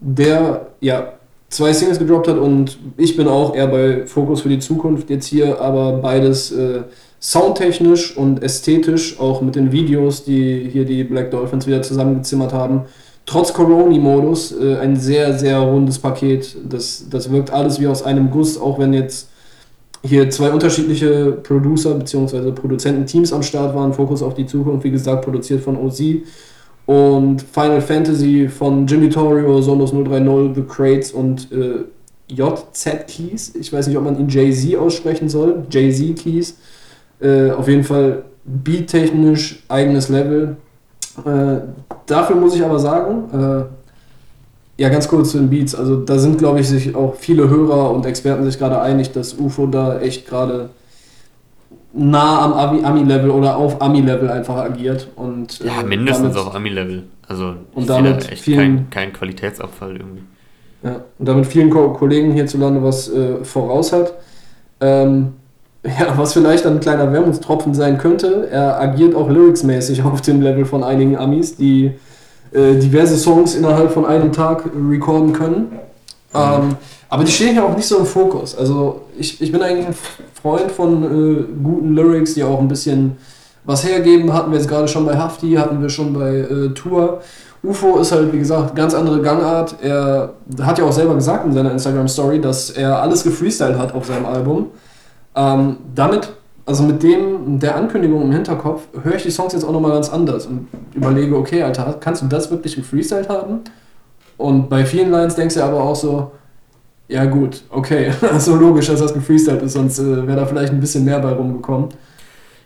der 0.00 0.68
ja 0.80 1.12
zwei 1.48 1.72
Singles 1.72 1.98
gedroppt 1.98 2.28
hat 2.28 2.38
und 2.38 2.78
ich 2.96 3.16
bin 3.16 3.28
auch 3.28 3.54
eher 3.54 3.68
bei 3.68 4.06
Fokus 4.06 4.42
für 4.42 4.48
die 4.48 4.58
Zukunft 4.58 5.10
jetzt 5.10 5.26
hier, 5.26 5.60
aber 5.60 5.92
beides 5.92 6.52
äh, 6.52 6.82
soundtechnisch 7.20 8.16
und 8.16 8.42
ästhetisch, 8.42 9.18
auch 9.18 9.40
mit 9.40 9.54
den 9.54 9.72
Videos, 9.72 10.24
die 10.24 10.68
hier 10.70 10.84
die 10.84 11.04
Black 11.04 11.30
Dolphins 11.30 11.66
wieder 11.66 11.82
zusammengezimmert 11.82 12.52
haben, 12.52 12.82
trotz 13.26 13.52
Corona-Modus 13.52 14.52
äh, 14.52 14.76
ein 14.76 14.96
sehr, 14.96 15.36
sehr 15.38 15.58
rundes 15.58 15.98
Paket. 15.98 16.56
Das, 16.68 17.06
das 17.10 17.30
wirkt 17.30 17.50
alles 17.50 17.80
wie 17.80 17.86
aus 17.86 18.02
einem 18.02 18.30
Guss, 18.30 18.58
auch 18.58 18.78
wenn 18.78 18.92
jetzt 18.92 19.28
hier 20.02 20.30
zwei 20.30 20.50
unterschiedliche 20.50 21.32
Producer 21.32 21.94
bzw. 21.94 22.52
Produzententeams 22.52 23.32
am 23.32 23.42
Start 23.42 23.74
waren. 23.74 23.92
Fokus 23.92 24.22
auf 24.22 24.34
die 24.34 24.46
Zukunft, 24.46 24.84
wie 24.84 24.90
gesagt, 24.90 25.24
produziert 25.24 25.62
von 25.62 25.76
OZ. 25.76 26.00
Und 26.86 27.42
Final 27.42 27.80
Fantasy 27.80 28.48
von 28.48 28.86
Jimmy 28.86 29.10
Torrio, 29.10 29.60
Solos 29.60 29.90
030, 29.90 30.54
The 30.54 30.62
Crates 30.62 31.12
und 31.12 31.50
äh, 31.50 31.84
JZ 32.28 33.06
Keys. 33.08 33.54
Ich 33.56 33.72
weiß 33.72 33.88
nicht, 33.88 33.96
ob 33.96 34.04
man 34.04 34.18
ihn 34.18 34.28
Jay-Z 34.28 34.76
aussprechen 34.76 35.28
soll. 35.28 35.66
Jay-Z 35.68 36.16
Keys. 36.16 36.56
Äh, 37.20 37.50
auf 37.50 37.66
jeden 37.66 37.84
Fall 37.84 38.24
beattechnisch 38.44 39.64
eigenes 39.68 40.08
Level. 40.08 40.56
Äh, 41.24 41.58
dafür 42.06 42.36
muss 42.36 42.54
ich 42.54 42.64
aber 42.64 42.78
sagen, 42.78 43.24
äh, 43.32 44.82
ja, 44.82 44.88
ganz 44.90 45.08
kurz 45.08 45.30
zu 45.30 45.38
den 45.38 45.48
Beats. 45.48 45.74
Also, 45.74 45.96
da 45.96 46.18
sind, 46.18 46.38
glaube 46.38 46.60
ich, 46.60 46.68
sich 46.68 46.94
auch 46.94 47.14
viele 47.14 47.48
Hörer 47.48 47.90
und 47.92 48.04
Experten 48.04 48.44
sich 48.44 48.58
gerade 48.58 48.80
einig, 48.80 49.12
dass 49.12 49.34
UFO 49.34 49.66
da 49.66 49.98
echt 50.00 50.28
gerade 50.28 50.68
nah 51.96 52.42
am 52.42 52.84
Ami-Level 52.84 53.30
oder 53.30 53.56
auf 53.56 53.80
Ami-Level 53.80 54.30
einfach 54.30 54.56
agiert. 54.56 55.08
Und, 55.16 55.60
ja, 55.60 55.80
äh, 55.80 55.84
mindestens 55.84 56.34
damit, 56.34 56.48
auf 56.48 56.54
Ami-Level. 56.54 57.04
Also, 57.26 57.54
und 57.74 57.88
damit 57.88 58.30
echt 58.30 58.42
vielen, 58.42 58.90
kein, 58.90 58.90
kein 58.90 59.12
Qualitätsabfall 59.12 59.96
irgendwie. 59.96 60.22
Ja, 60.82 61.00
und 61.18 61.26
damit 61.26 61.46
vielen 61.46 61.70
Ko 61.70 61.92
Kollegen 61.94 62.32
hierzulande 62.32 62.82
was 62.82 63.08
äh, 63.08 63.44
voraus 63.44 63.92
hat. 63.92 64.14
Ähm, 64.80 65.32
ja, 65.84 66.16
was 66.16 66.32
vielleicht 66.32 66.66
ein 66.66 66.80
kleiner 66.80 67.12
Wermutstropfen 67.12 67.74
sein 67.74 67.98
könnte, 67.98 68.48
er 68.50 68.80
agiert 68.80 69.14
auch 69.14 69.28
lyricsmäßig 69.28 70.02
auf 70.02 70.20
dem 70.20 70.42
Level 70.42 70.64
von 70.64 70.84
einigen 70.84 71.16
Amis, 71.16 71.56
die 71.56 71.92
äh, 72.52 72.74
diverse 72.74 73.16
Songs 73.16 73.54
innerhalb 73.54 73.92
von 73.92 74.04
einem 74.04 74.32
Tag 74.32 74.64
recorden 74.90 75.32
können. 75.32 75.72
Mhm. 76.32 76.34
Ähm, 76.34 76.76
aber 77.08 77.24
die 77.24 77.30
stehen 77.30 77.56
ja 77.56 77.64
auch 77.64 77.76
nicht 77.76 77.86
so 77.86 77.98
im 77.98 78.06
Fokus. 78.06 78.56
Also 78.56 79.02
ich, 79.16 79.40
ich 79.40 79.52
bin 79.52 79.62
eigentlich 79.62 79.86
ein 79.86 79.94
Freund 80.46 80.70
von 80.70 81.02
äh, 81.02 81.44
guten 81.60 81.96
Lyrics, 81.96 82.34
die 82.34 82.44
auch 82.44 82.60
ein 82.60 82.68
bisschen 82.68 83.16
was 83.64 83.84
hergeben. 83.84 84.32
Hatten 84.32 84.52
wir 84.52 84.58
jetzt 84.58 84.68
gerade 84.68 84.86
schon 84.86 85.04
bei 85.04 85.16
Hafti, 85.16 85.54
hatten 85.54 85.82
wir 85.82 85.88
schon 85.88 86.12
bei 86.12 86.36
äh, 86.36 86.68
Tour. 86.68 87.20
UFO 87.64 87.98
ist 87.98 88.12
halt, 88.12 88.32
wie 88.32 88.38
gesagt, 88.38 88.76
ganz 88.76 88.94
andere 88.94 89.20
Gangart. 89.22 89.74
Er 89.82 90.34
hat 90.62 90.78
ja 90.78 90.84
auch 90.84 90.92
selber 90.92 91.16
gesagt 91.16 91.46
in 91.46 91.52
seiner 91.52 91.72
Instagram-Story, 91.72 92.40
dass 92.40 92.70
er 92.70 93.02
alles 93.02 93.24
gefreestylt 93.24 93.76
hat 93.76 93.92
auf 93.92 94.06
seinem 94.06 94.24
Album. 94.24 94.66
Ähm, 95.34 95.78
damit, 95.96 96.28
also 96.64 96.84
mit 96.84 97.02
dem, 97.02 97.58
der 97.58 97.74
Ankündigung 97.74 98.22
im 98.22 98.30
Hinterkopf, 98.30 98.82
höre 99.02 99.16
ich 99.16 99.24
die 99.24 99.32
Songs 99.32 99.52
jetzt 99.52 99.64
auch 99.64 99.72
nochmal 99.72 99.90
ganz 99.90 100.12
anders 100.12 100.46
und 100.46 100.68
überlege, 100.94 101.34
okay, 101.36 101.64
Alter, 101.64 101.96
kannst 101.98 102.22
du 102.22 102.26
das 102.26 102.52
wirklich 102.52 102.76
gefreestylt 102.76 103.28
haben? 103.28 103.62
Und 104.36 104.68
bei 104.68 104.84
vielen 104.84 105.10
Lines 105.10 105.34
denkst 105.34 105.56
du 105.56 105.64
aber 105.64 105.82
auch 105.82 105.96
so, 105.96 106.30
ja 107.08 107.24
gut, 107.24 107.62
okay, 107.70 108.12
so 108.38 108.56
logisch, 108.56 108.86
dass 108.86 109.00
das 109.00 109.14
gefreestylt 109.14 109.62
ist, 109.62 109.74
sonst 109.74 109.98
äh, 109.98 110.26
wäre 110.26 110.36
da 110.36 110.46
vielleicht 110.46 110.72
ein 110.72 110.80
bisschen 110.80 111.04
mehr 111.04 111.20
bei 111.20 111.32
rumgekommen. 111.32 111.88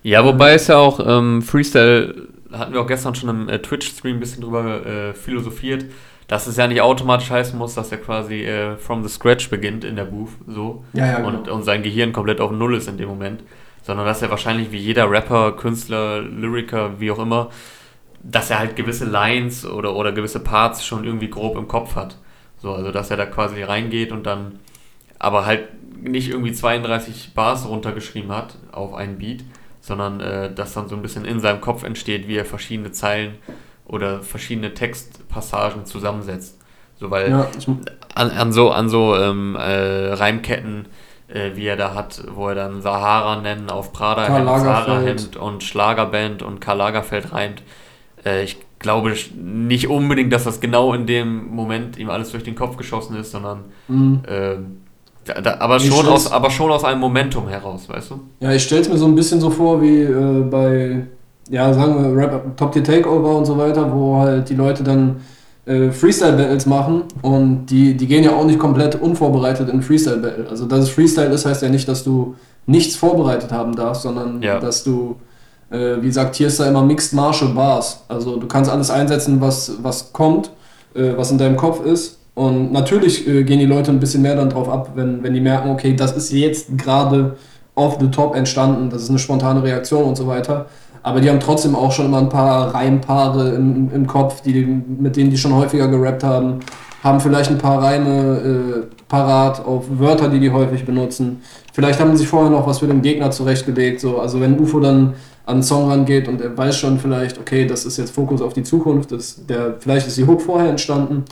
Ja, 0.03 0.24
wobei 0.24 0.55
es 0.55 0.66
ja 0.66 0.79
auch 0.79 1.00
ähm, 1.07 1.42
Freestyle, 1.42 2.29
hatten 2.53 2.72
wir 2.72 2.81
auch 2.81 2.87
gestern 2.87 3.14
schon 3.14 3.29
im 3.29 3.48
äh, 3.48 3.59
Twitch-Stream 3.59 4.16
ein 4.16 4.20
bisschen 4.20 4.42
drüber 4.42 4.87
äh, 4.87 5.14
philosophiert, 5.14 5.85
dass 6.26 6.46
es 6.46 6.57
ja 6.57 6.66
nicht 6.66 6.81
automatisch 6.81 7.31
heißen 7.31 7.59
muss, 7.59 7.74
dass 7.74 7.92
er 7.92 7.98
quasi 7.98 8.44
äh, 8.44 8.76
from 8.76 9.03
the 9.03 9.09
scratch 9.09 9.50
beginnt 9.50 9.85
in 9.85 9.96
der 9.96 10.05
Booth, 10.05 10.31
so. 10.46 10.85
Ja, 10.92 11.07
ja, 11.07 11.16
genau. 11.16 11.29
und, 11.29 11.48
und 11.48 11.64
sein 11.64 11.83
Gehirn 11.83 12.12
komplett 12.12 12.40
auf 12.40 12.50
Null 12.50 12.76
ist 12.76 12.88
in 12.88 12.96
dem 12.96 13.09
Moment. 13.09 13.42
Sondern 13.83 14.07
dass 14.07 14.22
er 14.22 14.31
wahrscheinlich 14.31 14.70
wie 14.72 14.79
jeder 14.79 15.11
Rapper, 15.11 15.53
Künstler, 15.53 16.20
Lyriker, 16.20 17.00
wie 17.00 17.11
auch 17.11 17.18
immer, 17.18 17.50
dass 18.22 18.50
er 18.50 18.59
halt 18.59 18.76
gewisse 18.76 19.07
Lines 19.07 19.66
oder, 19.66 19.96
oder 19.96 20.12
gewisse 20.12 20.40
Parts 20.40 20.85
schon 20.85 21.05
irgendwie 21.05 21.31
grob 21.31 21.57
im 21.57 21.66
Kopf 21.66 21.96
hat. 21.96 22.16
So, 22.61 22.75
also 22.75 22.92
dass 22.92 23.11
er 23.11 23.16
da 23.16 23.27
quasi 23.27 23.62
reingeht 23.62 24.12
und 24.12 24.27
dann 24.27 24.59
aber 25.18 25.46
halt 25.46 25.68
nicht 26.03 26.31
irgendwie 26.31 26.53
32 26.53 27.33
Bars 27.35 27.68
runtergeschrieben 27.68 28.33
hat 28.33 28.57
auf 28.73 28.94
einen 28.94 29.18
Beat, 29.18 29.44
sondern 29.81 30.20
äh, 30.20 30.53
dass 30.53 30.75
dann 30.75 30.88
so 30.88 30.96
ein 30.96 31.03
bisschen 31.03 31.25
in 31.25 31.40
seinem 31.40 31.61
Kopf 31.61 31.85
entsteht, 31.85 32.29
wie 32.29 32.37
er 32.37 32.44
verschiedene 32.44 32.92
Zeilen 32.92 33.35
oder 33.87 34.23
verschiedene 34.23 34.73
Textpassagen 34.73 35.85
zusammensetzt. 35.85 36.59
So, 36.96 37.11
weil 37.11 37.31
ja, 37.31 37.49
an, 38.14 38.31
an, 38.31 38.53
so, 38.53 38.70
an 38.70 38.88
so 38.88 39.16
ähm, 39.16 39.57
äh, 39.57 40.12
Reimketten, 40.12 40.87
äh, 41.29 41.53
wie 41.55 41.66
er 41.66 41.77
da 41.77 41.94
hat, 41.94 42.23
wo 42.31 42.49
er 42.49 42.55
dann 42.55 42.83
Sahara 42.83 43.40
nennen 43.40 43.70
auf 43.70 43.92
Prada 43.92 44.27
Hemd, 44.27 44.46
Sahara 44.46 45.01
Hemd 45.01 45.37
und 45.37 45.64
Schlagerband 45.64 46.42
und 46.42 46.61
Karl 46.61 46.77
Lagerfeld 46.77 47.33
reimt. 47.33 47.62
Äh, 48.25 48.44
ich 48.44 48.59
glaube 48.81 49.14
nicht 49.40 49.88
unbedingt, 49.88 50.33
dass 50.33 50.45
das 50.45 50.61
genau 50.61 50.93
in 50.93 51.07
dem 51.07 51.55
Moment 51.55 51.97
ihm 51.99 52.11
alles 52.11 52.33
durch 52.33 52.43
den 52.43 52.57
Kopf 52.57 52.77
geschossen 52.77 53.16
ist, 53.16 53.31
sondern 53.31 53.61
mhm. 53.87 54.23
äh, 54.27 54.57
da, 55.25 55.40
da, 55.40 55.57
aber, 55.61 55.79
schon 55.79 56.07
aus, 56.07 56.33
aber 56.33 56.51
schon 56.51 56.71
aus 56.73 56.83
einem 56.83 57.01
Momentum 57.01 57.47
heraus, 57.47 57.88
weißt 57.88 58.11
du? 58.11 58.21
Ja, 58.40 58.53
ich 58.53 58.64
stelle 58.64 58.81
es 58.81 58.88
mir 58.88 58.97
so 58.97 59.07
ein 59.07 59.14
bisschen 59.14 59.40
so 59.40 59.51
vor 59.51 59.81
wie 59.81 60.01
äh, 60.01 60.43
bei 60.51 61.07
ja, 61.51 61.73
sagen 61.75 62.03
wir, 62.03 62.16
Rap, 62.16 62.57
Top 62.57 62.73
Tier 62.73 62.85
Takeover 62.85 63.37
und 63.37 63.45
so 63.45 63.59
weiter, 63.59 63.93
wo 63.93 64.16
halt 64.16 64.49
die 64.49 64.55
Leute 64.55 64.85
dann 64.85 65.16
äh, 65.66 65.90
Freestyle-Battles 65.90 66.66
machen 66.66 67.03
und 67.23 67.66
die, 67.66 67.97
die 67.97 68.07
gehen 68.07 68.23
ja 68.23 68.35
auch 68.35 68.45
nicht 68.45 68.59
komplett 68.59 68.95
unvorbereitet 68.95 69.69
in 69.69 69.83
Freestyle-Battle. 69.83 70.47
Also, 70.49 70.66
dass 70.66 70.81
es 70.81 70.90
Freestyle 70.90 71.31
ist, 71.31 71.45
heißt 71.45 71.62
ja 71.62 71.69
nicht, 71.69 71.88
dass 71.88 72.05
du 72.05 72.37
nichts 72.66 72.95
vorbereitet 72.95 73.53
haben 73.53 73.75
darfst, 73.75 74.03
sondern 74.03 74.40
ja. 74.43 74.61
dass 74.61 74.85
du, 74.85 75.16
äh, 75.71 76.01
wie 76.01 76.11
sagt 76.11 76.37
hier 76.37 76.49
ist 76.49 76.61
da 76.61 76.67
immer 76.67 76.83
Mixed 76.83 77.13
Martial 77.13 77.53
Bars. 77.53 78.05
Also, 78.09 78.37
du 78.37 78.47
kannst 78.47 78.71
alles 78.71 78.91
einsetzen, 78.91 79.41
was, 79.41 79.73
was 79.83 80.13
kommt, 80.13 80.51
äh, 80.95 81.13
was 81.17 81.31
in 81.31 81.39
deinem 81.39 81.57
Kopf 81.57 81.85
ist. 81.85 82.19
Und 82.35 82.73
natürlich 82.73 83.27
äh, 83.27 83.45
gehen 83.45 83.59
die 83.59 83.67
Leute 83.67 83.91
ein 83.91 84.01
bisschen 84.01 84.23
mehr 84.23 84.37
dann 84.37 84.51
drauf 84.51 84.69
ab, 84.69 84.93
wenn, 84.95 85.23
wenn 85.23 85.35
die 85.35 85.41
merken, 85.41 85.71
okay, 85.71 85.95
das 85.95 86.17
ist 86.17 86.33
jetzt 86.33 86.77
gerade 86.79 87.37
off 87.75 87.99
the 88.01 88.09
top 88.09 88.35
entstanden, 88.35 88.91
das 88.91 89.03
ist 89.03 89.11
eine 89.11 89.19
spontane 89.19 89.63
Reaktion 89.63 90.05
und 90.05 90.17
so 90.17 90.27
weiter. 90.27 90.67
Aber 91.03 91.21
die 91.21 91.31
haben 91.31 91.41
trotzdem 91.41 91.75
auch 91.75 91.93
schon 91.93 92.07
immer 92.07 92.19
ein 92.19 92.29
paar 92.29 92.75
Reimpaare 92.75 93.51
im, 93.55 93.91
im 93.93 94.07
Kopf, 94.07 94.43
die, 94.43 94.65
mit 94.65 95.17
denen 95.17 95.31
die 95.31 95.39
schon 95.39 95.55
häufiger 95.55 95.89
gerappt 95.89 96.25
haben. 96.25 96.61
Haben 97.03 97.21
vielleicht 97.21 97.51
ein 97.51 97.59
paar 97.59 97.83
Reime 97.83 98.37
äh, 98.37 98.97
parat 99.09 99.65
auf 99.65 99.85
Wörter, 99.89 100.29
die 100.29 100.39
die 100.39 100.51
häufig 100.51 100.85
benutzen. 100.85 101.43
Vielleicht 101.73 101.99
haben 102.01 102.15
sie 102.17 102.27
vorher 102.27 102.51
noch 102.51 102.67
was 102.67 102.81
für 102.81 102.87
den 102.87 103.01
Gegner 103.01 103.31
zurechtgelegt. 103.31 104.01
So. 104.01 104.19
Also 104.19 104.41
wenn 104.41 104.59
UFO 104.61 104.81
dann 104.81 105.15
an 105.51 105.57
einen 105.57 105.63
Song 105.63 105.91
rangeht 105.91 106.29
und 106.29 106.41
er 106.41 106.57
weiß 106.57 106.79
schon 106.79 106.99
vielleicht, 106.99 107.39
okay, 107.39 107.67
das 107.67 107.85
ist 107.85 107.97
jetzt 107.97 108.15
Fokus 108.15 108.41
auf 108.41 108.53
die 108.53 108.63
Zukunft, 108.63 109.13
das, 109.13 109.45
der, 109.47 109.75
vielleicht 109.79 110.07
ist 110.07 110.17
die 110.17 110.27
Hook 110.27 110.41
vorher 110.41 110.71
entstanden, 110.71 111.25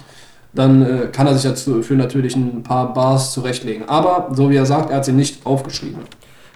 dann 0.52 0.82
äh, 0.82 1.06
kann 1.12 1.26
er 1.26 1.34
sich 1.34 1.50
dafür 1.50 1.96
natürlich 1.96 2.34
ein 2.36 2.62
paar 2.62 2.92
Bars 2.92 3.32
zurechtlegen. 3.32 3.88
Aber 3.88 4.28
so 4.32 4.50
wie 4.50 4.56
er 4.56 4.66
sagt, 4.66 4.90
er 4.90 4.96
hat 4.96 5.04
sie 5.04 5.12
nicht 5.12 5.46
aufgeschrieben. 5.46 6.02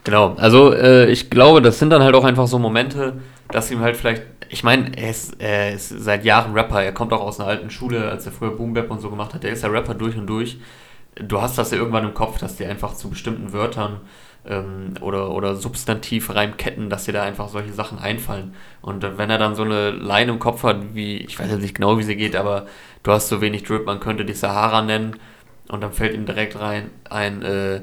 Genau, 0.04 0.34
also 0.36 0.72
äh, 0.72 1.10
ich 1.10 1.30
glaube, 1.30 1.62
das 1.62 1.78
sind 1.78 1.90
dann 1.90 2.02
halt 2.02 2.14
auch 2.14 2.24
einfach 2.24 2.46
so 2.48 2.58
Momente, 2.58 3.14
dass 3.50 3.70
ihm 3.70 3.80
halt 3.80 3.96
vielleicht, 3.96 4.22
ich 4.48 4.64
meine, 4.64 4.96
er 4.96 5.14
er 5.38 5.72
ist 5.74 5.88
seit 5.88 6.24
Jahren 6.24 6.52
Rapper, 6.54 6.82
er 6.82 6.92
kommt 6.92 7.12
auch 7.12 7.20
aus 7.20 7.38
einer 7.38 7.48
alten 7.48 7.70
Schule, 7.70 8.10
als 8.10 8.26
er 8.26 8.32
früher 8.32 8.56
Boom 8.56 8.74
Bap 8.74 8.90
und 8.90 9.00
so 9.00 9.10
gemacht 9.10 9.34
hat, 9.34 9.44
der 9.44 9.52
ist 9.52 9.62
ja 9.62 9.68
Rapper 9.68 9.94
durch 9.94 10.16
und 10.16 10.26
durch. 10.26 10.58
Du 11.14 11.40
hast 11.40 11.58
das 11.58 11.70
ja 11.70 11.76
irgendwann 11.76 12.04
im 12.04 12.14
Kopf, 12.14 12.38
dass 12.38 12.56
dir 12.56 12.68
einfach 12.68 12.94
zu 12.94 13.10
bestimmten 13.10 13.52
Wörtern 13.52 14.00
ähm, 14.46 14.94
oder, 15.00 15.30
oder 15.30 15.54
Substantivreimketten, 15.54 16.90
dass 16.90 17.04
dir 17.04 17.12
da 17.12 17.22
einfach 17.22 17.48
solche 17.48 17.72
Sachen 17.72 17.98
einfallen. 17.98 18.54
Und 18.80 19.02
wenn 19.18 19.30
er 19.30 19.38
dann 19.38 19.54
so 19.54 19.62
eine 19.62 19.90
Line 19.90 20.32
im 20.32 20.38
Kopf 20.38 20.62
hat, 20.64 20.94
wie, 20.94 21.18
ich 21.18 21.38
weiß 21.38 21.50
jetzt 21.50 21.62
nicht 21.62 21.74
genau, 21.74 21.98
wie 21.98 22.02
sie 22.02 22.16
geht, 22.16 22.36
aber 22.36 22.66
du 23.02 23.12
hast 23.12 23.28
so 23.28 23.40
wenig 23.40 23.62
Drip, 23.62 23.86
man 23.86 24.00
könnte 24.00 24.24
die 24.24 24.32
Sahara 24.32 24.82
nennen 24.82 25.16
und 25.68 25.82
dann 25.82 25.92
fällt 25.92 26.14
ihm 26.14 26.26
direkt 26.26 26.58
rein 26.58 26.90
ein, 27.08 27.42
äh, 27.42 27.82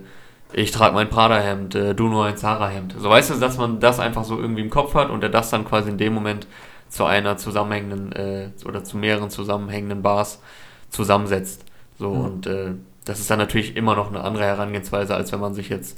ich 0.51 0.71
trage 0.71 0.95
mein 0.95 1.09
Prada-Hemd, 1.09 1.75
äh, 1.75 1.95
du 1.95 2.07
nur 2.07 2.25
ein 2.25 2.37
Zara-Hemd. 2.37 2.95
So 2.97 3.09
weißt 3.09 3.29
du, 3.29 3.35
dass 3.35 3.57
man 3.57 3.79
das 3.79 3.99
einfach 3.99 4.25
so 4.25 4.37
irgendwie 4.39 4.61
im 4.61 4.69
Kopf 4.69 4.95
hat 4.95 5.09
und 5.09 5.23
er 5.23 5.29
das 5.29 5.49
dann 5.49 5.65
quasi 5.65 5.89
in 5.89 5.97
dem 5.97 6.13
Moment 6.13 6.47
zu 6.89 7.05
einer 7.05 7.37
zusammenhängenden 7.37 8.11
äh, 8.13 8.49
oder 8.65 8.83
zu 8.83 8.97
mehreren 8.97 9.29
zusammenhängenden 9.29 10.01
Bars 10.01 10.41
zusammensetzt. 10.89 11.63
So 11.99 12.09
mhm. 12.13 12.25
und 12.25 12.47
äh, 12.47 12.71
das 13.05 13.19
ist 13.19 13.29
dann 13.29 13.39
natürlich 13.39 13.75
immer 13.75 13.95
noch 13.95 14.09
eine 14.09 14.21
andere 14.21 14.45
Herangehensweise, 14.45 15.15
als 15.15 15.31
wenn 15.31 15.39
man 15.39 15.53
sich 15.53 15.69
jetzt 15.69 15.97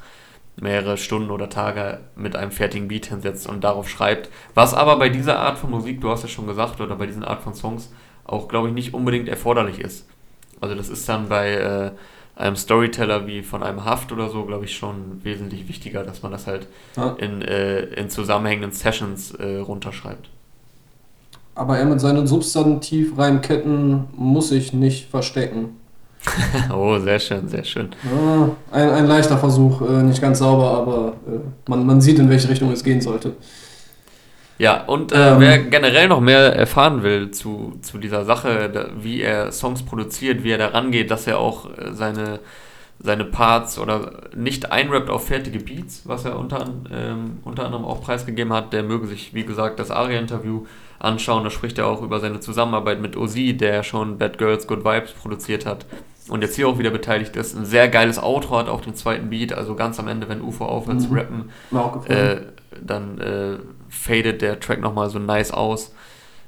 mehrere 0.61 0.97
Stunden 0.97 1.31
oder 1.31 1.49
Tage 1.49 1.99
mit 2.15 2.35
einem 2.35 2.51
fertigen 2.51 2.87
Beat 2.87 3.07
hinsetzt 3.07 3.47
und 3.47 3.63
darauf 3.63 3.89
schreibt. 3.89 4.29
Was 4.53 4.73
aber 4.73 4.97
bei 4.97 5.09
dieser 5.09 5.39
Art 5.39 5.57
von 5.57 5.71
Musik, 5.71 6.01
du 6.01 6.09
hast 6.09 6.23
ja 6.23 6.29
schon 6.29 6.47
gesagt, 6.47 6.79
oder 6.79 6.95
bei 6.95 7.07
diesen 7.07 7.23
Art 7.23 7.41
von 7.41 7.53
Songs 7.53 7.91
auch, 8.25 8.47
glaube 8.47 8.67
ich, 8.67 8.73
nicht 8.73 8.93
unbedingt 8.93 9.27
erforderlich 9.27 9.79
ist. 9.79 10.07
Also 10.61 10.75
das 10.75 10.89
ist 10.89 11.09
dann 11.09 11.27
bei 11.27 11.53
äh, 11.53 11.91
einem 12.35 12.55
Storyteller 12.55 13.25
wie 13.25 13.41
von 13.41 13.63
einem 13.63 13.83
Haft 13.83 14.11
oder 14.11 14.29
so, 14.29 14.45
glaube 14.45 14.65
ich, 14.65 14.77
schon 14.77 15.23
wesentlich 15.23 15.67
wichtiger, 15.67 16.03
dass 16.03 16.21
man 16.21 16.31
das 16.31 16.45
halt 16.45 16.67
ja. 16.95 17.15
in, 17.17 17.41
äh, 17.41 17.81
in 17.81 18.09
zusammenhängenden 18.09 18.71
Sessions 18.71 19.31
äh, 19.31 19.57
runterschreibt. 19.57 20.29
Aber 21.55 21.77
er 21.77 21.85
mit 21.85 21.99
seinen 21.99 22.27
Substantivreimketten 22.27 24.05
muss 24.15 24.49
sich 24.49 24.73
nicht 24.73 25.09
verstecken. 25.09 25.80
oh, 26.73 26.99
sehr 26.99 27.19
schön, 27.19 27.47
sehr 27.47 27.63
schön. 27.63 27.89
Ja, 28.03 28.49
ein, 28.71 28.89
ein 28.89 29.07
leichter 29.07 29.37
Versuch, 29.37 29.81
äh, 29.81 30.03
nicht 30.03 30.21
ganz 30.21 30.39
sauber, 30.39 30.71
aber 30.71 31.13
äh, 31.27 31.39
man, 31.69 31.85
man 31.85 32.01
sieht, 32.01 32.19
in 32.19 32.29
welche 32.29 32.49
Richtung 32.49 32.71
es 32.71 32.83
gehen 32.83 33.01
sollte. 33.01 33.33
Ja, 34.59 34.83
und 34.83 35.11
äh, 35.11 35.31
ähm, 35.31 35.39
wer 35.39 35.57
generell 35.57 36.07
noch 36.07 36.21
mehr 36.21 36.55
erfahren 36.55 37.01
will 37.01 37.31
zu, 37.31 37.79
zu 37.81 37.97
dieser 37.97 38.25
Sache, 38.25 38.69
da, 38.69 38.89
wie 39.01 39.21
er 39.21 39.51
Songs 39.51 39.81
produziert, 39.81 40.43
wie 40.43 40.51
er 40.51 40.59
da 40.59 40.67
rangeht, 40.67 41.09
dass 41.09 41.25
er 41.25 41.39
auch 41.39 41.65
äh, 41.65 41.93
seine, 41.93 42.39
seine 42.99 43.25
Parts 43.25 43.79
oder 43.79 44.29
nicht 44.35 44.71
einrappt 44.71 45.09
auf 45.09 45.25
fertige 45.25 45.57
Beats, 45.57 46.03
was 46.05 46.25
er 46.25 46.37
unter, 46.37 46.69
ähm, 46.93 47.39
unter 47.43 47.65
anderem 47.65 47.85
auch 47.85 48.03
preisgegeben 48.03 48.53
hat, 48.53 48.71
der 48.71 48.83
möge 48.83 49.07
sich, 49.07 49.33
wie 49.33 49.45
gesagt, 49.45 49.79
das 49.79 49.89
Aria-Interview 49.89 50.67
anschauen. 50.99 51.43
Da 51.43 51.49
spricht 51.49 51.79
er 51.79 51.87
auch 51.87 52.03
über 52.03 52.19
seine 52.19 52.39
Zusammenarbeit 52.39 53.01
mit 53.01 53.17
Ozzy, 53.17 53.57
der 53.57 53.81
schon 53.81 54.19
Bad 54.19 54.37
Girls 54.37 54.67
Good 54.67 54.85
Vibes 54.85 55.13
produziert 55.13 55.65
hat 55.65 55.87
und 56.31 56.41
jetzt 56.41 56.55
hier 56.55 56.69
auch 56.69 56.79
wieder 56.79 56.91
beteiligt 56.91 57.35
ist. 57.35 57.57
Ein 57.57 57.65
sehr 57.65 57.89
geiles 57.89 58.17
Outro 58.17 58.57
hat 58.57 58.69
auf 58.69 58.79
dem 58.79 58.95
zweiten 58.95 59.29
Beat, 59.29 59.51
also 59.51 59.75
ganz 59.75 59.99
am 59.99 60.07
Ende, 60.07 60.29
wenn 60.29 60.41
UFO 60.41 60.63
aufhört 60.65 60.99
mhm. 60.99 61.01
zu 61.01 61.13
rappen, 61.13 61.49
äh, 62.07 62.37
dann 62.81 63.19
äh, 63.19 63.57
fadet 63.89 64.41
der 64.41 64.61
Track 64.61 64.79
nochmal 64.79 65.09
so 65.09 65.19
nice 65.19 65.51
aus. 65.51 65.93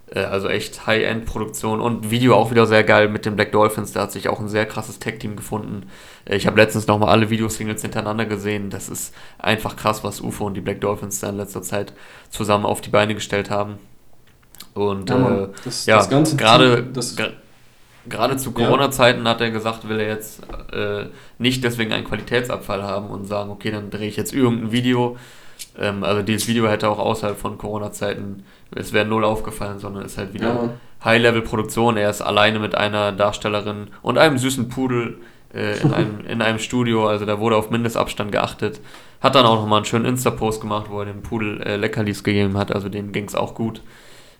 Äh, 0.09 0.21
also 0.21 0.47
echt 0.47 0.87
High-End-Produktion 0.87 1.81
und 1.81 2.09
Video 2.09 2.33
auch 2.33 2.49
wieder 2.49 2.65
sehr 2.65 2.85
geil 2.85 3.09
mit 3.09 3.25
den 3.25 3.35
Black 3.35 3.51
Dolphins. 3.51 3.91
Da 3.91 4.03
hat 4.03 4.13
sich 4.13 4.29
auch 4.29 4.39
ein 4.39 4.47
sehr 4.47 4.65
krasses 4.65 4.99
Tech-Team 4.99 5.35
gefunden. 5.35 5.87
Äh, 6.23 6.37
ich 6.37 6.47
habe 6.47 6.55
letztens 6.55 6.87
nochmal 6.87 7.09
alle 7.09 7.29
Videosingles 7.29 7.81
hintereinander 7.81 8.25
gesehen. 8.25 8.69
Das 8.69 8.87
ist 8.87 9.13
einfach 9.37 9.75
krass, 9.75 10.01
was 10.05 10.21
UFO 10.21 10.45
und 10.45 10.53
die 10.53 10.61
Black 10.61 10.79
Dolphins 10.79 11.19
da 11.19 11.27
in 11.27 11.35
letzter 11.35 11.61
Zeit 11.61 11.91
zusammen 12.29 12.65
auf 12.65 12.79
die 12.79 12.89
Beine 12.89 13.15
gestellt 13.15 13.49
haben. 13.49 13.79
Und 14.75 15.09
ja, 15.09 15.43
äh, 15.43 15.49
das, 15.65 15.85
ja 15.87 15.97
das 15.97 16.37
gerade 16.37 16.83
gerade 18.07 18.37
zu 18.37 18.51
Corona-Zeiten 18.51 19.27
hat 19.27 19.41
er 19.41 19.51
gesagt, 19.51 19.87
will 19.87 19.99
er 19.99 20.07
jetzt 20.07 20.41
äh, 20.71 21.05
nicht 21.37 21.63
deswegen 21.63 21.93
einen 21.93 22.05
Qualitätsabfall 22.05 22.83
haben 22.83 23.07
und 23.07 23.25
sagen, 23.25 23.49
okay, 23.49 23.71
dann 23.71 23.89
drehe 23.89 24.07
ich 24.07 24.17
jetzt 24.17 24.33
irgendein 24.33 24.71
Video. 24.71 25.17
Ähm, 25.77 26.03
also 26.03 26.21
dieses 26.21 26.47
Video 26.47 26.67
hätte 26.67 26.89
auch 26.89 26.99
außerhalb 26.99 27.37
von 27.37 27.57
Corona-Zeiten, 27.57 28.43
es 28.75 28.93
wäre 28.93 29.05
null 29.05 29.23
aufgefallen, 29.23 29.79
sondern 29.79 30.05
es 30.05 30.13
ist 30.13 30.17
halt 30.17 30.33
wieder 30.33 30.47
ja, 30.47 30.69
High-Level-Produktion. 31.05 31.97
Er 31.97 32.09
ist 32.09 32.21
alleine 32.21 32.59
mit 32.59 32.75
einer 32.75 33.11
Darstellerin 33.11 33.87
und 34.01 34.17
einem 34.17 34.37
süßen 34.37 34.69
Pudel 34.69 35.17
äh, 35.53 35.79
in, 35.79 35.93
einem, 35.93 36.25
in 36.27 36.41
einem 36.41 36.59
Studio, 36.59 37.07
also 37.07 37.25
da 37.25 37.39
wurde 37.39 37.55
auf 37.55 37.69
Mindestabstand 37.69 38.31
geachtet. 38.31 38.81
Hat 39.21 39.35
dann 39.35 39.45
auch 39.45 39.55
nochmal 39.55 39.77
einen 39.77 39.85
schönen 39.85 40.05
Insta-Post 40.05 40.61
gemacht, 40.61 40.87
wo 40.89 40.99
er 40.99 41.05
dem 41.05 41.21
Pudel 41.21 41.61
äh, 41.61 41.77
Leckerlis 41.77 42.23
gegeben 42.23 42.57
hat, 42.57 42.73
also 42.73 42.89
dem 42.89 43.11
ging 43.11 43.25
es 43.25 43.35
auch 43.35 43.55
gut. 43.55 43.81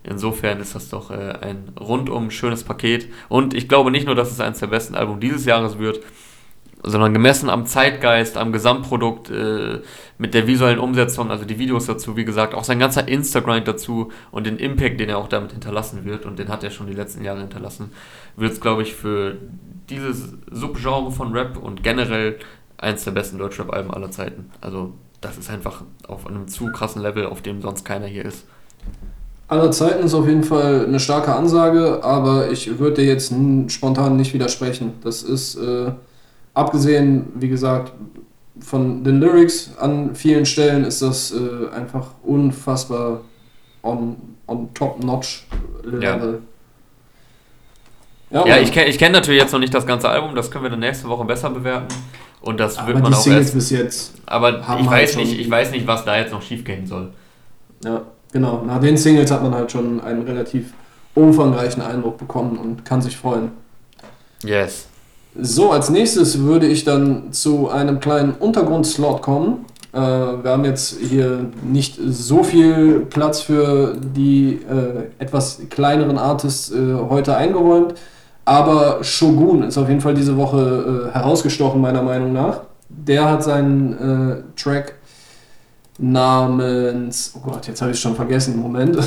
Insofern 0.04 0.60
ist 0.60 0.76
das 0.76 0.90
doch 0.90 1.12
äh, 1.12 1.34
ein 1.42 1.70
rundum 1.80 2.30
schönes 2.30 2.64
Paket. 2.64 3.08
Und 3.30 3.54
ich 3.54 3.70
glaube 3.70 3.90
nicht 3.90 4.06
nur, 4.06 4.16
dass 4.16 4.32
es 4.32 4.40
eines 4.40 4.60
der 4.60 4.68
besten 4.68 4.96
Alben 4.96 5.20
dieses 5.20 5.46
Jahres 5.46 5.80
wird, 5.80 6.02
sondern 6.84 7.14
gemessen 7.14 7.50
am 7.50 7.66
Zeitgeist, 7.66 8.38
am 8.38 8.52
Gesamtprodukt, 8.52 9.30
äh, 9.30 9.80
mit 10.18 10.34
der 10.34 10.48
visuellen 10.48 10.80
Umsetzung, 10.80 11.32
also 11.32 11.46
die 11.46 11.58
Videos 11.58 11.86
dazu, 11.86 12.18
wie 12.18 12.26
gesagt, 12.26 12.54
auch 12.54 12.66
sein 12.66 12.80
ganzer 12.80 13.08
Instagram 13.08 13.64
dazu 13.64 14.12
und 14.32 14.46
den 14.46 14.58
Impact, 14.58 15.00
den 15.00 15.08
er 15.08 15.18
auch 15.18 15.30
damit 15.30 15.54
hinterlassen 15.54 16.04
wird, 16.04 16.26
und 16.26 16.38
den 16.38 16.50
hat 16.50 16.64
er 16.64 16.72
schon 16.72 16.88
die 16.88 16.94
letzten 16.94 17.24
Jahre 17.24 17.40
hinterlassen, 17.40 17.92
wird 18.36 18.52
es, 18.52 18.60
glaube 18.60 18.82
ich, 18.82 18.94
für 18.94 19.38
dieses 19.90 20.34
Subgenre 20.52 21.12
von 21.12 21.32
Rap 21.32 21.58
und 21.58 21.84
generell 21.84 22.38
eins 22.78 23.06
der 23.06 23.12
besten 23.12 23.38
Deutschrap-Alben 23.38 23.92
aller 23.92 24.12
Zeiten. 24.12 24.52
Also 24.60 24.94
das 25.22 25.38
ist 25.38 25.50
einfach 25.50 25.84
auf 26.06 26.28
einem 26.28 26.50
zu 26.50 26.70
krassen 26.74 27.02
Level, 27.02 27.26
auf 27.28 27.42
dem 27.42 27.62
sonst 27.62 27.86
keiner 27.86 28.08
hier 28.08 28.26
ist 28.26 28.46
aller 29.48 29.72
Zeiten 29.72 30.04
ist 30.04 30.14
auf 30.14 30.28
jeden 30.28 30.44
Fall 30.44 30.86
eine 30.86 31.00
starke 31.00 31.34
Ansage, 31.34 32.04
aber 32.04 32.52
ich 32.52 32.80
würde 32.80 33.02
dir 33.02 33.08
jetzt 33.08 33.34
spontan 33.68 34.18
nicht 34.18 34.34
widersprechen. 34.34 34.94
Das 35.04 35.24
ist, 35.24 35.56
äh, 35.56 35.92
abgesehen, 36.54 37.28
wie 37.36 37.50
gesagt, 37.50 37.94
von 38.60 39.04
den 39.04 39.20
Lyrics 39.20 39.72
an 39.80 40.16
vielen 40.16 40.46
Stellen 40.46 40.86
ist 40.86 41.02
das 41.02 41.34
äh, 41.34 41.76
einfach 41.76 42.12
unfassbar 42.24 43.22
on, 43.82 44.16
on 44.48 44.74
top-notch 44.74 45.48
Level. 45.84 46.42
Ja. 48.30 48.46
Ja, 48.46 48.48
ja 48.48 48.62
ich 48.62 48.72
kenne 48.72 48.90
ich 48.90 48.98
kenn 48.98 49.12
natürlich 49.12 49.42
jetzt 49.42 49.52
noch 49.52 49.60
nicht 49.60 49.74
das 49.74 49.86
ganze 49.86 50.10
Album, 50.10 50.36
das 50.36 50.50
können 50.50 50.64
wir 50.64 50.70
dann 50.72 50.80
nächste 50.80 51.08
Woche 51.08 51.26
besser 51.26 51.50
bewerten. 51.50 51.94
Und 52.42 52.60
das 52.60 52.78
aber 52.78 52.88
wird 52.90 53.04
man 53.04 53.14
auch 53.14 53.22
Singles 53.22 53.46
erst. 53.48 53.54
bis 53.54 53.70
jetzt 53.70 54.14
aber 54.26 54.60
ich 54.80 54.90
weiß, 54.90 55.16
halt 55.16 55.18
nicht, 55.18 55.40
ich 55.40 55.50
weiß 55.50 55.72
nicht, 55.72 55.86
was 55.86 56.06
da 56.06 56.18
jetzt 56.18 56.32
noch 56.32 56.42
schief 56.42 56.64
gehen 56.64 56.88
soll. 56.88 57.12
Ja. 57.84 58.02
Genau, 58.34 58.64
nach 58.66 58.80
den 58.80 58.98
Singles 58.98 59.30
hat 59.32 59.44
man 59.44 59.54
halt 59.54 59.72
schon 59.72 60.02
einen 60.02 60.24
relativ 60.24 60.74
umfangreichen 61.14 61.84
Eindruck 61.84 62.18
bekommen 62.18 62.58
und 62.58 62.84
kann 62.84 63.00
sich 63.00 63.16
freuen. 63.16 63.52
Yes. 64.44 64.88
So, 65.40 65.72
als 65.72 65.90
nächstes 65.90 66.40
würde 66.40 66.66
ich 66.68 66.84
dann 66.84 67.32
zu 67.32 67.70
einem 67.70 68.00
kleinen 68.00 68.34
Untergrundslot 68.34 69.22
kommen. 69.22 69.66
Äh, 69.94 69.98
wir 70.00 70.50
haben 70.52 70.66
jetzt 70.66 70.98
hier 71.00 71.46
nicht 71.64 72.00
so 72.04 72.44
viel 72.44 73.02
Platz 73.02 73.42
für 73.42 73.96
die 73.96 74.60
äh, 74.68 75.22
etwas 75.24 75.62
kleineren 75.70 76.18
Artists 76.18 76.72
äh, 76.72 76.96
heute 77.10 77.38
eingeräumt, 77.38 77.94
aber 78.46 79.04
Shogun 79.04 79.62
ist 79.64 79.78
auf 79.78 79.90
jeden 79.90 80.02
Fall 80.02 80.16
diese 80.16 80.38
Woche 80.38 81.12
äh, 81.12 81.14
herausgestochen, 81.14 81.80
meiner 81.80 82.02
Meinung 82.02 82.34
nach. 82.34 82.62
Der 82.90 83.30
hat 83.30 83.44
seinen 83.44 83.94
äh, 83.94 84.60
Track 84.60 84.96
namens. 85.98 87.34
Oh 87.36 87.50
Gott, 87.50 87.68
jetzt 87.68 87.82
habe 87.82 87.92
ich 87.92 88.00
schon 88.00 88.16
vergessen. 88.16 88.60
Moment. 88.60 88.98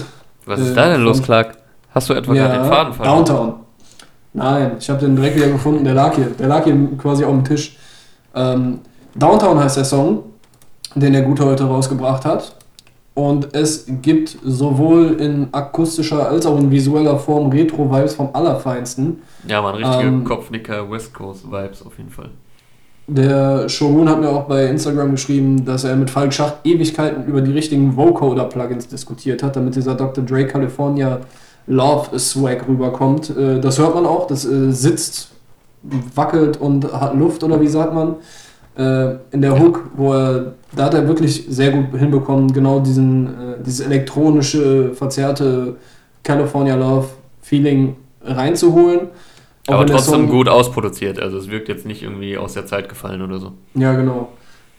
Was 0.44 0.60
ist 0.60 0.76
da 0.76 0.88
denn 0.88 1.02
los, 1.02 1.22
Clark? 1.22 1.56
Hast 1.90 2.08
du 2.08 2.14
etwa 2.14 2.34
ja, 2.34 2.46
gerade 2.46 2.62
den 2.62 2.68
Faden 2.70 2.92
verloren? 2.92 3.24
Downtown. 3.24 3.54
Nein, 4.32 4.72
ich 4.78 4.90
habe 4.90 5.00
den 5.00 5.16
direkt 5.16 5.36
wieder 5.36 5.48
gefunden. 5.48 5.84
Der 5.84 5.94
lag 5.94 6.14
hier. 6.14 6.26
Der 6.38 6.46
lag 6.46 6.64
hier 6.64 6.76
quasi 6.98 7.24
auf 7.24 7.32
dem 7.32 7.44
Tisch. 7.44 7.76
Ähm, 8.34 8.80
Downtown 9.14 9.58
heißt 9.58 9.78
der 9.78 9.84
Song, 9.84 10.24
den 10.94 11.12
der 11.12 11.22
Gute 11.22 11.44
heute 11.44 11.64
rausgebracht 11.64 12.24
hat. 12.24 12.54
Und 13.14 13.54
es 13.54 13.86
gibt 14.02 14.36
sowohl 14.44 15.18
in 15.18 15.48
akustischer 15.52 16.28
als 16.28 16.44
auch 16.44 16.58
in 16.58 16.70
visueller 16.70 17.18
Form 17.18 17.50
Retro-Vibes 17.50 18.14
vom 18.14 18.28
Allerfeinsten. 18.34 19.22
Ja, 19.48 19.62
man, 19.62 19.76
richtige 19.76 20.08
ähm, 20.08 20.24
Kopfnicker 20.24 20.90
West 20.90 21.14
Coast-Vibes 21.14 21.84
auf 21.86 21.96
jeden 21.96 22.10
Fall. 22.10 22.28
Der 23.08 23.68
Shogun 23.68 24.08
hat 24.08 24.20
mir 24.20 24.30
auch 24.30 24.44
bei 24.44 24.66
Instagram 24.66 25.12
geschrieben, 25.12 25.64
dass 25.64 25.84
er 25.84 25.94
mit 25.94 26.10
Falk 26.10 26.32
Schacht 26.34 26.56
Ewigkeiten 26.64 27.24
über 27.26 27.40
die 27.40 27.52
richtigen 27.52 27.96
Vocoder-Plugins 27.96 28.88
diskutiert 28.88 29.44
hat, 29.44 29.54
damit 29.54 29.76
dieser 29.76 29.94
Dr. 29.94 30.24
Dre 30.24 30.46
California 30.46 31.20
Love 31.68 32.18
Swag 32.18 32.66
rüberkommt. 32.66 33.30
Äh, 33.30 33.60
das 33.60 33.78
hört 33.78 33.94
man 33.94 34.06
auch, 34.06 34.26
das 34.26 34.44
äh, 34.44 34.72
sitzt, 34.72 35.30
wackelt 36.14 36.60
und 36.60 36.92
hat 36.92 37.14
Luft 37.14 37.44
oder 37.44 37.60
wie 37.60 37.68
sagt 37.68 37.94
man. 37.94 38.16
Äh, 38.76 39.16
in 39.30 39.40
der 39.40 39.58
Hook, 39.58 39.84
wo 39.96 40.12
er, 40.12 40.54
da 40.74 40.86
hat 40.86 40.94
er 40.94 41.06
wirklich 41.06 41.46
sehr 41.48 41.70
gut 41.70 41.98
hinbekommen, 41.98 42.52
genau 42.52 42.80
diesen, 42.80 43.28
dieses 43.64 43.86
elektronische, 43.86 44.92
verzerrte 44.94 45.76
California 46.24 46.74
Love 46.74 47.06
Feeling 47.40 47.94
reinzuholen. 48.22 49.08
Aber 49.66 49.86
trotzdem 49.86 50.14
Song, 50.14 50.28
gut 50.28 50.48
ausproduziert, 50.48 51.18
also 51.18 51.38
es 51.38 51.50
wirkt 51.50 51.68
jetzt 51.68 51.86
nicht 51.86 52.02
irgendwie 52.02 52.38
aus 52.38 52.54
der 52.54 52.66
Zeit 52.66 52.88
gefallen 52.88 53.22
oder 53.22 53.38
so. 53.38 53.52
Ja, 53.74 53.94
genau. 53.94 54.28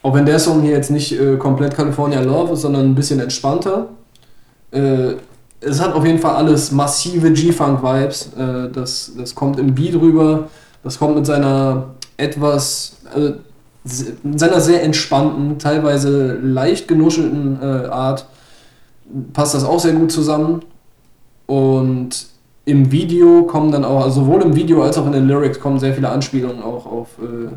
Auch 0.02 0.14
wenn 0.14 0.24
der 0.24 0.38
Song 0.38 0.62
hier 0.62 0.72
jetzt 0.72 0.90
nicht 0.90 1.18
äh, 1.18 1.36
komplett 1.36 1.74
California 1.74 2.20
Love 2.20 2.54
ist, 2.54 2.62
sondern 2.62 2.86
ein 2.86 2.94
bisschen 2.94 3.20
entspannter. 3.20 3.88
Äh, 4.70 5.14
es 5.60 5.80
hat 5.80 5.94
auf 5.94 6.06
jeden 6.06 6.18
Fall 6.18 6.36
alles 6.36 6.70
massive 6.70 7.32
G-Funk-Vibes. 7.32 8.30
Äh, 8.38 8.70
das, 8.72 9.12
das 9.16 9.34
kommt 9.34 9.58
im 9.58 9.74
Beat 9.74 9.94
rüber. 9.96 10.48
Das 10.84 10.98
kommt 10.98 11.16
mit 11.16 11.26
seiner 11.26 11.94
etwas, 12.16 12.98
also 13.12 13.34
seiner 13.84 14.60
sehr 14.60 14.82
entspannten, 14.82 15.58
teilweise 15.58 16.34
leicht 16.34 16.88
genuschelten 16.88 17.58
äh, 17.60 17.86
Art. 17.88 18.26
Passt 19.32 19.54
das 19.54 19.64
auch 19.64 19.80
sehr 19.80 19.94
gut 19.94 20.12
zusammen. 20.12 20.62
Und 21.46 22.26
im 22.68 22.92
Video 22.92 23.44
kommen 23.44 23.72
dann 23.72 23.84
auch, 23.84 24.04
also 24.04 24.20
sowohl 24.20 24.42
im 24.42 24.54
Video 24.54 24.82
als 24.82 24.98
auch 24.98 25.06
in 25.06 25.12
den 25.12 25.26
Lyrics 25.26 25.58
kommen 25.58 25.78
sehr 25.78 25.94
viele 25.94 26.10
Anspielungen 26.10 26.62
auch 26.62 26.84
auf 26.84 27.08
äh, 27.18 27.48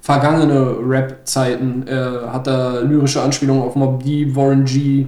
vergangene 0.00 0.76
Rap-Zeiten. 0.84 1.84
Er 1.86 2.32
hat 2.32 2.48
da 2.48 2.80
lyrische 2.80 3.22
Anspielungen 3.22 3.62
auf 3.62 3.76
Mob 3.76 4.02
D, 4.02 4.34
Warren 4.34 4.64
G, 4.64 5.06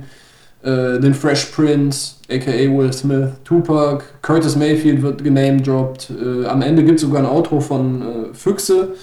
äh, 0.63 1.01
den 1.01 1.15
Fresh 1.15 1.47
Prince, 1.47 2.15
aka 2.31 2.53
Will 2.53 2.93
Smith, 2.93 3.31
Tupac, 3.43 4.05
Curtis 4.23 4.55
Mayfield 4.55 5.03
wird 5.03 5.25
genamedropped. 5.25 6.11
Äh, 6.11 6.47
am 6.47 6.63
Ende 6.63 6.85
gibt 6.85 7.01
es 7.01 7.03
sogar 7.03 7.23
ein 7.23 7.29
Outro 7.29 7.59
von 7.59 8.03
äh, 8.03 8.35
Füchse, 8.35 8.95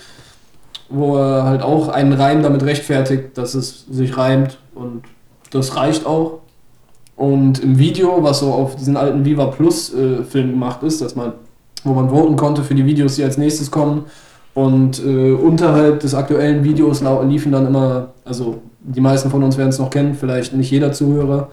wo 0.87 1.17
er 1.17 1.43
halt 1.43 1.61
auch 1.61 1.89
einen 1.89 2.13
Reim 2.13 2.41
damit 2.41 2.63
rechtfertigt, 2.63 3.37
dass 3.37 3.53
es 3.53 3.85
sich 3.91 4.15
reimt 4.15 4.59
und 4.73 5.03
das 5.51 5.75
reicht 5.75 6.05
auch. 6.05 6.39
Und 7.17 7.63
im 7.63 7.79
Video, 7.79 8.19
was 8.21 8.39
so 8.39 8.53
auf 8.53 8.75
diesen 8.75 8.95
alten 8.95 9.25
Viva 9.25 9.47
Plus 9.47 9.93
äh, 9.93 10.23
Film 10.23 10.51
gemacht 10.51 10.83
ist, 10.83 11.01
dass 11.01 11.15
man, 11.15 11.33
wo 11.83 11.93
man 11.93 12.09
voten 12.09 12.35
konnte 12.35 12.63
für 12.63 12.75
die 12.75 12.85
Videos, 12.85 13.15
die 13.15 13.23
als 13.23 13.37
nächstes 13.37 13.71
kommen. 13.71 14.05
Und 14.53 15.03
äh, 15.03 15.33
unterhalb 15.33 15.99
des 15.99 16.13
aktuellen 16.15 16.63
Videos 16.63 17.03
liefen 17.27 17.51
dann 17.51 17.67
immer, 17.67 18.09
also 18.23 18.61
die 18.79 19.01
meisten 19.01 19.29
von 19.29 19.43
uns 19.43 19.57
werden 19.57 19.69
es 19.69 19.79
noch 19.79 19.89
kennen, 19.89 20.13
vielleicht 20.13 20.53
nicht 20.53 20.71
jeder 20.71 20.91
Zuhörer, 20.91 21.49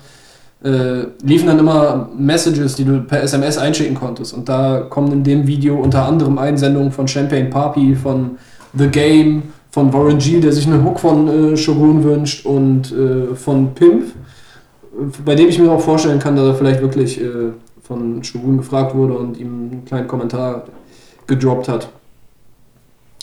äh, 0.63 1.07
liefen 1.23 1.47
dann 1.47 1.59
immer 1.59 2.09
Messages, 2.17 2.77
die 2.77 2.85
du 2.85 3.01
per 3.01 3.23
SMS 3.23 3.59
einschicken 3.59 3.95
konntest. 3.95 4.35
Und 4.35 4.49
da 4.49 4.81
kommen 4.81 5.13
in 5.13 5.25
dem 5.25 5.47
Video 5.47 5.77
unter 5.77 6.07
anderem 6.07 6.39
Einsendungen 6.39 6.93
von 6.93 7.09
Champagne 7.09 7.47
Papi, 7.47 7.95
von 7.95 8.39
The 8.77 8.89
Game, 8.89 9.45
von 9.71 9.93
Warren 9.93 10.19
G, 10.19 10.41
der 10.41 10.53
sich 10.53 10.67
einen 10.67 10.85
Hook 10.85 11.01
von 11.01 11.29
äh, 11.29 11.57
Shogun 11.57 12.05
wünscht 12.05 12.47
und 12.47 12.93
äh, 12.93 13.35
von 13.35 13.75
Pimp, 13.75 14.05
bei 15.25 15.35
dem 15.35 15.49
ich 15.49 15.59
mir 15.59 15.71
auch 15.71 15.81
vorstellen 15.81 16.19
kann, 16.19 16.37
dass 16.37 16.47
er 16.47 16.55
vielleicht 16.55 16.81
wirklich 16.81 17.21
äh, 17.21 17.53
von 17.83 18.23
Shogun 18.25 18.59
gefragt 18.59 18.95
wurde 18.95 19.15
und 19.15 19.37
ihm 19.39 19.71
einen 19.71 19.85
kleinen 19.85 20.09
Kommentar 20.09 20.67
gedroppt 21.27 21.69
hat. 21.69 21.89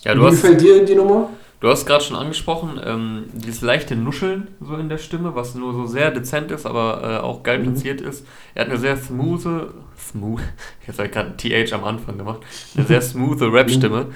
Ja, 0.03 0.15
Wie 0.15 0.21
hast, 0.21 0.41
gefällt 0.41 0.61
dir 0.61 0.85
die 0.85 0.95
Nummer? 0.95 1.29
Du 1.59 1.69
hast 1.69 1.85
gerade 1.85 2.03
schon 2.03 2.17
angesprochen, 2.17 2.79
ähm, 2.83 3.25
dieses 3.33 3.61
leichte 3.61 3.95
Nuscheln 3.95 4.47
so 4.59 4.75
in 4.75 4.89
der 4.89 4.97
Stimme, 4.97 5.35
was 5.35 5.53
nur 5.53 5.73
so 5.73 5.85
sehr 5.85 6.09
dezent 6.09 6.49
ist, 6.49 6.65
aber 6.65 7.01
äh, 7.03 7.23
auch 7.23 7.43
geil 7.43 7.59
mhm. 7.59 7.65
platziert 7.65 8.01
ist. 8.01 8.25
Er 8.55 8.65
hat 8.65 8.71
eine 8.71 8.79
sehr 8.79 8.97
smooth, 8.97 9.43
smooth, 9.97 10.41
jetzt 10.87 10.97
habe 10.97 11.07
ich 11.07 11.13
gerade 11.13 11.37
TH 11.37 11.73
am 11.73 11.83
Anfang 11.83 12.17
gemacht, 12.17 12.41
eine 12.75 12.85
sehr 12.85 13.01
smooth 13.01 13.41
Rap-Stimme. 13.41 14.05
Mhm 14.05 14.13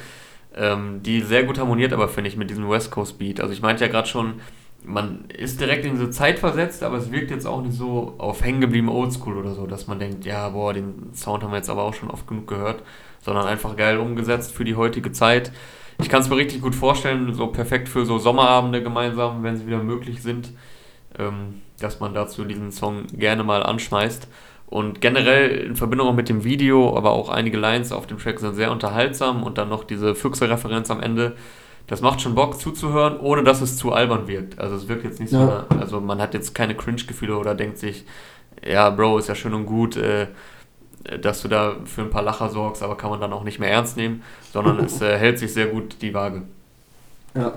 ähm, 0.56 1.01
die 1.03 1.22
sehr 1.22 1.43
gut 1.43 1.60
harmoniert, 1.60 1.93
aber 1.93 2.08
finde 2.08 2.30
ich 2.30 2.38
mit 2.38 2.49
diesem 2.49 2.70
West 2.70 2.91
Coast 2.91 3.20
Beat. 3.20 3.41
Also 3.41 3.53
ich 3.53 3.62
meinte 3.62 3.84
ja 3.84 3.91
gerade 3.91 4.08
schon, 4.08 4.36
man 4.86 5.25
ist 5.29 5.59
direkt 5.59 5.86
in 5.86 5.93
diese 5.93 6.09
Zeit 6.09 6.39
versetzt, 6.39 6.83
aber 6.83 6.97
es 6.97 7.11
wirkt 7.11 7.31
jetzt 7.31 7.45
auch 7.45 7.61
nicht 7.61 7.75
so 7.75 8.15
auf 8.17 8.43
hängen 8.43 8.61
geblieben 8.61 8.89
Oldschool 8.89 9.38
oder 9.38 9.53
so, 9.53 9.67
dass 9.67 9.88
man 9.88 9.99
denkt, 9.99 10.25
ja, 10.25 10.49
boah, 10.49 10.73
den 10.73 11.13
Sound 11.13 11.43
haben 11.43 11.51
wir 11.51 11.57
jetzt 11.57 11.69
aber 11.69 11.83
auch 11.83 11.93
schon 11.93 12.09
oft 12.09 12.27
genug 12.27 12.47
gehört, 12.47 12.83
sondern 13.21 13.45
einfach 13.47 13.75
geil 13.75 13.97
umgesetzt 13.97 14.53
für 14.53 14.63
die 14.63 14.75
heutige 14.75 15.11
Zeit. 15.11 15.51
Ich 16.01 16.09
kann 16.09 16.21
es 16.21 16.29
mir 16.29 16.38
richtig 16.38 16.61
gut 16.61 16.75
vorstellen, 16.75 17.33
so 17.33 17.47
perfekt 17.47 17.89
für 17.89 18.05
so 18.05 18.17
Sommerabende 18.17 18.83
gemeinsam, 18.83 19.43
wenn 19.43 19.57
sie 19.57 19.65
wieder 19.65 19.81
möglich 19.81 20.21
sind, 20.21 20.51
ähm, 21.17 21.61
dass 21.79 21.99
man 21.99 22.13
dazu 22.13 22.43
diesen 22.43 22.71
Song 22.71 23.07
gerne 23.07 23.43
mal 23.43 23.63
anschmeißt. 23.63 24.27
Und 24.67 24.99
generell 24.99 25.49
in 25.49 25.75
Verbindung 25.75 26.07
auch 26.09 26.15
mit 26.15 26.27
dem 26.27 26.43
Video, 26.43 26.97
aber 26.97 27.11
auch 27.11 27.29
einige 27.29 27.57
Lines 27.57 27.91
auf 27.91 28.07
dem 28.07 28.17
Track 28.17 28.39
sind 28.39 28.55
sehr 28.55 28.71
unterhaltsam 28.71 29.43
und 29.43 29.57
dann 29.57 29.69
noch 29.69 29.83
diese 29.83 30.15
Füchse-Referenz 30.15 30.89
am 30.89 31.01
Ende. 31.01 31.36
Das 31.88 32.01
macht 32.01 32.21
schon 32.21 32.33
Bock 32.33 32.59
zuzuhören, 32.59 33.19
ohne 33.19 33.43
dass 33.43 33.61
es 33.61 33.77
zu 33.77 33.91
albern 33.91 34.27
wirkt. 34.27 34.59
Also 34.59 34.75
es 34.75 34.88
wirkt 34.88 35.03
jetzt 35.03 35.19
nicht 35.19 35.31
ja. 35.31 35.65
so, 35.69 35.77
also 35.77 36.01
man 36.01 36.19
hat 36.19 36.33
jetzt 36.33 36.55
keine 36.55 36.75
Cringe-Gefühle 36.75 37.38
oder 37.38 37.53
denkt 37.53 37.77
sich, 37.77 38.05
ja, 38.65 38.89
Bro, 38.89 39.19
ist 39.19 39.29
ja 39.29 39.36
schön 39.36 39.53
und 39.53 39.65
gut, 39.65 39.95
äh, 39.97 40.27
dass 41.21 41.43
du 41.43 41.47
da 41.47 41.75
für 41.86 42.01
ein 42.01 42.09
paar 42.09 42.23
Lacher 42.23 42.49
sorgst, 42.49 42.81
aber 42.81 42.97
kann 42.97 43.11
man 43.11 43.21
dann 43.21 43.31
auch 43.33 43.43
nicht 43.43 43.59
mehr 43.59 43.69
ernst 43.69 43.97
nehmen, 43.97 44.23
sondern 44.51 44.83
es 44.83 44.99
äh, 45.01 45.17
hält 45.17 45.38
sich 45.38 45.53
sehr 45.53 45.67
gut 45.67 45.97
die 46.01 46.13
Waage. 46.13 46.41
Ja. 47.36 47.53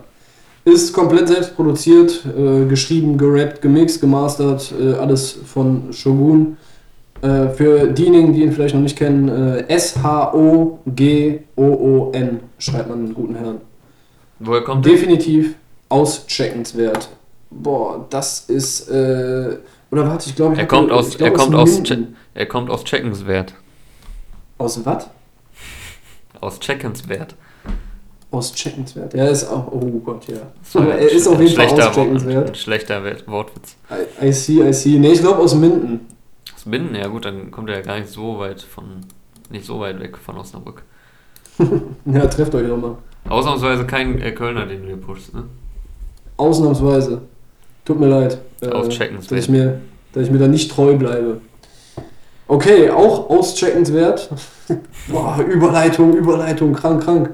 Ist 0.64 0.92
komplett 0.92 1.28
selbst 1.28 1.56
produziert, 1.56 2.26
äh, 2.26 2.66
geschrieben, 2.66 3.16
gerappt, 3.16 3.62
gemixt, 3.62 4.02
gemastert, 4.02 4.74
äh, 4.78 4.92
alles 4.94 5.32
von 5.32 5.92
Shogun. 5.94 6.58
Äh, 7.22 7.48
für 7.48 7.86
diejenigen, 7.88 8.34
die 8.34 8.42
ihn 8.42 8.52
vielleicht 8.52 8.74
noch 8.74 8.82
nicht 8.82 8.98
kennen, 8.98 9.28
äh, 9.28 9.64
S-H-O-G-O-O-N 9.68 10.80
schreibt 12.58 12.90
man 12.90 13.06
den 13.06 13.14
guten 13.14 13.34
Herrn. 13.34 13.62
Woher 14.38 14.62
kommt 14.62 14.84
der? 14.84 14.92
Definitiv 14.92 15.54
auscheckenswert. 15.88 17.08
Boah, 17.50 18.06
das 18.10 18.40
ist. 18.48 18.88
Äh, 18.88 19.58
oder 19.90 20.06
warte, 20.06 20.28
ich 20.28 20.36
glaube, 20.36 20.56
er 20.56 20.66
kommt 20.66 20.90
aus, 20.90 21.16
glaub, 21.16 21.30
er 21.30 21.36
kommt 21.36 21.54
aus, 21.54 21.82
er 22.34 22.46
kommt 22.46 22.70
aus 22.70 22.84
Checkenswert. 22.84 23.54
Aus 24.58 24.84
was? 24.84 25.08
Aus 26.40 26.60
Checkenswert. 26.60 27.34
Aus 28.30 28.52
Checkenswert. 28.52 29.14
Ja, 29.14 29.26
ist 29.28 29.48
auch. 29.48 29.72
Oh 29.72 30.00
Gott, 30.04 30.28
ja. 30.28 30.36
So, 30.62 30.80
er 30.80 30.98
ist 30.98 31.26
auf 31.26 31.40
jeden 31.40 31.56
Fall 31.56 31.80
aus 31.80 31.94
Checkenswert. 31.94 32.48
Ein 32.48 32.54
schlechter 32.54 33.02
Wortwitz. 33.26 33.76
I, 33.90 34.26
I 34.26 34.32
see, 34.32 34.68
I 34.68 34.72
see. 34.72 34.98
Nee, 34.98 35.12
ich 35.12 35.20
glaube 35.20 35.38
aus 35.38 35.54
Minden. 35.54 36.00
Minden, 36.66 36.94
ja 36.94 37.06
gut, 37.06 37.24
dann 37.24 37.50
kommt 37.50 37.70
er 37.70 37.76
ja 37.76 37.82
gar 37.82 37.98
nicht 37.98 38.10
so 38.10 38.38
weit 38.38 38.60
von, 38.60 39.00
nicht 39.50 39.64
so 39.64 39.80
weit 39.80 40.00
weg 40.00 40.18
von 40.18 40.36
Osnabrück. 40.36 40.82
ja, 42.04 42.26
trefft 42.26 42.54
euch 42.54 42.68
nochmal. 42.68 42.98
Ausnahmsweise 43.28 43.84
kein 43.84 44.20
äh, 44.20 44.32
Kölner, 44.32 44.66
den 44.66 44.82
du 44.82 44.88
hier 44.88 44.96
pushst, 44.96 45.34
ne? 45.34 45.44
Ausnahmsweise. 46.36 47.22
Tut 47.84 48.00
mir 48.00 48.08
leid. 48.08 48.38
Äh, 48.60 48.68
auscheckenswert. 48.68 49.32
Dass 49.32 49.44
ich, 49.44 49.50
mir, 49.50 49.80
dass 50.12 50.24
ich 50.24 50.30
mir 50.30 50.38
da 50.38 50.48
nicht 50.48 50.70
treu 50.70 50.96
bleibe. 50.96 51.40
Okay, 52.46 52.90
auch 52.90 53.28
auscheckenswert. 53.28 54.30
Boah, 55.08 55.38
Überleitung, 55.38 56.14
Überleitung, 56.14 56.72
krank, 56.72 57.02
krank. 57.02 57.30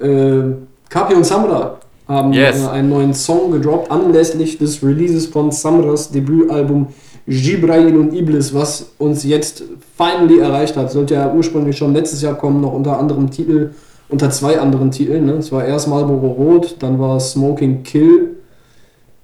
Äh, 0.00 0.54
Kapi 0.88 1.14
und 1.14 1.24
Samra 1.24 1.78
haben 2.06 2.32
yes. 2.32 2.62
äh, 2.62 2.68
einen 2.68 2.88
neuen 2.88 3.14
Song 3.14 3.50
gedroppt 3.50 3.90
anlässlich 3.90 4.58
des 4.58 4.82
Releases 4.82 5.26
von 5.26 5.50
Samras 5.52 6.10
Debütalbum 6.10 6.88
Gibrail 7.26 7.94
und 7.94 8.14
Iblis, 8.14 8.54
was 8.54 8.92
uns 8.98 9.22
jetzt 9.24 9.62
finally 9.96 10.38
erreicht 10.38 10.76
hat. 10.76 10.90
Sollte 10.90 11.14
ja 11.14 11.32
ursprünglich 11.32 11.76
schon 11.76 11.92
letztes 11.92 12.22
Jahr 12.22 12.34
kommen, 12.34 12.62
noch 12.62 12.72
unter 12.72 12.98
anderem 12.98 13.30
Titel, 13.30 13.74
unter 14.08 14.30
zwei 14.30 14.58
anderen 14.58 14.90
Titeln. 14.90 15.26
Ne? 15.26 15.32
Es 15.34 15.52
war 15.52 15.64
erst 15.64 15.88
Marlboro 15.88 16.28
Rot, 16.28 16.76
dann 16.80 16.98
war 16.98 17.20
Smoking 17.20 17.82
Kill. 17.82 18.36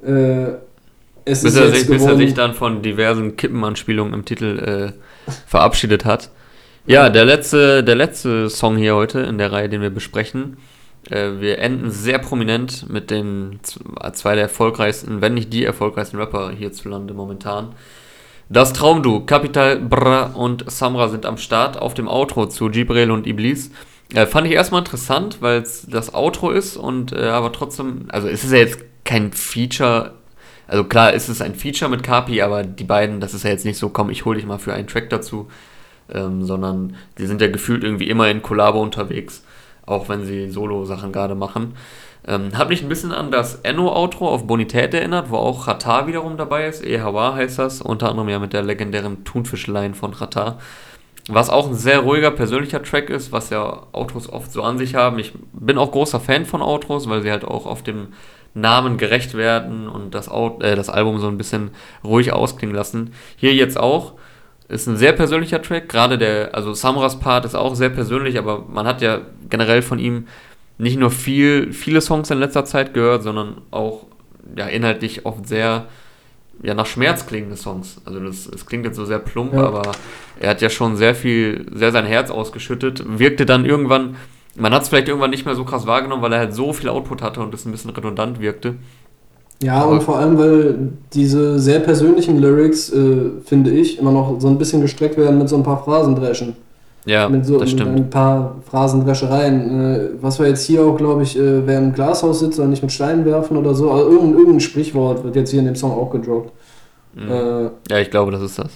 Äh, 0.04 0.54
es 1.24 1.42
bis, 1.42 1.54
ist 1.54 1.56
er 1.56 1.70
sich, 1.72 1.86
bis 1.86 2.04
er 2.04 2.16
sich 2.16 2.34
dann 2.34 2.54
von 2.54 2.82
diversen 2.82 3.36
Kippenanspielungen 3.36 4.12
im 4.12 4.24
Titel 4.24 4.92
äh, 5.28 5.30
verabschiedet 5.46 6.04
hat. 6.04 6.30
Ja, 6.86 7.08
der 7.08 7.24
letzte, 7.24 7.82
der 7.82 7.94
letzte 7.94 8.50
Song 8.50 8.76
hier 8.76 8.94
heute 8.94 9.20
in 9.20 9.38
der 9.38 9.52
Reihe, 9.52 9.70
den 9.70 9.80
wir 9.80 9.88
besprechen. 9.88 10.58
Äh, 11.10 11.40
wir 11.40 11.58
enden 11.58 11.90
sehr 11.90 12.18
prominent 12.18 12.90
mit 12.90 13.10
den 13.10 13.60
zwei 14.12 14.34
der 14.34 14.44
erfolgreichsten, 14.44 15.22
wenn 15.22 15.32
nicht 15.32 15.52
die 15.52 15.64
erfolgreichsten 15.64 16.18
Rapper 16.18 16.50
hierzulande 16.50 17.14
momentan. 17.14 17.74
Das 18.50 18.74
Traumdu, 18.74 19.24
Capital 19.24 19.78
Bra 19.78 20.24
und 20.34 20.70
Samra 20.70 21.08
sind 21.08 21.24
am 21.24 21.38
Start 21.38 21.80
auf 21.80 21.94
dem 21.94 22.08
Outro 22.08 22.46
zu 22.46 22.68
Gibril 22.68 23.10
und 23.10 23.26
Iblis. 23.26 23.70
Äh, 24.14 24.26
fand 24.26 24.46
ich 24.46 24.52
erstmal 24.52 24.80
interessant, 24.80 25.38
weil 25.40 25.62
es 25.62 25.86
das 25.88 26.14
Outro 26.14 26.50
ist 26.50 26.76
und 26.76 27.12
äh, 27.12 27.28
aber 27.28 27.52
trotzdem, 27.52 28.06
also 28.08 28.28
es 28.28 28.44
ist 28.44 28.52
ja 28.52 28.58
jetzt 28.58 28.78
kein 29.04 29.32
Feature, 29.32 30.14
also 30.66 30.84
klar 30.84 31.12
ist 31.12 31.28
es 31.28 31.40
ein 31.42 31.54
Feature 31.54 31.90
mit 31.90 32.02
Kapi, 32.02 32.40
aber 32.42 32.62
die 32.62 32.84
beiden, 32.84 33.20
das 33.20 33.34
ist 33.34 33.44
ja 33.44 33.50
jetzt 33.50 33.64
nicht 33.64 33.78
so, 33.78 33.88
komm, 33.88 34.10
ich 34.10 34.24
hole 34.24 34.36
dich 34.38 34.46
mal 34.46 34.58
für 34.58 34.72
einen 34.72 34.86
Track 34.86 35.10
dazu, 35.10 35.48
ähm, 36.12 36.44
sondern 36.44 36.96
die 37.18 37.26
sind 37.26 37.40
ja 37.40 37.48
gefühlt 37.48 37.84
irgendwie 37.84 38.08
immer 38.08 38.28
in 38.28 38.42
Kollabo 38.42 38.80
unterwegs 38.80 39.42
auch 39.86 40.08
wenn 40.08 40.24
sie 40.24 40.50
Solo-Sachen 40.50 41.12
gerade 41.12 41.34
machen. 41.34 41.74
Ähm, 42.26 42.56
hat 42.56 42.70
mich 42.70 42.82
ein 42.82 42.88
bisschen 42.88 43.12
an 43.12 43.30
das 43.30 43.56
Enno-Outro 43.56 44.28
auf 44.28 44.46
Bonität 44.46 44.94
erinnert, 44.94 45.30
wo 45.30 45.36
auch 45.36 45.68
Rata 45.68 46.06
wiederum 46.06 46.38
dabei 46.38 46.66
ist. 46.66 46.82
Ehawa 46.82 47.34
heißt 47.34 47.58
das, 47.58 47.82
unter 47.82 48.08
anderem 48.08 48.30
ja 48.30 48.38
mit 48.38 48.54
der 48.54 48.62
legendären 48.62 49.24
Thunfischlein 49.24 49.94
von 49.94 50.14
Rata. 50.14 50.58
Was 51.28 51.48
auch 51.48 51.68
ein 51.68 51.74
sehr 51.74 52.00
ruhiger, 52.00 52.30
persönlicher 52.30 52.82
Track 52.82 53.08
ist, 53.08 53.32
was 53.32 53.48
ja 53.48 53.86
Outros 53.92 54.28
oft 54.28 54.52
so 54.52 54.62
an 54.62 54.76
sich 54.76 54.94
haben. 54.94 55.18
Ich 55.18 55.32
bin 55.52 55.78
auch 55.78 55.90
großer 55.90 56.20
Fan 56.20 56.44
von 56.44 56.60
Outros, 56.60 57.08
weil 57.08 57.22
sie 57.22 57.30
halt 57.30 57.44
auch 57.44 57.64
auf 57.64 57.82
dem 57.82 58.08
Namen 58.52 58.98
gerecht 58.98 59.34
werden 59.34 59.88
und 59.88 60.14
das, 60.14 60.28
Out 60.28 60.62
äh, 60.62 60.76
das 60.76 60.90
Album 60.90 61.18
so 61.18 61.28
ein 61.28 61.38
bisschen 61.38 61.70
ruhig 62.04 62.32
ausklingen 62.32 62.76
lassen. 62.76 63.12
Hier 63.36 63.54
jetzt 63.54 63.78
auch. 63.78 64.12
Ist 64.66 64.86
ein 64.86 64.96
sehr 64.96 65.12
persönlicher 65.12 65.60
Track, 65.60 65.90
gerade 65.90 66.16
der, 66.16 66.54
also 66.54 66.72
Samras 66.72 67.20
Part 67.20 67.44
ist 67.44 67.54
auch 67.54 67.74
sehr 67.74 67.90
persönlich, 67.90 68.38
aber 68.38 68.64
man 68.66 68.86
hat 68.86 69.02
ja 69.02 69.20
generell 69.50 69.82
von 69.82 69.98
ihm 69.98 70.26
nicht 70.78 70.98
nur 70.98 71.10
viel, 71.10 71.72
viele 71.74 72.00
Songs 72.00 72.30
in 72.30 72.38
letzter 72.38 72.64
Zeit 72.64 72.94
gehört, 72.94 73.22
sondern 73.22 73.60
auch 73.70 74.06
ja, 74.56 74.66
inhaltlich 74.66 75.26
oft 75.26 75.46
sehr 75.46 75.86
ja, 76.62 76.74
nach 76.74 76.86
Schmerz 76.86 77.26
klingende 77.26 77.56
Songs. 77.56 78.00
Also 78.04 78.20
das, 78.20 78.48
das 78.50 78.66
klingt 78.66 78.84
jetzt 78.84 78.96
so 78.96 79.04
sehr 79.04 79.18
plump, 79.18 79.54
ja. 79.54 79.66
aber 79.66 79.92
er 80.40 80.50
hat 80.50 80.62
ja 80.62 80.70
schon 80.70 80.96
sehr 80.96 81.14
viel, 81.14 81.66
sehr 81.74 81.92
sein 81.92 82.06
Herz 82.06 82.30
ausgeschüttet, 82.30 83.04
wirkte 83.06 83.46
dann 83.46 83.64
irgendwann, 83.64 84.16
man 84.56 84.72
hat 84.72 84.82
es 84.82 84.88
vielleicht 84.88 85.08
irgendwann 85.08 85.30
nicht 85.30 85.46
mehr 85.46 85.54
so 85.54 85.64
krass 85.64 85.86
wahrgenommen, 85.86 86.22
weil 86.22 86.32
er 86.32 86.38
halt 86.38 86.54
so 86.54 86.72
viel 86.72 86.88
Output 86.88 87.22
hatte 87.22 87.40
und 87.40 87.52
es 87.54 87.64
ein 87.64 87.72
bisschen 87.72 87.90
redundant 87.90 88.40
wirkte. 88.40 88.76
Ja, 89.62 89.84
und 89.84 90.02
vor 90.02 90.18
allem, 90.18 90.36
weil 90.36 90.92
diese 91.12 91.58
sehr 91.58 91.80
persönlichen 91.80 92.38
Lyrics, 92.38 92.92
äh, 92.92 93.30
finde 93.44 93.70
ich, 93.70 93.98
immer 93.98 94.12
noch 94.12 94.40
so 94.40 94.48
ein 94.48 94.58
bisschen 94.58 94.82
gestreckt 94.82 95.16
werden 95.16 95.38
mit 95.38 95.48
so 95.48 95.56
ein 95.56 95.62
paar 95.62 95.82
Phrasendreschen. 95.84 96.56
Ja, 97.06 97.28
mit 97.28 97.44
so, 97.44 97.58
das 97.58 97.70
stimmt. 97.70 97.92
Mit 97.92 98.04
ein 98.04 98.10
paar 98.10 98.56
Phrasendreschereien. 98.68 99.80
Äh, 99.80 100.08
was 100.20 100.38
wir 100.38 100.48
jetzt 100.48 100.64
hier 100.64 100.82
auch, 100.84 100.96
glaube 100.96 101.22
ich, 101.22 101.38
äh, 101.38 101.66
wer 101.66 101.78
im 101.78 101.92
Glashaus 101.92 102.40
sitzt, 102.40 102.56
soll 102.56 102.68
nicht 102.68 102.82
mit 102.82 102.92
Steinen 102.92 103.24
werfen 103.24 103.56
oder 103.56 103.74
so. 103.74 103.90
Also 103.90 104.10
irgendein, 104.10 104.38
irgendein 104.38 104.60
Sprichwort 104.60 105.22
wird 105.22 105.36
jetzt 105.36 105.50
hier 105.50 105.60
in 105.60 105.66
dem 105.66 105.76
Song 105.76 105.92
auch 105.92 106.10
gedroppt. 106.10 106.52
Mhm. 107.14 107.30
Äh, 107.30 107.64
ja, 107.90 107.98
ich 108.00 108.10
glaube, 108.10 108.32
das 108.32 108.42
ist 108.42 108.58
das. 108.58 108.70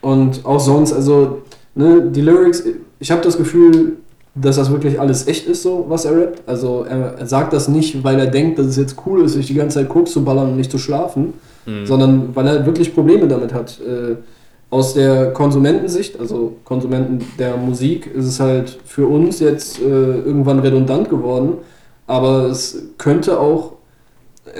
Und 0.00 0.44
auch 0.44 0.60
sonst, 0.60 0.92
also 0.92 1.42
ne, 1.74 2.10
die 2.10 2.20
Lyrics, 2.20 2.62
ich 2.98 3.10
habe 3.10 3.22
das 3.22 3.36
Gefühl, 3.36 3.96
dass 4.34 4.56
das 4.56 4.70
wirklich 4.70 4.98
alles 4.98 5.28
echt 5.28 5.46
ist, 5.46 5.62
so 5.62 5.84
was 5.88 6.04
er 6.04 6.16
rappt. 6.16 6.42
Also 6.46 6.84
er, 6.88 7.14
er, 7.18 7.26
sagt 7.26 7.52
das 7.52 7.68
nicht, 7.68 8.02
weil 8.02 8.18
er 8.18 8.26
denkt, 8.26 8.58
dass 8.58 8.66
es 8.66 8.76
jetzt 8.76 8.96
cool 9.06 9.24
ist, 9.24 9.34
sich 9.34 9.46
die 9.46 9.54
ganze 9.54 9.78
Zeit 9.78 9.88
Koks 9.88 10.12
zu 10.12 10.24
ballern 10.24 10.48
und 10.50 10.56
nicht 10.56 10.70
zu 10.70 10.78
schlafen, 10.78 11.34
mhm. 11.66 11.86
sondern 11.86 12.34
weil 12.34 12.46
er 12.46 12.66
wirklich 12.66 12.94
Probleme 12.94 13.28
damit 13.28 13.54
hat. 13.54 13.78
Äh, 13.80 14.16
aus 14.74 14.92
der 14.92 15.32
Konsumentensicht, 15.32 16.18
also 16.18 16.56
Konsumenten 16.64 17.24
der 17.38 17.56
Musik, 17.56 18.12
ist 18.12 18.26
es 18.26 18.40
halt 18.40 18.76
für 18.84 19.06
uns 19.06 19.38
jetzt 19.38 19.80
äh, 19.80 19.84
irgendwann 19.84 20.58
redundant 20.58 21.08
geworden, 21.08 21.58
aber 22.08 22.46
es 22.46 22.82
könnte 22.98 23.38
auch 23.38 23.74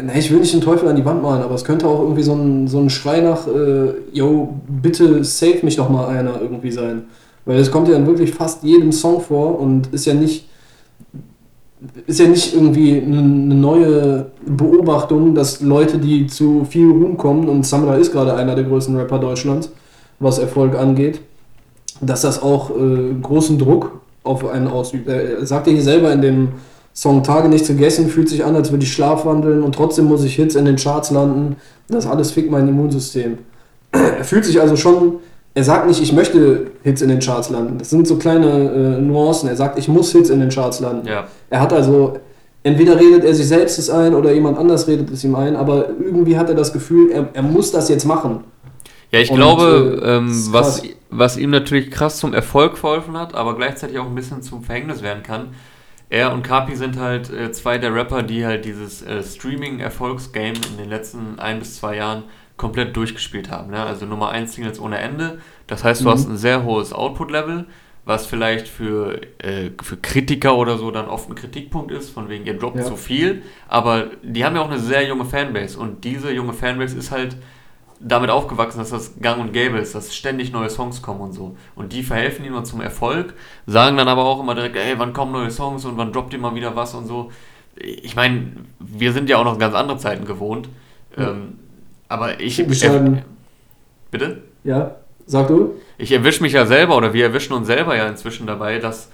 Ne, 0.00 0.18
ich 0.18 0.30
will 0.30 0.40
nicht 0.40 0.54
den 0.54 0.62
Teufel 0.62 0.88
an 0.88 0.96
die 0.96 1.04
Wand 1.04 1.22
malen, 1.22 1.42
aber 1.42 1.54
es 1.54 1.62
könnte 1.62 1.86
auch 1.86 2.00
irgendwie 2.00 2.22
so 2.22 2.32
ein, 2.32 2.66
so 2.68 2.78
ein 2.78 2.88
Schrei 2.88 3.20
nach, 3.20 3.46
äh, 3.46 3.92
yo, 4.12 4.54
bitte 4.66 5.22
save 5.24 5.58
mich 5.62 5.76
doch 5.76 5.90
mal 5.90 6.08
einer 6.08 6.40
irgendwie 6.40 6.72
sein. 6.72 7.02
Weil 7.44 7.58
es 7.58 7.70
kommt 7.70 7.88
ja 7.88 7.96
in 7.96 8.06
wirklich 8.06 8.32
fast 8.32 8.62
jedem 8.62 8.92
Song 8.92 9.20
vor 9.20 9.60
und 9.60 9.88
ist 9.92 10.06
ja 10.06 10.14
nicht, 10.14 10.48
ist 12.06 12.18
ja 12.18 12.26
nicht 12.26 12.54
irgendwie 12.54 12.96
eine 12.96 13.54
neue 13.54 14.30
Beobachtung, 14.46 15.34
dass 15.34 15.60
Leute, 15.60 15.98
die 15.98 16.28
zu 16.28 16.64
viel 16.64 16.90
Ruhm 16.90 17.18
kommen, 17.18 17.46
und 17.50 17.66
Samra 17.66 17.96
ist 17.96 18.10
gerade 18.10 18.34
einer 18.34 18.54
der 18.54 18.64
größten 18.64 18.96
Rapper 18.96 19.18
Deutschlands, 19.18 19.70
was 20.24 20.38
Erfolg 20.38 20.76
angeht, 20.76 21.20
dass 22.00 22.22
das 22.22 22.42
auch 22.42 22.70
äh, 22.70 23.14
großen 23.22 23.58
Druck 23.58 24.00
auf 24.24 24.46
einen 24.48 24.66
ausübt. 24.66 25.06
Er 25.08 25.44
sagt 25.46 25.66
ja 25.66 25.72
hier 25.72 25.82
selber 25.82 26.12
in 26.12 26.22
dem 26.22 26.48
Song 26.94 27.22
Tage 27.22 27.48
nicht 27.48 27.66
gegessen, 27.66 28.08
fühlt 28.08 28.28
sich 28.28 28.44
an, 28.44 28.54
als 28.54 28.70
würde 28.70 28.84
ich 28.84 28.92
schlafwandeln 28.92 29.62
und 29.62 29.74
trotzdem 29.74 30.06
muss 30.06 30.24
ich 30.24 30.36
Hits 30.36 30.54
in 30.54 30.64
den 30.64 30.76
Charts 30.76 31.10
landen. 31.10 31.56
Das 31.88 32.06
alles 32.06 32.30
fickt 32.30 32.50
mein 32.50 32.68
Immunsystem. 32.68 33.38
Er 33.90 34.24
fühlt 34.24 34.44
sich 34.44 34.60
also 34.60 34.76
schon, 34.76 35.14
er 35.54 35.64
sagt 35.64 35.86
nicht, 35.86 36.00
ich 36.00 36.12
möchte 36.12 36.68
Hits 36.82 37.02
in 37.02 37.08
den 37.08 37.18
Charts 37.18 37.50
landen. 37.50 37.78
Das 37.78 37.90
sind 37.90 38.06
so 38.06 38.16
kleine 38.16 38.96
äh, 38.96 39.00
Nuancen. 39.00 39.48
Er 39.48 39.56
sagt, 39.56 39.78
ich 39.78 39.88
muss 39.88 40.12
Hits 40.12 40.30
in 40.30 40.40
den 40.40 40.50
Charts 40.50 40.80
landen. 40.80 41.06
Ja. 41.06 41.26
Er 41.50 41.60
hat 41.60 41.72
also, 41.72 42.14
entweder 42.62 42.98
redet 42.98 43.24
er 43.24 43.34
sich 43.34 43.46
selbst 43.46 43.78
es 43.78 43.90
ein 43.90 44.14
oder 44.14 44.32
jemand 44.32 44.56
anders 44.56 44.88
redet 44.88 45.10
es 45.10 45.22
ihm 45.24 45.34
ein, 45.34 45.56
aber 45.56 45.88
irgendwie 46.00 46.38
hat 46.38 46.48
er 46.48 46.54
das 46.54 46.72
Gefühl, 46.72 47.10
er, 47.10 47.28
er 47.34 47.42
muss 47.42 47.72
das 47.72 47.88
jetzt 47.88 48.06
machen. 48.06 48.44
Ja, 49.14 49.20
ich 49.20 49.30
und, 49.30 49.36
glaube, 49.36 50.00
äh, 50.02 50.16
ähm, 50.16 50.52
was, 50.52 50.82
was 51.08 51.36
ihm 51.36 51.50
natürlich 51.50 51.92
krass 51.92 52.18
zum 52.18 52.34
Erfolg 52.34 52.76
verholfen 52.76 53.16
hat, 53.16 53.32
aber 53.34 53.54
gleichzeitig 53.54 53.96
auch 54.00 54.06
ein 54.06 54.14
bisschen 54.16 54.42
zum 54.42 54.64
Verhängnis 54.64 55.02
werden 55.02 55.22
kann, 55.22 55.54
er 56.10 56.32
und 56.32 56.42
Kapi 56.42 56.74
sind 56.74 56.98
halt 56.98 57.30
äh, 57.30 57.52
zwei 57.52 57.78
der 57.78 57.94
Rapper, 57.94 58.24
die 58.24 58.44
halt 58.44 58.64
dieses 58.64 59.02
äh, 59.02 59.22
Streaming-Erfolgsgame 59.22 60.54
in 60.68 60.78
den 60.78 60.88
letzten 60.88 61.38
ein 61.38 61.60
bis 61.60 61.76
zwei 61.76 61.96
Jahren 61.96 62.24
komplett 62.56 62.96
durchgespielt 62.96 63.52
haben. 63.52 63.70
Ne? 63.70 63.84
Also 63.84 64.04
Nummer 64.04 64.30
1 64.30 64.52
Singles 64.52 64.80
ohne 64.80 64.98
Ende. 64.98 65.38
Das 65.68 65.84
heißt, 65.84 66.00
du 66.00 66.06
mhm. 66.06 66.10
hast 66.10 66.28
ein 66.28 66.36
sehr 66.36 66.64
hohes 66.64 66.92
Output-Level, 66.92 67.66
was 68.04 68.26
vielleicht 68.26 68.66
für, 68.66 69.20
äh, 69.38 69.70
für 69.80 69.96
Kritiker 69.96 70.56
oder 70.56 70.76
so 70.76 70.90
dann 70.90 71.06
oft 71.06 71.30
ein 71.30 71.36
Kritikpunkt 71.36 71.92
ist, 71.92 72.10
von 72.10 72.28
wegen 72.28 72.46
ihr 72.46 72.58
droppt 72.58 72.78
ja. 72.78 72.84
zu 72.84 72.96
viel. 72.96 73.42
Aber 73.68 74.08
die 74.24 74.44
haben 74.44 74.56
ja 74.56 74.62
auch 74.62 74.70
eine 74.70 74.80
sehr 74.80 75.06
junge 75.06 75.24
Fanbase 75.24 75.78
und 75.78 76.02
diese 76.02 76.32
junge 76.32 76.52
Fanbase 76.52 76.98
ist 76.98 77.12
halt 77.12 77.36
damit 78.06 78.30
aufgewachsen, 78.30 78.78
dass 78.78 78.90
das 78.90 79.14
gang 79.20 79.40
und 79.40 79.52
gäbe 79.52 79.78
ist, 79.78 79.94
dass 79.94 80.14
ständig 80.14 80.52
neue 80.52 80.68
Songs 80.68 81.00
kommen 81.02 81.20
und 81.20 81.32
so. 81.32 81.56
Und 81.74 81.92
die 81.92 82.02
verhelfen 82.02 82.44
ihm 82.44 82.64
zum 82.64 82.80
Erfolg, 82.80 83.34
sagen 83.66 83.96
dann 83.96 84.08
aber 84.08 84.24
auch 84.24 84.40
immer 84.40 84.54
direkt, 84.54 84.76
ey, 84.76 84.98
wann 84.98 85.12
kommen 85.12 85.32
neue 85.32 85.50
Songs 85.50 85.84
und 85.84 85.96
wann 85.96 86.12
droppt 86.12 86.32
ihr 86.34 86.38
mal 86.38 86.54
wieder 86.54 86.76
was 86.76 86.94
und 86.94 87.06
so. 87.06 87.32
Ich 87.76 88.14
meine, 88.14 88.52
wir 88.78 89.12
sind 89.12 89.28
ja 89.28 89.38
auch 89.38 89.44
noch 89.44 89.58
ganz 89.58 89.74
andere 89.74 89.98
Zeiten 89.98 90.26
gewohnt. 90.26 90.68
Ja. 91.16 91.30
Ähm, 91.30 91.58
aber 92.08 92.40
ich. 92.40 92.58
Er, 92.58 93.22
bitte? 94.10 94.42
Ja, 94.62 94.96
sag 95.26 95.48
du. 95.48 95.74
Ich 95.96 96.12
erwische 96.12 96.42
mich 96.42 96.52
ja 96.52 96.66
selber 96.66 96.96
oder 96.96 97.14
wir 97.14 97.24
erwischen 97.24 97.54
uns 97.54 97.66
selber 97.66 97.96
ja 97.96 98.06
inzwischen 98.06 98.46
dabei, 98.46 98.78
dass 98.78 99.10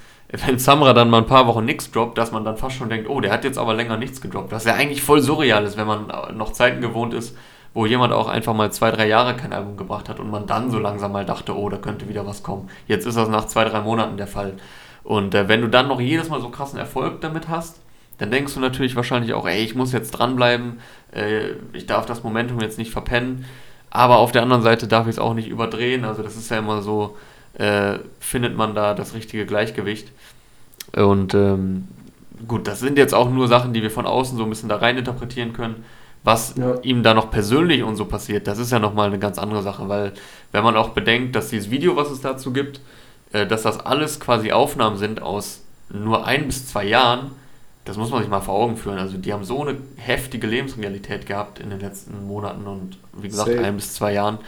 wenn 0.46 0.58
Samra 0.58 0.92
dann 0.92 1.10
mal 1.10 1.18
ein 1.18 1.26
paar 1.26 1.46
Wochen 1.46 1.64
nichts 1.64 1.90
droppt, 1.90 2.18
dass 2.18 2.32
man 2.32 2.44
dann 2.44 2.56
fast 2.56 2.76
schon 2.76 2.88
denkt, 2.88 3.08
oh, 3.08 3.20
der 3.20 3.32
hat 3.32 3.44
jetzt 3.44 3.58
aber 3.58 3.74
länger 3.74 3.96
nichts 3.96 4.20
gedroppt. 4.20 4.52
Was 4.52 4.64
ja 4.64 4.74
eigentlich 4.74 5.02
voll 5.02 5.20
surreal 5.20 5.64
ist, 5.64 5.76
wenn 5.76 5.86
man 5.86 6.12
noch 6.36 6.52
Zeiten 6.52 6.80
gewohnt 6.80 7.14
ist, 7.14 7.36
wo 7.72 7.86
jemand 7.86 8.12
auch 8.12 8.28
einfach 8.28 8.54
mal 8.54 8.72
zwei, 8.72 8.90
drei 8.90 9.06
Jahre 9.06 9.36
kein 9.36 9.52
Album 9.52 9.76
gebracht 9.76 10.08
hat 10.08 10.18
und 10.18 10.30
man 10.30 10.46
dann 10.46 10.70
so 10.70 10.78
langsam 10.78 11.12
mal 11.12 11.24
dachte, 11.24 11.56
oh, 11.56 11.68
da 11.68 11.76
könnte 11.76 12.08
wieder 12.08 12.26
was 12.26 12.42
kommen. 12.42 12.68
Jetzt 12.86 13.06
ist 13.06 13.16
das 13.16 13.28
nach 13.28 13.46
zwei, 13.46 13.64
drei 13.64 13.80
Monaten 13.80 14.16
der 14.16 14.26
Fall. 14.26 14.54
Und 15.04 15.34
äh, 15.34 15.48
wenn 15.48 15.60
du 15.60 15.68
dann 15.68 15.88
noch 15.88 16.00
jedes 16.00 16.28
Mal 16.28 16.40
so 16.40 16.48
krassen 16.48 16.78
Erfolg 16.78 17.20
damit 17.20 17.48
hast, 17.48 17.80
dann 18.18 18.30
denkst 18.30 18.54
du 18.54 18.60
natürlich 18.60 18.96
wahrscheinlich 18.96 19.32
auch, 19.32 19.46
ey, 19.48 19.62
ich 19.62 19.74
muss 19.74 19.92
jetzt 19.92 20.10
dranbleiben, 20.10 20.80
äh, 21.12 21.52
ich 21.72 21.86
darf 21.86 22.06
das 22.06 22.22
Momentum 22.22 22.60
jetzt 22.60 22.76
nicht 22.76 22.90
verpennen, 22.90 23.46
aber 23.88 24.18
auf 24.18 24.32
der 24.32 24.42
anderen 24.42 24.62
Seite 24.62 24.86
darf 24.86 25.06
ich 25.06 25.12
es 25.12 25.18
auch 25.18 25.34
nicht 25.34 25.48
überdrehen. 25.48 26.04
Also 26.04 26.22
das 26.22 26.36
ist 26.36 26.50
ja 26.50 26.58
immer 26.58 26.82
so, 26.82 27.16
äh, 27.54 27.98
findet 28.18 28.56
man 28.56 28.74
da 28.74 28.94
das 28.94 29.14
richtige 29.14 29.46
Gleichgewicht. 29.46 30.12
Und 30.94 31.34
ähm, 31.34 31.88
gut, 32.46 32.66
das 32.66 32.80
sind 32.80 32.98
jetzt 32.98 33.14
auch 33.14 33.30
nur 33.30 33.48
Sachen, 33.48 33.72
die 33.72 33.82
wir 33.82 33.90
von 33.90 34.06
außen 34.06 34.36
so 34.36 34.44
ein 34.44 34.50
bisschen 34.50 34.68
da 34.68 34.76
rein 34.76 34.98
interpretieren 34.98 35.52
können. 35.52 35.84
Was 36.22 36.54
ja. 36.56 36.74
ihm 36.82 37.02
da 37.02 37.14
noch 37.14 37.30
persönlich 37.30 37.82
und 37.82 37.96
so 37.96 38.04
passiert, 38.04 38.46
das 38.46 38.58
ist 38.58 38.70
ja 38.70 38.78
nochmal 38.78 39.06
eine 39.06 39.18
ganz 39.18 39.38
andere 39.38 39.62
Sache, 39.62 39.88
weil 39.88 40.12
wenn 40.52 40.62
man 40.62 40.76
auch 40.76 40.90
bedenkt, 40.90 41.34
dass 41.34 41.48
dieses 41.48 41.70
Video, 41.70 41.96
was 41.96 42.10
es 42.10 42.20
dazu 42.20 42.52
gibt, 42.52 42.80
äh, 43.32 43.46
dass 43.46 43.62
das 43.62 43.80
alles 43.80 44.20
quasi 44.20 44.52
Aufnahmen 44.52 44.98
sind 44.98 45.22
aus 45.22 45.62
nur 45.88 46.26
ein 46.26 46.46
bis 46.46 46.66
zwei 46.66 46.84
Jahren, 46.84 47.32
das 47.84 47.96
muss 47.96 48.10
man 48.10 48.20
sich 48.20 48.30
mal 48.30 48.40
vor 48.40 48.54
Augen 48.54 48.76
führen. 48.76 48.98
Also 48.98 49.16
die 49.16 49.32
haben 49.32 49.44
so 49.44 49.62
eine 49.62 49.76
heftige 49.96 50.46
Lebensrealität 50.46 51.26
gehabt 51.26 51.58
in 51.58 51.70
den 51.70 51.80
letzten 51.80 52.26
Monaten 52.26 52.66
und 52.66 52.98
wie 53.14 53.28
gesagt, 53.28 53.48
Safe. 53.48 53.64
ein 53.64 53.76
bis 53.76 53.94
zwei 53.94 54.12
Jahren. 54.12 54.38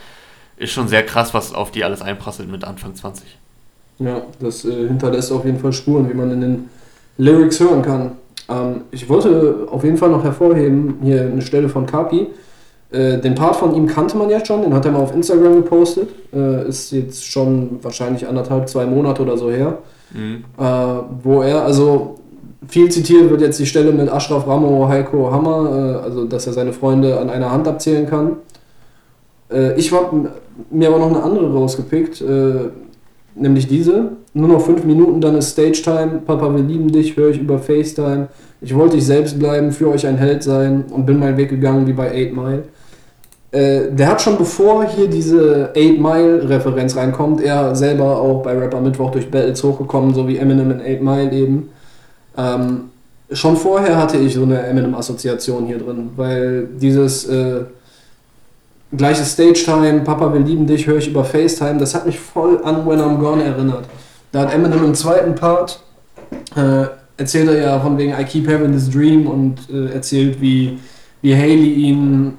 Ist 0.55 0.71
schon 0.71 0.87
sehr 0.87 1.03
krass, 1.03 1.33
was 1.33 1.53
auf 1.53 1.71
die 1.71 1.83
alles 1.83 2.01
einprasselt 2.01 2.49
mit 2.49 2.63
Anfang 2.63 2.95
20. 2.95 3.37
Ja, 3.99 4.21
das 4.39 4.63
äh, 4.65 4.87
hinterlässt 4.87 5.31
auf 5.31 5.45
jeden 5.45 5.59
Fall 5.59 5.73
Spuren, 5.73 6.09
wie 6.09 6.13
man 6.13 6.31
in 6.31 6.41
den 6.41 6.69
Lyrics 7.17 7.59
hören 7.59 7.81
kann. 7.81 8.11
Ähm, 8.53 8.81
ich 8.91 9.09
wollte 9.09 9.67
auf 9.71 9.83
jeden 9.83 9.97
Fall 9.97 10.09
noch 10.09 10.23
hervorheben, 10.23 10.95
hier 11.01 11.21
eine 11.21 11.41
Stelle 11.41 11.69
von 11.69 11.85
Kapi. 11.85 12.27
Äh, 12.91 13.19
den 13.19 13.35
Part 13.35 13.55
von 13.55 13.73
ihm 13.75 13.87
kannte 13.87 14.17
man 14.17 14.29
ja 14.29 14.43
schon, 14.45 14.61
den 14.61 14.73
hat 14.73 14.85
er 14.85 14.91
mal 14.91 14.99
auf 14.99 15.15
Instagram 15.15 15.55
gepostet. 15.55 16.09
Äh, 16.33 16.67
ist 16.67 16.91
jetzt 16.91 17.25
schon 17.25 17.79
wahrscheinlich 17.81 18.27
anderthalb, 18.27 18.69
zwei 18.69 18.85
Monate 18.85 19.21
oder 19.23 19.37
so 19.37 19.49
her. 19.49 19.79
Mhm. 20.13 20.43
Äh, 20.57 20.63
wo 21.23 21.41
er, 21.41 21.63
also 21.63 22.15
viel 22.67 22.89
zitiert 22.89 23.29
wird 23.29 23.41
jetzt 23.41 23.59
die 23.59 23.65
Stelle 23.65 23.91
mit 23.91 24.09
Ashraf 24.09 24.47
Ramo, 24.47 24.87
Heiko 24.87 25.31
Hammer, 25.31 25.99
äh, 26.01 26.05
also 26.05 26.25
dass 26.25 26.47
er 26.47 26.53
seine 26.53 26.73
Freunde 26.73 27.19
an 27.19 27.29
einer 27.29 27.51
Hand 27.51 27.67
abzählen 27.67 28.07
kann. 28.07 28.37
Äh, 29.51 29.77
ich 29.77 29.91
habe 29.91 30.29
mir 30.69 30.89
aber 30.89 30.99
noch 30.99 31.09
eine 31.09 31.23
andere 31.23 31.51
rausgepickt, 31.51 32.21
äh, 32.21 32.69
nämlich 33.35 33.67
diese. 33.67 34.17
Nur 34.35 34.47
noch 34.47 34.61
fünf 34.61 34.83
Minuten, 34.83 35.21
dann 35.21 35.35
ist 35.35 35.51
Stage 35.51 35.81
Time. 35.83 36.21
Papa, 36.25 36.53
wir 36.53 36.63
lieben 36.63 36.91
dich, 36.91 37.15
höre 37.15 37.29
ich 37.29 37.39
über 37.39 37.59
FaceTime. 37.59 38.27
Ich 38.61 38.73
wollte 38.73 38.97
ich 38.97 39.05
selbst 39.05 39.37
bleiben, 39.37 39.71
für 39.71 39.89
euch 39.89 40.07
ein 40.07 40.17
Held 40.17 40.41
sein 40.41 40.85
und 40.89 41.05
bin 41.05 41.19
meinen 41.19 41.37
Weg 41.37 41.49
gegangen 41.49 41.85
wie 41.85 41.93
bei 41.93 42.09
8 42.09 42.35
Mile. 42.35 42.63
Äh, 43.51 43.91
der 43.91 44.07
hat 44.07 44.21
schon 44.21 44.37
bevor 44.37 44.85
hier 44.85 45.07
diese 45.07 45.69
8 45.77 45.99
Mile 45.99 46.49
Referenz 46.49 46.95
reinkommt, 46.95 47.41
er 47.41 47.75
selber 47.75 48.19
auch 48.19 48.41
bei 48.41 48.57
Rapper 48.57 48.81
Mittwoch 48.81 49.11
durch 49.11 49.29
Battles 49.29 49.63
hochgekommen, 49.63 50.15
so 50.15 50.27
wie 50.27 50.37
Eminem 50.37 50.71
in 50.71 50.81
8 50.81 51.01
Mile 51.03 51.31
eben. 51.31 51.69
Ähm, 52.35 52.85
schon 53.31 53.55
vorher 53.55 54.01
hatte 54.01 54.17
ich 54.17 54.33
so 54.33 54.41
eine 54.41 54.63
Eminem-Assoziation 54.63 55.67
hier 55.67 55.77
drin, 55.77 56.09
weil 56.15 56.67
dieses 56.81 57.27
äh, 57.27 57.65
gleiche 58.97 59.23
Stage-Time, 59.23 59.99
Papa, 59.99 60.33
wir 60.33 60.39
lieben 60.41 60.65
dich, 60.65 60.87
höre 60.87 60.97
ich 60.97 61.09
über 61.09 61.23
FaceTime, 61.23 61.77
das 61.77 61.93
hat 61.93 62.07
mich 62.07 62.19
voll 62.19 62.59
an 62.63 62.87
When 62.87 62.99
I'm 62.99 63.19
Gone 63.19 63.43
erinnert. 63.43 63.85
Da 64.33 64.41
hat 64.41 64.53
Eminem 64.53 64.83
im 64.83 64.95
zweiten 64.95 65.35
Part 65.35 65.79
äh, 66.55 66.87
erzählt 67.17 67.49
er 67.49 67.61
ja 67.61 67.79
von 67.79 67.97
wegen 67.99 68.13
I 68.13 68.23
keep 68.23 68.47
having 68.47 68.73
this 68.73 68.89
dream 68.89 69.27
und 69.27 69.69
äh, 69.69 69.93
erzählt, 69.93 70.41
wie, 70.41 70.79
wie 71.21 71.35
Haley 71.35 71.73
ihn 71.73 72.33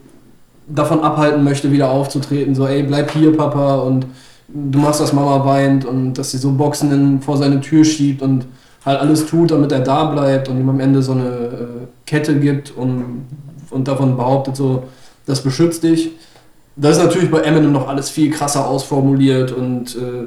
davon 0.67 1.01
abhalten 1.01 1.45
möchte, 1.45 1.71
wieder 1.71 1.91
aufzutreten. 1.91 2.57
So, 2.57 2.67
ey, 2.67 2.83
bleib 2.83 3.13
hier, 3.13 3.37
Papa, 3.37 3.77
und 3.77 4.07
du 4.49 4.79
machst, 4.81 5.01
dass 5.01 5.13
Mama 5.13 5.45
weint 5.45 5.85
und 5.85 6.15
dass 6.15 6.33
sie 6.33 6.39
so 6.39 6.51
Boxen 6.51 6.91
in, 6.91 7.21
vor 7.23 7.37
seine 7.37 7.61
Tür 7.61 7.85
schiebt 7.85 8.23
und 8.23 8.47
halt 8.85 8.99
alles 8.99 9.27
tut, 9.27 9.53
damit 9.53 9.71
er 9.71 9.81
da 9.81 10.07
bleibt 10.07 10.49
und 10.49 10.59
ihm 10.59 10.69
am 10.69 10.81
Ende 10.81 11.01
so 11.01 11.13
eine 11.13 11.29
äh, 11.29 11.87
Kette 12.07 12.41
gibt 12.41 12.73
und, 12.77 13.27
und 13.71 13.87
davon 13.87 14.17
behauptet, 14.17 14.57
so, 14.57 14.83
das 15.27 15.43
beschützt 15.43 15.85
dich. 15.85 16.11
Das 16.75 16.97
ist 16.97 17.05
natürlich 17.05 17.31
bei 17.31 17.43
Eminem 17.43 17.71
noch 17.71 17.87
alles 17.87 18.11
viel 18.11 18.33
krasser 18.33 18.67
ausformuliert 18.67 19.53
und 19.53 19.95
äh, 19.95 20.27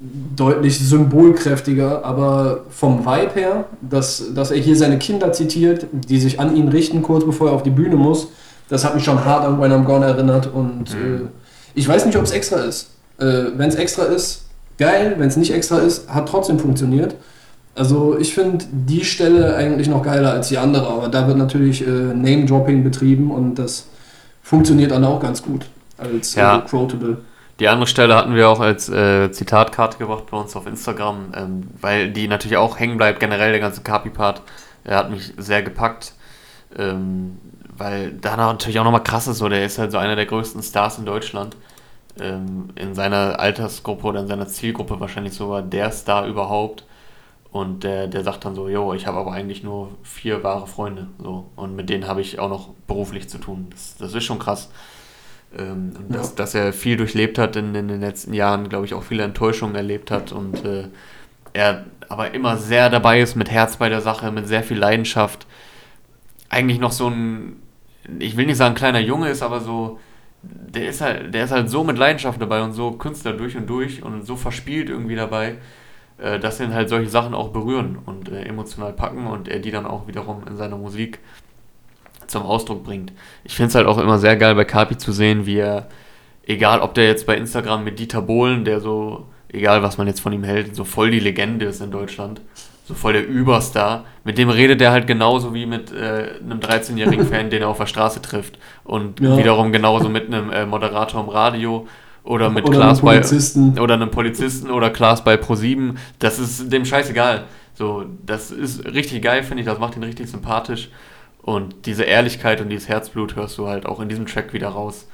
deutlich 0.00 0.78
symbolkräftiger, 0.78 2.04
aber 2.04 2.64
vom 2.70 3.06
Vibe 3.06 3.34
her, 3.34 3.64
dass, 3.80 4.34
dass 4.34 4.50
er 4.50 4.58
hier 4.58 4.76
seine 4.76 4.98
Kinder 4.98 5.32
zitiert, 5.32 5.86
die 5.92 6.18
sich 6.18 6.40
an 6.40 6.56
ihn 6.56 6.68
richten, 6.68 7.02
kurz 7.02 7.24
bevor 7.24 7.48
er 7.48 7.52
auf 7.54 7.62
die 7.62 7.70
Bühne 7.70 7.96
muss, 7.96 8.28
das 8.68 8.84
hat 8.84 8.94
mich 8.94 9.04
schon 9.04 9.24
hart 9.24 9.44
an 9.44 9.60
When 9.60 9.72
I'm 9.72 9.84
Gone 9.84 10.04
erinnert 10.04 10.48
und 10.52 10.94
mhm. 10.94 11.16
äh, 11.16 11.20
ich 11.74 11.86
weiß 11.88 12.06
nicht, 12.06 12.16
ob 12.16 12.24
es 12.24 12.32
extra 12.32 12.58
ist. 12.58 12.90
Äh, 13.18 13.44
wenn 13.56 13.68
es 13.68 13.74
extra 13.76 14.04
ist, 14.04 14.44
geil, 14.78 15.14
wenn 15.18 15.28
es 15.28 15.36
nicht 15.36 15.52
extra 15.52 15.78
ist, 15.78 16.08
hat 16.08 16.28
trotzdem 16.28 16.58
funktioniert. 16.58 17.14
Also 17.74 18.16
ich 18.18 18.34
finde 18.34 18.64
die 18.70 19.04
Stelle 19.04 19.56
eigentlich 19.56 19.88
noch 19.88 20.02
geiler 20.02 20.32
als 20.32 20.48
die 20.48 20.58
andere, 20.58 20.86
aber 20.86 21.08
da 21.08 21.26
wird 21.26 21.38
natürlich 21.38 21.86
äh, 21.86 21.90
Name-Dropping 21.90 22.84
betrieben 22.84 23.30
und 23.30 23.56
das 23.56 23.86
funktioniert 24.42 24.92
dann 24.92 25.04
auch 25.04 25.20
ganz 25.20 25.42
gut 25.42 25.66
als 25.98 26.34
ja. 26.34 26.58
äh, 26.58 26.60
Quotable. 26.62 27.18
Die 27.60 27.68
andere 27.68 27.86
Stelle 27.86 28.16
hatten 28.16 28.34
wir 28.34 28.48
auch 28.48 28.60
als 28.60 28.88
äh, 28.88 29.30
Zitatkarte 29.30 29.98
gebracht 29.98 30.24
bei 30.30 30.36
uns 30.36 30.56
auf 30.56 30.66
Instagram, 30.66 31.32
ähm, 31.36 31.70
weil 31.80 32.10
die 32.10 32.26
natürlich 32.26 32.56
auch 32.56 32.78
hängen 32.78 32.96
bleibt. 32.96 33.20
Generell 33.20 33.52
der 33.52 33.60
ganze 33.60 33.82
Kapi-Part 33.82 34.42
Er 34.82 34.96
hat 34.96 35.10
mich 35.10 35.32
sehr 35.36 35.62
gepackt, 35.62 36.14
ähm, 36.76 37.38
weil 37.76 38.12
da 38.12 38.36
natürlich 38.36 38.78
auch 38.80 38.84
nochmal 38.84 39.04
krass 39.04 39.28
ist, 39.28 39.38
so, 39.38 39.48
der 39.48 39.64
ist 39.64 39.78
halt 39.78 39.92
so 39.92 39.98
einer 39.98 40.16
der 40.16 40.26
größten 40.26 40.62
Stars 40.62 40.98
in 40.98 41.06
Deutschland. 41.06 41.56
Ähm, 42.20 42.70
in 42.76 42.94
seiner 42.94 43.40
Altersgruppe 43.40 44.06
oder 44.06 44.20
in 44.20 44.28
seiner 44.28 44.46
Zielgruppe 44.46 45.00
wahrscheinlich 45.00 45.34
sogar 45.34 45.62
der 45.62 45.90
Star 45.92 46.26
überhaupt. 46.26 46.84
Und 47.50 47.84
der, 47.84 48.08
der 48.08 48.24
sagt 48.24 48.44
dann 48.44 48.56
so, 48.56 48.68
yo, 48.68 48.94
ich 48.94 49.06
habe 49.06 49.18
aber 49.18 49.32
eigentlich 49.32 49.62
nur 49.62 49.90
vier 50.02 50.42
wahre 50.42 50.66
Freunde. 50.66 51.06
So. 51.22 51.46
Und 51.54 51.76
mit 51.76 51.88
denen 51.88 52.08
habe 52.08 52.20
ich 52.20 52.40
auch 52.40 52.48
noch 52.48 52.70
beruflich 52.88 53.28
zu 53.28 53.38
tun. 53.38 53.68
Das, 53.70 53.96
das 53.96 54.12
ist 54.12 54.24
schon 54.24 54.40
krass. 54.40 54.70
Ähm, 55.56 55.92
ja. 56.10 56.16
dass, 56.16 56.34
dass 56.34 56.54
er 56.54 56.72
viel 56.72 56.96
durchlebt 56.96 57.38
hat 57.38 57.56
in, 57.56 57.74
in 57.74 57.88
den 57.88 58.00
letzten 58.00 58.34
Jahren, 58.34 58.68
glaube 58.68 58.86
ich, 58.86 58.94
auch 58.94 59.02
viele 59.04 59.22
Enttäuschungen 59.22 59.76
erlebt 59.76 60.10
hat 60.10 60.32
und 60.32 60.64
äh, 60.64 60.88
er 61.52 61.84
aber 62.08 62.34
immer 62.34 62.56
sehr 62.56 62.90
dabei 62.90 63.20
ist, 63.20 63.36
mit 63.36 63.50
Herz 63.50 63.76
bei 63.76 63.88
der 63.88 64.00
Sache, 64.00 64.30
mit 64.32 64.48
sehr 64.48 64.62
viel 64.62 64.78
Leidenschaft. 64.78 65.46
Eigentlich 66.48 66.78
noch 66.78 66.92
so 66.92 67.08
ein, 67.08 67.62
ich 68.18 68.36
will 68.36 68.46
nicht 68.46 68.56
sagen 68.56 68.74
kleiner 68.74 69.00
Junge 69.00 69.28
ist, 69.28 69.42
aber 69.42 69.60
so, 69.60 70.00
der 70.42 70.88
ist 70.88 71.00
halt, 71.00 71.32
der 71.32 71.44
ist 71.44 71.52
halt 71.52 71.70
so 71.70 71.84
mit 71.84 71.98
Leidenschaft 71.98 72.40
dabei 72.40 72.62
und 72.62 72.72
so 72.72 72.92
Künstler 72.92 73.32
durch 73.32 73.56
und 73.56 73.68
durch 73.68 74.02
und 74.02 74.26
so 74.26 74.36
verspielt 74.36 74.90
irgendwie 74.90 75.16
dabei, 75.16 75.56
äh, 76.18 76.38
dass 76.38 76.60
ihn 76.60 76.74
halt 76.74 76.88
solche 76.88 77.10
Sachen 77.10 77.34
auch 77.34 77.48
berühren 77.48 77.98
und 78.04 78.28
äh, 78.28 78.42
emotional 78.42 78.92
packen 78.92 79.26
und 79.26 79.48
er 79.48 79.60
die 79.60 79.70
dann 79.70 79.86
auch 79.86 80.06
wiederum 80.08 80.42
in 80.48 80.56
seiner 80.56 80.76
Musik 80.76 81.20
zum 82.26 82.42
Ausdruck 82.42 82.84
bringt. 82.84 83.12
Ich 83.44 83.54
finde 83.54 83.68
es 83.68 83.74
halt 83.74 83.86
auch 83.86 83.98
immer 83.98 84.18
sehr 84.18 84.36
geil 84.36 84.54
bei 84.54 84.64
Kapi 84.64 84.96
zu 84.96 85.12
sehen, 85.12 85.46
wie 85.46 85.58
er, 85.58 85.88
egal 86.46 86.80
ob 86.80 86.94
der 86.94 87.06
jetzt 87.06 87.26
bei 87.26 87.36
Instagram 87.36 87.84
mit 87.84 87.98
Dieter 87.98 88.22
Bohlen, 88.22 88.64
der 88.64 88.80
so, 88.80 89.26
egal 89.48 89.82
was 89.82 89.98
man 89.98 90.06
jetzt 90.06 90.20
von 90.20 90.32
ihm 90.32 90.44
hält, 90.44 90.74
so 90.74 90.84
voll 90.84 91.10
die 91.10 91.20
Legende 91.20 91.66
ist 91.66 91.80
in 91.80 91.90
Deutschland, 91.90 92.40
so 92.86 92.94
voll 92.94 93.14
der 93.14 93.26
Überstar, 93.26 94.04
mit 94.24 94.36
dem 94.36 94.50
redet 94.50 94.80
er 94.82 94.92
halt 94.92 95.06
genauso 95.06 95.54
wie 95.54 95.64
mit 95.66 95.90
äh, 95.92 96.34
einem 96.42 96.60
13-jährigen 96.60 97.26
Fan, 97.26 97.50
den 97.50 97.62
er 97.62 97.68
auf 97.68 97.78
der 97.78 97.86
Straße 97.86 98.20
trifft. 98.20 98.58
Und 98.84 99.20
ja. 99.20 99.38
wiederum 99.38 99.72
genauso 99.72 100.08
mit 100.08 100.26
einem 100.26 100.50
äh, 100.50 100.66
Moderator 100.66 101.22
im 101.22 101.30
Radio 101.30 101.86
oder 102.24 102.50
mit 102.50 102.66
oder 102.66 102.78
Klaas 102.78 103.00
bei 103.00 103.20
oder 103.80 103.94
einem 103.94 104.10
Polizisten 104.10 104.70
oder 104.70 104.90
Klaas 104.90 105.24
bei 105.24 105.34
Pro7. 105.34 105.94
Das 106.18 106.38
ist 106.38 106.72
dem 106.72 106.84
scheißegal. 106.84 107.44
So, 107.74 108.04
das 108.24 108.50
ist 108.50 108.84
richtig 108.86 109.22
geil, 109.22 109.42
finde 109.42 109.62
ich, 109.62 109.66
das 109.66 109.78
macht 109.78 109.96
ihn 109.96 110.02
richtig 110.02 110.30
sympathisch. 110.30 110.90
Und 111.44 111.84
diese 111.84 112.04
Ehrlichkeit 112.04 112.62
und 112.62 112.70
dieses 112.70 112.88
Herzblut 112.88 113.36
hörst 113.36 113.58
du 113.58 113.68
halt 113.68 113.84
auch 113.84 114.00
in 114.00 114.08
diesem 114.08 114.24
Track 114.24 114.54
wieder 114.54 114.68
raus. 114.68 115.06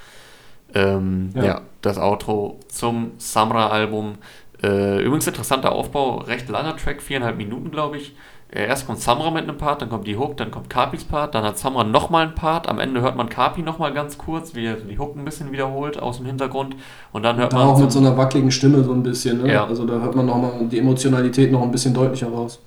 Ähm, 0.72 1.31
ja. 1.35 1.45
ja. 1.45 1.61
das 1.83 1.99
Outro 1.99 2.61
zum 2.68 3.12
Samra-Album. 3.18 4.14
Äh, 4.62 5.03
übrigens 5.03 5.26
interessanter 5.26 5.72
Aufbau, 5.72 6.18
recht 6.18 6.49
langer 6.49 6.76
Track, 6.76 7.03
viereinhalb 7.03 7.37
Minuten, 7.37 7.72
glaube 7.72 7.97
ich. 7.97 8.14
Äh, 8.53 8.66
erst 8.66 8.87
kommt 8.87 9.01
Samra 9.01 9.33
mit 9.33 9.43
einem 9.43 9.57
Part, 9.57 9.83
dann 9.83 9.89
kommt 9.89 10.07
die 10.07 10.16
Hook, 10.16 10.37
dann 10.37 10.53
kommt 10.53 10.70
Kapis 10.70 11.03
Part, 11.03 11.35
dann 11.35 11.43
hat 11.43 11.59
Samra 11.59 11.83
nochmal 11.83 12.26
einen 12.26 12.37
Part. 12.37 12.68
Am 12.68 12.78
Ende 12.78 13.01
hört 13.01 13.16
man 13.16 13.28
Kapi 13.28 13.62
nochmal 13.62 13.93
ganz 13.93 14.16
kurz, 14.16 14.55
wie 14.55 14.66
er 14.66 14.74
die 14.76 15.01
Hook 15.01 15.16
ein 15.16 15.24
bisschen 15.24 15.51
wiederholt 15.51 16.01
aus 16.01 16.18
dem 16.18 16.26
Hintergrund. 16.26 16.76
Und 17.11 17.24
dann 17.24 17.39
hört 17.39 17.53
da 17.53 17.59
man. 17.59 17.66
Auch 17.68 17.81
mit 17.81 17.91
so 17.91 17.99
einer 17.99 18.16
wackeligen 18.16 18.53
Stimme 18.53 18.85
so 18.85 18.93
ein 18.93 19.03
bisschen, 19.03 19.43
ne? 19.43 19.53
Ja. 19.53 19.66
Also 19.66 19.85
da 19.85 19.95
hört 19.95 20.14
man 20.14 20.26
nochmal 20.26 20.53
die 20.70 20.78
Emotionalität 20.78 21.51
noch 21.51 21.62
ein 21.62 21.72
bisschen 21.72 21.93
deutlicher 21.93 22.28
raus. 22.28 22.61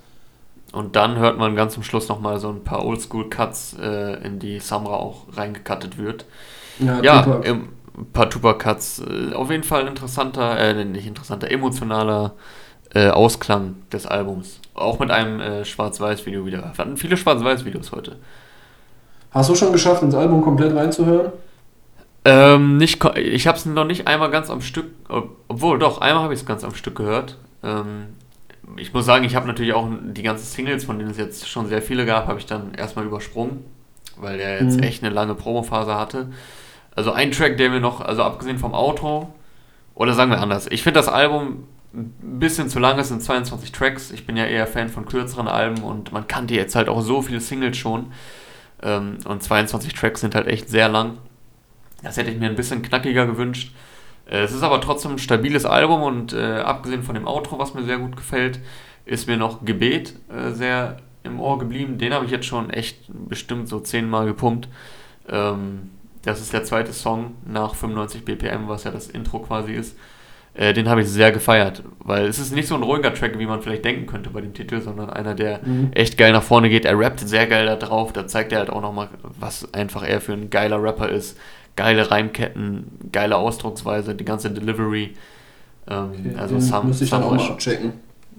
Und 0.74 0.96
dann 0.96 1.16
hört 1.16 1.38
man 1.38 1.54
ganz 1.54 1.74
zum 1.74 1.84
Schluss 1.84 2.08
nochmal 2.08 2.40
so 2.40 2.48
ein 2.48 2.64
paar 2.64 2.84
Oldschool-Cuts, 2.84 3.76
äh, 3.80 4.26
in 4.26 4.40
die 4.40 4.58
Samra 4.58 4.94
auch 4.94 5.26
reingekattet 5.32 5.98
wird. 5.98 6.26
Ja, 6.80 7.00
ja 7.00 7.40
ein 7.42 7.68
paar 8.12 8.28
Tupac-Cuts. 8.28 9.02
Äh, 9.06 9.34
auf 9.34 9.50
jeden 9.50 9.62
Fall 9.62 9.82
ein 9.82 9.88
interessanter, 9.88 10.58
äh, 10.58 10.84
nicht 10.84 11.06
interessanter, 11.06 11.50
emotionaler 11.50 12.34
äh, 12.92 13.08
Ausklang 13.10 13.76
des 13.92 14.06
Albums. 14.06 14.60
Auch 14.74 14.98
mit 14.98 15.10
einem 15.10 15.40
äh, 15.40 15.64
Schwarz-Weiß-Video 15.64 16.44
wieder. 16.44 16.58
Wir 16.58 16.78
hatten 16.78 16.96
viele 16.96 17.16
Schwarz-Weiß-Videos 17.16 17.92
heute. 17.92 18.16
Hast 19.30 19.50
du 19.50 19.54
schon 19.54 19.72
geschafft, 19.72 20.02
ins 20.02 20.14
Album 20.14 20.42
komplett 20.42 20.74
reinzuhören? 20.74 21.32
Ähm, 22.24 22.78
nicht, 22.78 23.04
ich 23.16 23.46
habe 23.46 23.58
es 23.58 23.66
noch 23.66 23.84
nicht 23.84 24.08
einmal 24.08 24.30
ganz 24.30 24.48
am 24.48 24.60
Stück, 24.60 24.86
obwohl 25.48 25.78
doch, 25.78 26.00
einmal 26.00 26.24
habe 26.24 26.34
ich 26.34 26.40
es 26.40 26.46
ganz 26.46 26.64
am 26.64 26.74
Stück 26.74 26.96
gehört. 26.96 27.36
Ähm, 27.62 28.14
ich 28.76 28.92
muss 28.92 29.04
sagen, 29.04 29.24
ich 29.24 29.34
habe 29.34 29.46
natürlich 29.46 29.72
auch 29.72 29.88
die 30.02 30.22
ganzen 30.22 30.44
Singles, 30.44 30.84
von 30.84 30.98
denen 30.98 31.10
es 31.10 31.18
jetzt 31.18 31.48
schon 31.48 31.68
sehr 31.68 31.82
viele 31.82 32.06
gab, 32.06 32.26
habe 32.26 32.38
ich 32.38 32.46
dann 32.46 32.74
erstmal 32.74 33.04
übersprungen, 33.04 33.64
weil 34.16 34.38
der 34.38 34.62
jetzt 34.62 34.78
mhm. 34.78 34.82
echt 34.82 35.02
eine 35.02 35.14
lange 35.14 35.34
Promophase 35.34 35.94
hatte. 35.94 36.28
Also 36.94 37.12
ein 37.12 37.32
Track, 37.32 37.56
der 37.56 37.70
mir 37.70 37.80
noch, 37.80 38.00
also 38.00 38.22
abgesehen 38.22 38.58
vom 38.58 38.74
Outro, 38.74 39.32
oder 39.94 40.12
sagen 40.14 40.30
wir 40.30 40.40
anders, 40.40 40.66
ich 40.70 40.82
finde 40.82 41.00
das 41.00 41.08
Album 41.08 41.64
ein 41.94 42.38
bisschen 42.40 42.68
zu 42.68 42.78
lang, 42.78 42.98
es 42.98 43.08
sind 43.08 43.22
22 43.22 43.70
Tracks. 43.70 44.10
Ich 44.10 44.26
bin 44.26 44.36
ja 44.36 44.46
eher 44.46 44.66
Fan 44.66 44.88
von 44.88 45.06
kürzeren 45.06 45.46
Alben 45.46 45.82
und 45.82 46.12
man 46.12 46.26
kannte 46.26 46.54
jetzt 46.54 46.74
halt 46.74 46.88
auch 46.88 47.00
so 47.00 47.22
viele 47.22 47.40
Singles 47.40 47.76
schon. 47.76 48.12
Ähm, 48.82 49.18
und 49.24 49.42
22 49.42 49.94
Tracks 49.94 50.20
sind 50.20 50.34
halt 50.34 50.48
echt 50.48 50.68
sehr 50.68 50.88
lang. 50.88 51.18
Das 52.02 52.16
hätte 52.16 52.30
ich 52.30 52.38
mir 52.38 52.46
ein 52.46 52.56
bisschen 52.56 52.82
knackiger 52.82 53.26
gewünscht. 53.26 53.72
Äh, 54.26 54.42
es 54.42 54.52
ist 54.52 54.62
aber 54.62 54.80
trotzdem 54.80 55.12
ein 55.12 55.18
stabiles 55.18 55.64
Album 55.64 56.02
und 56.02 56.32
äh, 56.32 56.58
abgesehen 56.58 57.02
von 57.02 57.14
dem 57.14 57.26
Outro, 57.26 57.58
was 57.58 57.74
mir 57.74 57.84
sehr 57.84 57.98
gut 57.98 58.16
gefällt, 58.16 58.60
ist 59.04 59.28
mir 59.28 59.36
noch 59.36 59.64
Gebet 59.64 60.14
äh, 60.30 60.50
sehr 60.52 60.98
im 61.22 61.40
Ohr 61.40 61.58
geblieben. 61.58 61.98
Den 61.98 62.12
habe 62.12 62.24
ich 62.24 62.30
jetzt 62.30 62.46
schon 62.46 62.70
echt 62.70 62.98
bestimmt 63.08 63.68
so 63.68 63.80
zehnmal 63.80 64.26
gepumpt. 64.26 64.68
Ähm, 65.28 65.90
das 66.22 66.40
ist 66.40 66.52
der 66.52 66.64
zweite 66.64 66.92
Song 66.92 67.34
nach 67.46 67.74
95 67.74 68.24
BPM, 68.24 68.68
was 68.68 68.84
ja 68.84 68.90
das 68.90 69.08
Intro 69.08 69.40
quasi 69.40 69.72
ist. 69.72 69.96
Äh, 70.54 70.72
den 70.72 70.88
habe 70.88 71.02
ich 71.02 71.08
sehr 71.08 71.32
gefeiert, 71.32 71.82
weil 71.98 72.26
es 72.26 72.38
ist 72.38 72.54
nicht 72.54 72.68
so 72.68 72.76
ein 72.76 72.82
ruhiger 72.82 73.12
Track, 73.12 73.38
wie 73.38 73.46
man 73.46 73.60
vielleicht 73.60 73.84
denken 73.84 74.06
könnte 74.06 74.30
bei 74.30 74.40
dem 74.40 74.54
Titel, 74.54 74.80
sondern 74.80 75.10
einer, 75.10 75.34
der 75.34 75.60
mhm. 75.64 75.90
echt 75.92 76.16
geil 76.16 76.32
nach 76.32 76.44
vorne 76.44 76.68
geht. 76.68 76.84
Er 76.84 76.98
rappt 76.98 77.20
sehr 77.20 77.46
geil 77.46 77.66
da 77.66 77.76
drauf, 77.76 78.12
da 78.12 78.26
zeigt 78.26 78.52
er 78.52 78.60
halt 78.60 78.70
auch 78.70 78.80
nochmal, 78.80 79.08
was 79.38 79.74
einfach 79.74 80.04
er 80.04 80.20
für 80.20 80.32
ein 80.32 80.50
geiler 80.50 80.80
Rapper 80.80 81.08
ist 81.08 81.36
geile 81.76 82.10
Reimketten, 82.10 82.86
geile 83.12 83.36
Ausdrucksweise, 83.36 84.14
die 84.14 84.24
ganze 84.24 84.50
Delivery. 84.50 85.14
Ähm, 85.88 86.10
okay, 86.10 86.36
also 86.36 86.58
Sam, 86.60 86.88
müsste 86.88 87.04
ich 87.04 87.10
Sam 87.10 87.22
dann 87.22 87.30
auch 87.30 87.36
mal 87.36 87.52
abchecken. 87.52 87.92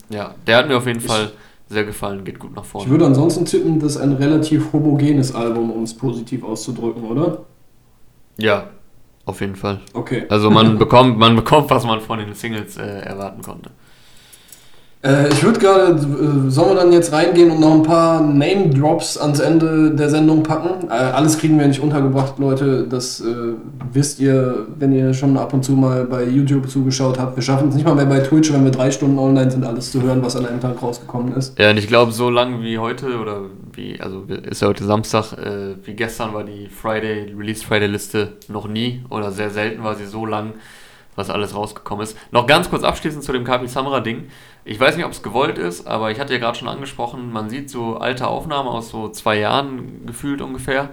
Ja, 0.10 0.36
der 0.46 0.58
hat 0.58 0.68
mir 0.68 0.78
auf 0.78 0.88
jeden 0.88 1.00
ich, 1.00 1.06
Fall 1.06 1.32
sehr 1.70 1.84
gefallen, 1.84 2.24
geht 2.24 2.40
gut 2.40 2.56
nach 2.56 2.66
vorne. 2.66 2.86
Ich 2.86 2.92
würde 2.92 3.06
ansonsten 3.06 3.46
tippen, 3.46 3.80
das 3.80 3.96
ist 3.96 4.02
ein 4.02 4.14
relativ 4.14 4.72
homogenes 4.72 5.34
Album, 5.34 5.72
um 5.72 5.84
es 5.84 5.94
positiv 5.94 6.44
auszudrücken, 6.44 7.04
oder? 7.04 7.40
Ja, 8.38 8.70
auf 9.26 9.42
jeden 9.42 9.56
Fall. 9.56 9.80
Okay. 9.94 10.26
Also 10.30 10.52
man 10.52 10.78
bekommt, 10.80 11.18
man 11.18 11.36
bekommt, 11.36 11.70
was 11.70 11.86
man 11.86 12.02
von 12.02 12.20
den 12.20 12.34
Singles 12.34 12.78
äh, 12.78 13.00
erwarten 13.00 13.42
konnte. 13.42 13.72
Äh, 15.06 15.30
ich 15.30 15.44
würde 15.44 15.60
gerade, 15.60 15.92
äh, 15.92 16.50
sollen 16.50 16.70
wir 16.70 16.76
dann 16.76 16.92
jetzt 16.92 17.14
reingehen 17.14 17.52
und 17.52 17.60
noch 17.60 17.74
ein 17.74 17.84
paar 17.84 18.22
Name-Drops 18.22 19.18
ans 19.18 19.40
Ende 19.40 19.92
der 19.92 20.10
Sendung 20.10 20.42
packen? 20.42 20.90
Äh, 20.90 20.94
alles 20.94 21.38
kriegen 21.38 21.60
wir 21.60 21.68
nicht 21.68 21.80
untergebracht, 21.80 22.40
Leute. 22.40 22.88
Das 22.88 23.22
äh, 23.22 23.54
wisst 23.94 24.20
ihr, 24.20 24.66
wenn 24.80 24.92
ihr 24.94 25.14
schon 25.14 25.38
ab 25.38 25.54
und 25.54 25.64
zu 25.64 25.74
mal 25.74 26.06
bei 26.06 26.24
YouTube 26.24 26.68
zugeschaut 26.70 27.20
habt. 27.20 27.36
Wir 27.36 27.44
schaffen 27.44 27.70
es 27.70 27.76
nicht 27.76 27.86
mal 27.86 27.94
mehr 27.94 28.06
bei 28.06 28.20
Twitch, 28.20 28.52
wenn 28.52 28.64
wir 28.64 28.72
drei 28.72 28.90
Stunden 28.90 29.20
online 29.20 29.52
sind, 29.52 29.64
alles 29.64 29.92
zu 29.92 30.02
hören, 30.02 30.24
was 30.24 30.36
an 30.36 30.48
einem 30.48 30.60
Tag 30.60 30.82
rausgekommen 30.82 31.36
ist. 31.36 31.58
Ja, 31.60 31.70
und 31.70 31.78
ich 31.78 31.88
glaube, 31.88 32.12
so 32.12 32.32
lang 32.32 32.64
wie 32.64 32.80
heute 32.80 33.20
oder 33.20 33.42
wie, 33.74 34.00
also 34.02 34.24
ist 34.24 34.62
ja 34.64 34.68
heute 34.68 34.86
Samstag, 34.86 35.34
äh, 35.34 35.76
wie 35.84 35.94
gestern 35.94 36.34
war 36.34 36.44
die 36.44 36.68
Friday, 36.68 37.34
Release 37.38 37.64
Friday 37.64 37.88
Liste 37.88 38.30
noch 38.48 38.68
nie 38.68 39.04
oder 39.12 39.32
sehr 39.32 39.52
selten 39.52 39.84
war 39.84 39.94
sie 39.94 40.06
so 40.06 40.26
lang, 40.26 40.54
was 41.16 41.30
alles 41.30 41.56
rausgekommen 41.56 42.04
ist. 42.04 42.18
Noch 42.32 42.48
ganz 42.48 42.70
kurz 42.70 42.84
abschließend 42.84 43.24
zu 43.24 43.32
dem 43.34 43.44
Kapi 43.44 43.68
Samra 43.68 44.00
Ding. 44.00 44.24
Ich 44.68 44.80
weiß 44.80 44.96
nicht, 44.98 45.06
ob 45.06 45.12
es 45.12 45.22
gewollt 45.22 45.60
ist, 45.60 45.86
aber 45.86 46.10
ich 46.10 46.20
hatte 46.20 46.34
ja 46.34 46.40
gerade 46.40 46.58
schon 46.58 46.68
angesprochen, 46.68 47.32
man 47.32 47.52
sieht 47.52 47.70
so 47.70 47.98
alte 47.98 48.28
Aufnahmen 48.28 48.68
aus 48.68 48.90
so 48.90 49.10
zwei 49.10 49.38
Jahren 49.38 50.08
gefühlt 50.08 50.42
ungefähr. 50.42 50.90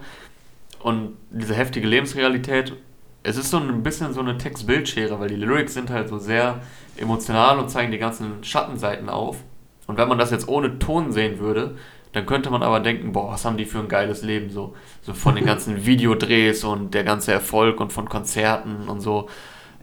Und 0.80 1.16
diese 1.30 1.54
heftige 1.54 1.86
Lebensrealität, 1.86 2.74
es 3.22 3.38
ist 3.38 3.50
so 3.50 3.56
ein 3.56 3.82
bisschen 3.82 4.12
so 4.12 4.20
eine 4.20 4.36
Text-Bild-Schere, 4.36 5.18
weil 5.18 5.28
die 5.28 5.36
Lyrics 5.36 5.72
sind 5.72 5.88
halt 5.88 6.10
so 6.10 6.18
sehr 6.18 6.60
emotional 6.98 7.58
und 7.58 7.70
zeigen 7.70 7.92
die 7.92 7.98
ganzen 7.98 8.44
Schattenseiten 8.44 9.08
auf. 9.08 9.38
Und 9.86 9.96
wenn 9.96 10.08
man 10.08 10.18
das 10.18 10.30
jetzt 10.30 10.48
ohne 10.48 10.78
Ton 10.78 11.10
sehen 11.10 11.38
würde, 11.38 11.76
dann 12.12 12.26
könnte 12.26 12.50
man 12.50 12.62
aber 12.62 12.80
denken, 12.80 13.12
boah, 13.12 13.32
was 13.32 13.46
haben 13.46 13.56
die 13.56 13.64
für 13.64 13.78
ein 13.78 13.88
geiles 13.88 14.22
Leben, 14.22 14.50
so, 14.50 14.74
so 15.00 15.14
von 15.14 15.34
den 15.34 15.46
ganzen 15.46 15.86
Videodrehs 15.86 16.62
und 16.62 16.92
der 16.92 17.04
ganze 17.04 17.32
Erfolg 17.32 17.80
und 17.80 17.90
von 17.90 18.06
Konzerten 18.06 18.90
und 18.90 19.00
so. 19.00 19.30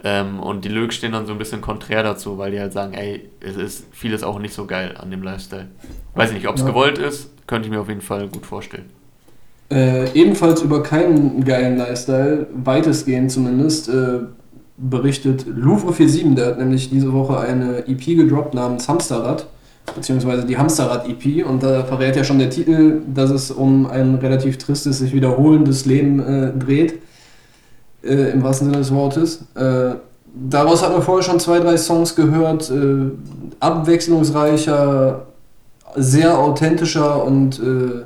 Ähm, 0.04 0.40
und 0.40 0.64
die 0.64 0.70
Lyrics 0.70 0.96
stehen 0.96 1.12
dann 1.12 1.26
so 1.26 1.34
ein 1.34 1.38
bisschen 1.38 1.62
konträr 1.62 2.04
dazu, 2.04 2.38
weil 2.38 2.52
die 2.52 2.60
halt 2.60 2.72
sagen, 2.72 2.94
ey, 2.94 3.30
es 3.42 3.58
ist 3.58 3.86
vieles 3.92 4.24
auch 4.24 4.40
nicht 4.40 4.54
so 4.54 4.66
geil 4.66 4.96
an 4.98 5.12
dem 5.12 5.24
Lifestyle. 5.24 5.68
Weiß 6.16 6.32
nicht, 6.32 6.48
ob 6.48 6.56
es 6.56 6.62
ja. 6.62 6.68
gewollt 6.68 6.98
ist, 6.98 7.32
könnte 7.48 7.68
ich 7.68 7.74
mir 7.74 7.82
auf 7.82 7.90
jeden 7.90 8.02
Fall 8.02 8.28
gut 8.30 8.46
vorstellen. 8.46 8.86
Äh, 9.72 10.12
ebenfalls 10.14 10.62
über 10.62 10.82
keinen 10.84 11.44
geilen 11.44 11.78
Lifestyle, 11.78 12.48
weitestgehend 12.54 13.32
zumindest, 13.32 13.90
äh, 13.90 14.20
berichtet 14.78 15.46
Louvre 15.48 15.94
47, 15.94 16.36
der 16.36 16.48
hat 16.48 16.60
nämlich 16.60 16.90
diese 16.90 17.12
Woche 17.12 17.38
eine 17.38 17.86
EP 17.88 18.16
gedroppt 18.16 18.54
namens 18.54 18.88
Hamsterrad, 18.88 19.48
beziehungsweise 19.94 20.46
die 20.46 20.58
Hamsterrad-EP 20.58 21.46
und 21.46 21.62
da 21.62 21.84
verrät 21.84 22.16
ja 22.16 22.24
schon 22.24 22.40
der 22.40 22.50
Titel, 22.50 23.02
dass 23.14 23.30
es 23.30 23.52
um 23.52 23.86
ein 23.86 24.16
relativ 24.16 24.58
tristes, 24.58 25.00
sich 25.00 25.14
wiederholendes 25.14 25.86
Leben 25.86 26.20
äh, 26.20 26.58
dreht 26.58 27.00
äh, 28.04 28.32
im 28.32 28.44
wahrsten 28.44 28.68
Sinne 28.68 28.80
des 28.80 28.94
Wortes. 28.94 29.46
Äh, 29.56 29.96
daraus 30.34 30.84
hat 30.84 30.92
man 30.92 31.02
vorher 31.02 31.24
schon 31.24 31.40
zwei, 31.40 31.60
drei 31.60 31.78
Songs 31.78 32.16
gehört, 32.16 32.70
äh, 32.70 33.12
abwechslungsreicher, 33.60 35.26
sehr 35.96 36.38
authentischer 36.38 37.24
und 37.24 37.60
äh, 37.60 38.06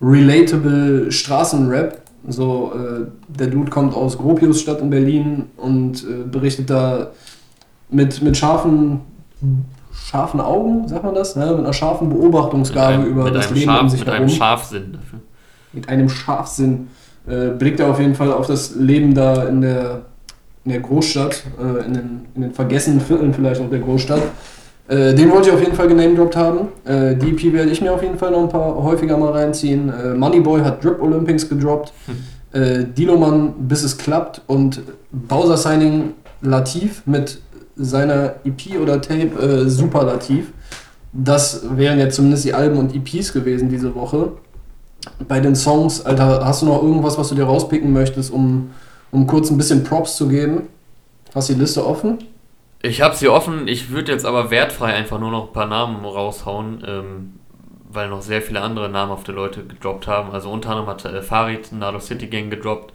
relatable 0.00 1.10
Straßenrap. 1.10 2.00
So, 2.28 2.72
äh, 2.74 3.06
der 3.28 3.46
Dude 3.48 3.70
kommt 3.70 3.94
aus 3.94 4.18
Gropiusstadt 4.18 4.80
in 4.80 4.90
Berlin 4.90 5.44
und 5.56 6.02
äh, 6.02 6.24
berichtet 6.24 6.70
da 6.70 7.08
mit, 7.88 8.20
mit 8.22 8.36
scharfen 8.36 9.00
scharfen 10.06 10.40
Augen, 10.40 10.86
sagt 10.88 11.04
man 11.04 11.14
das? 11.14 11.36
Ne? 11.36 11.46
Mit 11.46 11.58
einer 11.58 11.72
scharfen 11.72 12.08
Beobachtungsgabe 12.10 12.94
einem, 12.94 13.06
über 13.06 13.30
das 13.30 13.50
Leben 13.50 13.66
Scharf, 13.66 13.82
um 13.82 13.88
sich 13.88 14.00
mit 14.00 14.08
herum. 14.08 14.22
Mit 14.22 14.30
einem 14.30 14.38
Scharfsinn 14.38 14.92
dafür. 14.92 15.18
Mit 15.72 15.88
einem 15.88 16.08
Scharfsinn 16.08 16.88
äh, 17.26 17.48
blickt 17.50 17.80
er 17.80 17.90
auf 17.90 18.00
jeden 18.00 18.14
Fall 18.14 18.32
auf 18.32 18.46
das 18.46 18.74
Leben 18.76 19.14
da 19.14 19.44
in 19.44 19.60
der, 19.60 20.02
in 20.64 20.72
der 20.72 20.80
Großstadt, 20.80 21.42
äh, 21.58 21.86
in, 21.86 21.94
den, 21.94 22.20
in 22.34 22.42
den 22.42 22.52
vergessenen 22.52 23.00
Vierteln 23.00 23.34
vielleicht 23.34 23.60
auch 23.60 23.70
der 23.70 23.80
Großstadt. 23.80 24.22
Äh, 24.88 25.14
den 25.14 25.30
wollte 25.32 25.48
ich 25.48 25.54
auf 25.54 25.60
jeden 25.60 25.74
Fall 25.74 25.88
genamedroppt 25.88 26.36
haben. 26.36 26.68
Äh, 26.84 27.16
die 27.16 27.30
EP 27.30 27.52
werde 27.52 27.70
ich 27.70 27.80
mir 27.80 27.92
auf 27.92 28.02
jeden 28.02 28.18
Fall 28.18 28.30
noch 28.30 28.42
ein 28.42 28.48
paar 28.48 28.76
häufiger 28.76 29.16
mal 29.16 29.32
reinziehen. 29.32 29.88
Äh, 29.88 30.14
Moneyboy 30.14 30.60
hat 30.60 30.84
Drip 30.84 31.02
Olympics 31.02 31.48
gedroppt. 31.48 31.92
Hm. 32.06 32.16
Äh, 32.60 32.84
Diloman, 32.84 33.54
bis 33.66 33.82
es 33.82 33.98
klappt. 33.98 34.42
Und 34.46 34.82
Bowser 35.10 35.56
Signing 35.56 36.12
Latif 36.40 37.02
mit 37.06 37.40
seiner 37.76 38.36
EP 38.44 38.80
oder 38.80 39.00
Tape 39.00 39.64
äh, 39.64 39.68
Superlativ. 39.68 40.52
Das 41.12 41.62
wären 41.76 41.98
jetzt 41.98 42.16
zumindest 42.16 42.44
die 42.44 42.54
Alben 42.54 42.78
und 42.78 42.94
EPs 42.94 43.32
gewesen 43.32 43.68
diese 43.68 43.94
Woche. 43.94 44.32
Bei 45.28 45.40
den 45.40 45.56
Songs, 45.56 46.04
Alter, 46.04 46.44
hast 46.44 46.62
du 46.62 46.66
noch 46.66 46.82
irgendwas, 46.82 47.18
was 47.18 47.28
du 47.28 47.34
dir 47.34 47.44
rauspicken 47.44 47.92
möchtest, 47.92 48.32
um, 48.32 48.70
um 49.10 49.26
kurz 49.26 49.50
ein 49.50 49.56
bisschen 49.56 49.84
Props 49.84 50.16
zu 50.16 50.28
geben? 50.28 50.68
Hast 51.34 51.48
du 51.48 51.54
die 51.54 51.60
Liste 51.60 51.86
offen? 51.86 52.18
Ich 52.82 53.00
habe 53.00 53.16
sie 53.16 53.28
offen, 53.28 53.68
ich 53.68 53.90
würde 53.90 54.12
jetzt 54.12 54.24
aber 54.24 54.50
wertfrei 54.50 54.92
einfach 54.92 55.18
nur 55.18 55.30
noch 55.30 55.48
ein 55.48 55.52
paar 55.52 55.66
Namen 55.66 56.04
raushauen, 56.04 56.84
ähm, 56.86 57.34
weil 57.90 58.08
noch 58.08 58.22
sehr 58.22 58.42
viele 58.42 58.60
andere 58.60 58.88
namhafte 58.88 59.32
Leute 59.32 59.64
gedroppt 59.64 60.06
haben. 60.06 60.30
Also 60.30 60.50
unter 60.50 60.70
anderem 60.70 60.88
hat 60.88 61.04
äh, 61.04 61.22
Farid 61.22 61.72
Nado 61.72 61.98
City 61.98 62.26
Gang 62.26 62.50
gedroppt, 62.50 62.92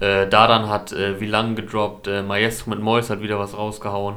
äh, 0.00 0.28
Dadan 0.28 0.68
hat 0.68 0.92
äh, 0.92 1.20
Vilang 1.20 1.56
gedroppt, 1.56 2.06
äh, 2.06 2.22
Maestro 2.22 2.70
mit 2.70 2.80
Mois 2.80 3.10
hat 3.10 3.20
wieder 3.20 3.38
was 3.38 3.56
rausgehauen. 3.56 4.16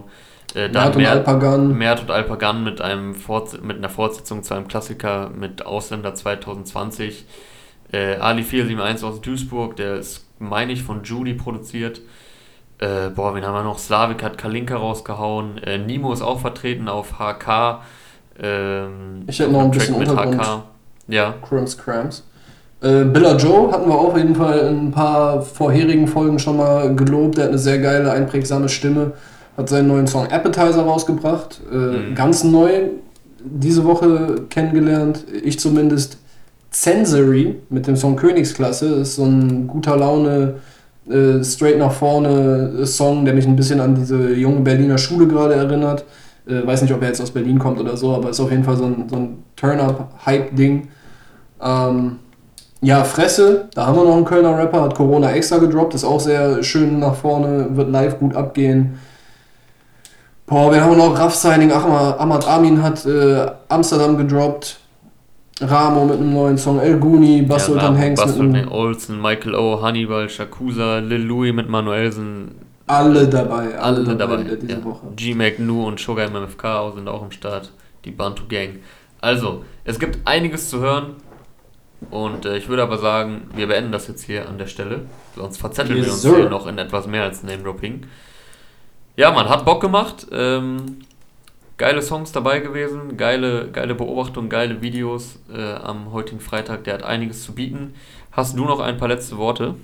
Äh, 0.56 0.70
dann 0.70 0.96
Mert, 0.98 1.28
Alpagan. 1.28 1.78
Mert 1.78 2.02
und 2.02 2.12
Alpagan 2.12 2.64
mit, 2.64 2.82
einem 2.82 3.16
mit 3.62 3.78
einer 3.78 3.90
Fortsetzung 3.90 4.44
zu 4.44 4.54
einem 4.54 4.68
Klassiker 4.68 5.30
mit 5.30 5.66
Ausländer 5.66 6.14
2020. 6.14 7.26
Äh, 7.92 8.16
Ali 8.16 8.44
471 8.44 9.06
aus 9.08 9.22
Duisburg, 9.22 9.76
der 9.76 9.96
ist, 9.96 10.26
meine 10.40 10.72
ich, 10.72 10.84
von 10.84 11.04
Judy 11.04 11.34
produziert. 11.34 12.02
Äh, 12.80 13.10
boah, 13.16 13.36
wen 13.36 13.46
haben 13.46 13.54
wir 13.54 13.64
noch? 13.64 13.78
Slavik 13.78 14.24
hat 14.24 14.38
Kalinka 14.38 14.76
rausgehauen. 14.76 15.58
Äh, 15.60 15.78
Nimo 15.78 16.14
ist 16.14 16.22
auch 16.22 16.40
vertreten 16.40 16.88
auf 16.88 17.20
HK. 17.20 17.82
Ähm, 18.42 19.24
ich 19.28 19.40
hätte 19.40 19.52
noch 19.52 19.62
ein 19.62 19.72
bisschen 19.72 20.00
mit 20.00 20.10
HK. 20.10 20.64
Ja. 21.08 21.36
Crims 21.48 21.78
Crams. 21.78 22.24
Äh, 22.82 23.04
Billa 23.04 23.36
Joe 23.36 23.72
hatten 23.72 23.88
wir 23.88 23.96
auch 23.96 24.08
auf 24.08 24.18
jeden 24.18 24.36
Fall 24.36 24.60
in 24.60 24.88
ein 24.88 24.92
paar 24.92 25.42
vorherigen 25.42 26.08
Folgen 26.08 26.40
schon 26.40 26.58
mal 26.58 26.96
gelobt. 26.96 27.38
Der 27.38 27.44
hat 27.44 27.50
eine 27.52 27.60
sehr 27.60 27.78
geile, 27.78 28.12
einprägsame 28.12 28.70
Stimme. 28.70 29.12
Hat 29.58 29.70
seinen 29.70 29.88
neuen 29.88 30.08
Song 30.08 30.28
Appetizer 30.28 30.84
rausgebracht. 30.84 31.62
Äh, 31.72 31.76
mhm. 31.76 32.16
Ganz 32.16 32.44
neu. 32.44 32.90
Diese 33.44 33.84
Woche 33.84 34.44
kennengelernt. 34.50 35.26
Ich 35.44 35.60
zumindest. 35.60 36.18
Sensory 36.74 37.58
mit 37.70 37.86
dem 37.86 37.98
Song 37.98 38.16
Königsklasse. 38.16 38.90
Das 38.92 39.10
ist 39.10 39.16
so 39.16 39.26
ein 39.26 39.68
guter 39.68 39.98
Laune 39.98 40.56
äh, 41.10 41.44
straight 41.44 41.78
nach 41.78 41.92
vorne 41.92 42.86
Song, 42.86 43.26
der 43.26 43.34
mich 43.34 43.46
ein 43.46 43.56
bisschen 43.56 43.82
an 43.82 43.96
diese 43.96 44.34
junge 44.34 44.62
Berliner 44.62 44.98
Schule 44.98 45.28
gerade 45.28 45.56
erinnert. 45.56 46.06
Äh, 46.48 46.66
weiß 46.66 46.82
nicht, 46.82 46.94
ob 46.94 47.02
er 47.02 47.10
jetzt 47.10 47.22
aus 47.22 47.32
Berlin 47.32 47.60
kommt 47.60 47.80
oder 47.80 47.98
so, 47.98 48.16
aber 48.16 48.30
ist 48.30 48.40
auf 48.40 48.52
jeden 48.52 48.64
Fall 48.64 48.78
so 48.78 48.86
ein, 48.86 49.06
so 49.10 49.16
ein 49.18 49.44
Turn-Up-Hype-Ding. 49.58 50.88
Ähm, 51.62 52.20
ja, 52.82 53.04
Fresse, 53.04 53.70
da 53.76 53.86
haben 53.86 53.98
wir 53.98 54.06
noch 54.06 54.16
einen 54.16 54.26
Kölner 54.26 54.58
Rapper, 54.58 54.82
hat 54.82 54.96
Corona 54.96 55.32
extra 55.32 55.58
gedroppt, 55.58 55.94
ist 55.94 56.04
auch 56.04 56.20
sehr 56.20 56.64
schön 56.64 57.00
nach 57.00 57.16
vorne, 57.16 57.68
wird 57.76 57.92
live 57.92 58.18
gut 58.18 58.36
abgehen. 58.36 59.00
Boah, 60.52 60.70
wir 60.70 60.84
haben 60.84 60.98
noch 60.98 61.18
Raff 61.18 61.34
Signing, 61.34 61.72
Ahmad 61.72 62.46
Amin 62.46 62.84
hat 62.84 63.06
äh, 63.06 63.50
Amsterdam 63.70 64.18
gedroppt. 64.18 64.82
Ramo 65.62 66.04
mit 66.04 66.18
einem 66.18 66.34
neuen 66.34 66.58
Song, 66.58 66.78
El 66.78 67.00
Guni, 67.00 67.42
Bass 67.44 67.68
ja, 67.68 67.74
Sultan 67.76 67.98
Hanks 67.98 68.20
Bass 68.20 68.36
mit 68.36 68.58
einem 68.58 68.70
Olsen, 68.70 69.22
Michael 69.22 69.56
O, 69.56 69.82
Hannibal, 69.82 70.28
Shakusa, 70.28 70.98
Lil 70.98 71.22
Louis 71.22 71.54
mit 71.54 71.70
Manuelsen. 71.70 72.56
Alle 72.86 73.30
dabei, 73.30 73.80
alle, 73.80 74.00
alle 74.00 74.18
dabei, 74.18 74.44
dabei 74.44 74.56
diese 74.56 74.74
ja. 74.74 74.84
Woche. 74.84 75.08
G-Mac, 75.16 75.58
Nu 75.60 75.88
und 75.88 76.02
Sugar 76.02 76.30
MFK 76.30 76.96
sind 76.96 77.08
auch 77.08 77.24
im 77.24 77.32
Start. 77.32 77.72
Die 78.04 78.12
Bantu 78.12 78.44
Gang. 78.50 78.80
Also, 79.22 79.64
es 79.86 80.00
gibt 80.00 80.20
einiges 80.26 80.70
zu 80.70 80.82
hören. 80.82 81.16
Und 82.10 82.46
äh, 82.46 82.58
ich 82.58 82.68
würde 82.68 82.84
aber 82.84 82.98
sagen, 82.98 83.44
wir 83.56 83.68
beenden 83.68 83.94
das 83.94 84.10
jetzt 84.10 84.24
hier 84.24 84.50
an 84.50 84.58
der 84.58 84.68
Stelle. 84.68 85.04
Sonst 85.34 85.60
verzetteln 85.60 86.00
yes, 86.00 86.08
wir 86.08 86.12
uns 86.12 86.22
sir. 86.24 86.36
hier 86.36 86.50
noch 86.50 86.68
in 86.68 86.78
etwas 86.78 87.08
mehr 87.08 87.24
als 87.24 87.42
Name-Dropping. 87.42 88.04
Ja, 89.22 89.30
man, 89.30 89.48
hat 89.50 89.66
Bock 89.66 89.82
gemacht. 89.82 90.26
Ähm, 90.32 90.98
geile 91.78 92.02
Songs 92.02 92.32
dabei 92.32 92.60
gewesen, 92.60 93.18
geile, 93.18 93.70
geile 93.72 93.94
Beobachtungen, 93.94 94.50
geile 94.50 94.82
Videos 94.82 95.38
äh, 95.56 95.74
am 95.74 96.12
heutigen 96.12 96.40
Freitag. 96.40 96.86
Der 96.86 96.96
hat 96.96 97.04
einiges 97.04 97.44
zu 97.44 97.54
bieten. 97.54 97.94
Hast 98.32 98.58
du 98.58 98.66
noch 98.66 98.80
ein 98.80 98.98
paar 98.98 99.10
letzte 99.10 99.38
Worte? 99.38 99.76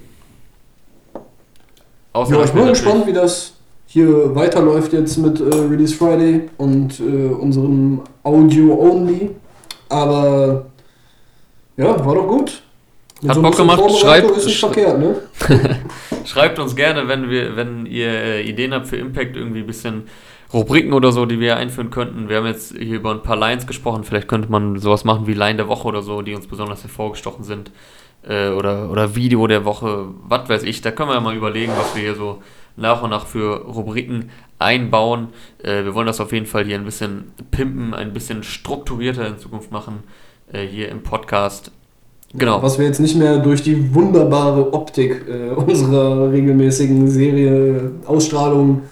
Außer 2.13 2.35
ja, 2.35 2.45
ich 2.45 2.51
bin 2.51 2.65
gespannt, 2.65 3.05
wie 3.05 3.13
das 3.13 3.53
hier 3.85 4.33
weiterläuft 4.33 4.91
jetzt 4.93 5.17
mit 5.17 5.39
äh, 5.39 5.43
Release 5.43 5.93
Friday 5.93 6.49
und 6.57 6.99
äh, 6.99 7.03
unserem 7.03 8.01
Audio 8.23 8.73
Only. 8.73 9.35
Aber 9.89 10.65
ja, 11.77 12.03
war 12.03 12.15
doch 12.15 12.27
gut. 12.27 12.63
Mit 13.21 13.29
Hat 13.29 13.35
so 13.35 13.41
Bock 13.43 13.55
gemacht, 13.55 13.83
schreibt, 13.99 14.31
ist 14.31 14.51
verkehrt, 14.55 14.97
ne? 14.97 15.15
schreibt 16.27 16.59
uns 16.59 16.75
gerne, 16.75 17.07
wenn 17.07 17.29
wir, 17.29 17.55
wenn 17.55 17.85
ihr 17.85 18.09
äh, 18.09 18.41
Ideen 18.43 18.73
habt 18.73 18.87
für 18.87 18.97
Impact, 18.97 19.35
irgendwie 19.35 19.61
ein 19.61 19.67
bisschen 19.67 20.03
Rubriken 20.53 20.93
oder 20.93 21.11
so, 21.11 21.25
die 21.25 21.39
wir 21.39 21.57
einführen 21.57 21.89
könnten. 21.89 22.29
Wir 22.29 22.37
haben 22.37 22.45
jetzt 22.45 22.75
hier 22.77 22.95
über 22.97 23.11
ein 23.11 23.21
paar 23.21 23.35
Lines 23.35 23.67
gesprochen. 23.67 24.03
Vielleicht 24.03 24.27
könnte 24.27 24.49
man 24.49 24.77
sowas 24.79 25.03
machen 25.03 25.27
wie 25.27 25.33
Line 25.33 25.57
der 25.57 25.67
Woche 25.67 25.87
oder 25.87 26.01
so, 26.01 26.21
die 26.21 26.35
uns 26.35 26.47
besonders 26.47 26.83
hervorgestochen 26.83 27.43
sind. 27.43 27.71
Äh, 28.27 28.49
oder, 28.49 28.89
oder 28.89 29.15
Video 29.15 29.45
der 29.47 29.65
Woche, 29.65 30.07
was 30.27 30.47
weiß 30.47 30.63
ich. 30.63 30.81
Da 30.81 30.91
können 30.91 31.09
wir 31.09 31.15
ja 31.15 31.21
mal 31.21 31.35
überlegen, 31.35 31.73
was 31.77 31.95
wir 31.95 32.03
hier 32.03 32.15
so 32.15 32.41
nach 32.77 33.01
und 33.01 33.09
nach 33.09 33.25
für 33.25 33.65
Rubriken 33.65 34.29
einbauen. 34.59 35.29
Äh, 35.61 35.83
wir 35.83 35.93
wollen 35.95 36.07
das 36.07 36.21
auf 36.21 36.31
jeden 36.31 36.45
Fall 36.45 36.65
hier 36.65 36.75
ein 36.75 36.85
bisschen 36.85 37.31
pimpen, 37.51 37.93
ein 37.93 38.13
bisschen 38.13 38.43
strukturierter 38.43 39.27
in 39.27 39.39
Zukunft 39.39 39.71
machen, 39.71 40.03
äh, 40.51 40.65
hier 40.65 40.89
im 40.89 41.03
Podcast. 41.03 41.71
Genau. 42.37 42.61
Was 42.61 42.77
wir 42.77 42.85
jetzt 42.85 42.99
nicht 42.99 43.15
mehr 43.15 43.39
durch 43.39 43.63
die 43.63 43.93
wunderbare 43.95 44.71
Optik 44.73 45.25
äh, 45.27 45.53
unserer 45.55 46.31
regelmäßigen 46.31 47.09
Serie 47.09 47.91
Ausstrahlung 48.05 48.83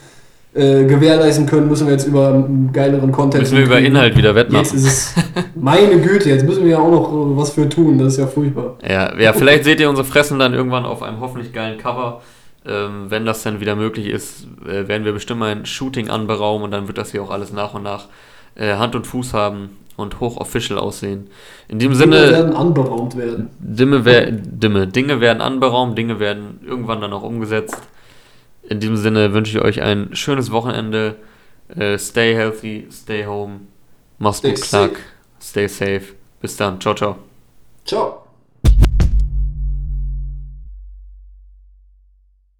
äh, 0.55 0.85
gewährleisten 0.85 1.45
können, 1.45 1.67
müssen 1.67 1.85
wir 1.85 1.93
jetzt 1.93 2.07
über 2.07 2.47
geileren 2.73 3.11
Content. 3.11 3.43
Müssen 3.43 3.57
wir 3.57 3.65
über 3.65 3.79
Inhalt 3.79 4.17
wieder 4.17 4.33
wettmachen. 4.33 4.63
Jetzt 4.63 4.73
ist 4.73 4.85
es, 4.85 5.13
meine 5.55 5.99
Güte, 5.99 6.29
jetzt 6.29 6.45
müssen 6.45 6.63
wir 6.63 6.71
ja 6.71 6.79
auch 6.79 6.89
noch 6.89 7.11
äh, 7.11 7.37
was 7.37 7.51
für 7.51 7.69
tun, 7.69 7.99
das 7.99 8.13
ist 8.13 8.19
ja 8.19 8.27
furchtbar. 8.27 8.77
Ja, 8.87 9.15
ja 9.19 9.33
vielleicht 9.33 9.65
seht 9.65 9.79
ihr 9.79 9.89
unsere 9.89 10.07
Fressen 10.07 10.39
dann 10.39 10.53
irgendwann 10.53 10.85
auf 10.85 11.03
einem 11.03 11.19
hoffentlich 11.19 11.53
geilen 11.53 11.77
Cover. 11.77 12.21
Ähm, 12.67 13.05
wenn 13.09 13.27
das 13.27 13.43
dann 13.43 13.59
wieder 13.59 13.75
möglich 13.75 14.07
ist, 14.07 14.47
äh, 14.65 14.87
werden 14.87 15.05
wir 15.05 15.11
bestimmt 15.11 15.41
mal 15.41 15.51
ein 15.51 15.67
Shooting 15.67 16.09
anberaumen 16.09 16.63
und 16.63 16.71
dann 16.71 16.87
wird 16.87 16.97
das 16.97 17.11
hier 17.11 17.21
auch 17.21 17.29
alles 17.29 17.53
nach 17.53 17.75
und 17.75 17.83
nach 17.83 18.07
äh, 18.55 18.73
Hand 18.75 18.95
und 18.95 19.05
Fuß 19.05 19.33
haben 19.33 19.69
und 19.97 20.19
hoch 20.19 20.37
official 20.37 20.77
aussehen. 20.77 21.29
In 21.67 21.79
dem 21.79 21.91
Dinge 21.91 21.95
Sinne. 21.95 22.15
Dinge 22.21 22.31
werden 22.31 22.55
anberaumt 22.55 23.17
werden. 23.17 23.49
Dinge, 23.59 24.05
wer, 24.05 24.31
Dinge, 24.31 24.87
Dinge 24.87 25.19
werden 25.21 25.41
anberaumt, 25.41 25.97
Dinge 25.97 26.19
werden 26.19 26.59
irgendwann 26.65 27.01
dann 27.01 27.13
auch 27.13 27.23
umgesetzt. 27.23 27.81
In 28.63 28.79
diesem 28.79 28.97
Sinne 28.97 29.33
wünsche 29.33 29.57
ich 29.57 29.63
euch 29.63 29.81
ein 29.81 30.15
schönes 30.15 30.51
Wochenende. 30.51 31.15
Uh, 31.75 31.97
stay 31.97 32.35
healthy, 32.35 32.87
stay 32.91 33.25
home. 33.25 33.61
Mach's 34.19 34.41
gut, 34.41 34.61
Clark. 34.61 34.99
Stay 35.41 35.67
safe. 35.67 36.13
Bis 36.41 36.57
dann. 36.57 36.79
Ciao, 36.79 36.93
ciao. 36.93 37.17
Ciao. 37.85 38.24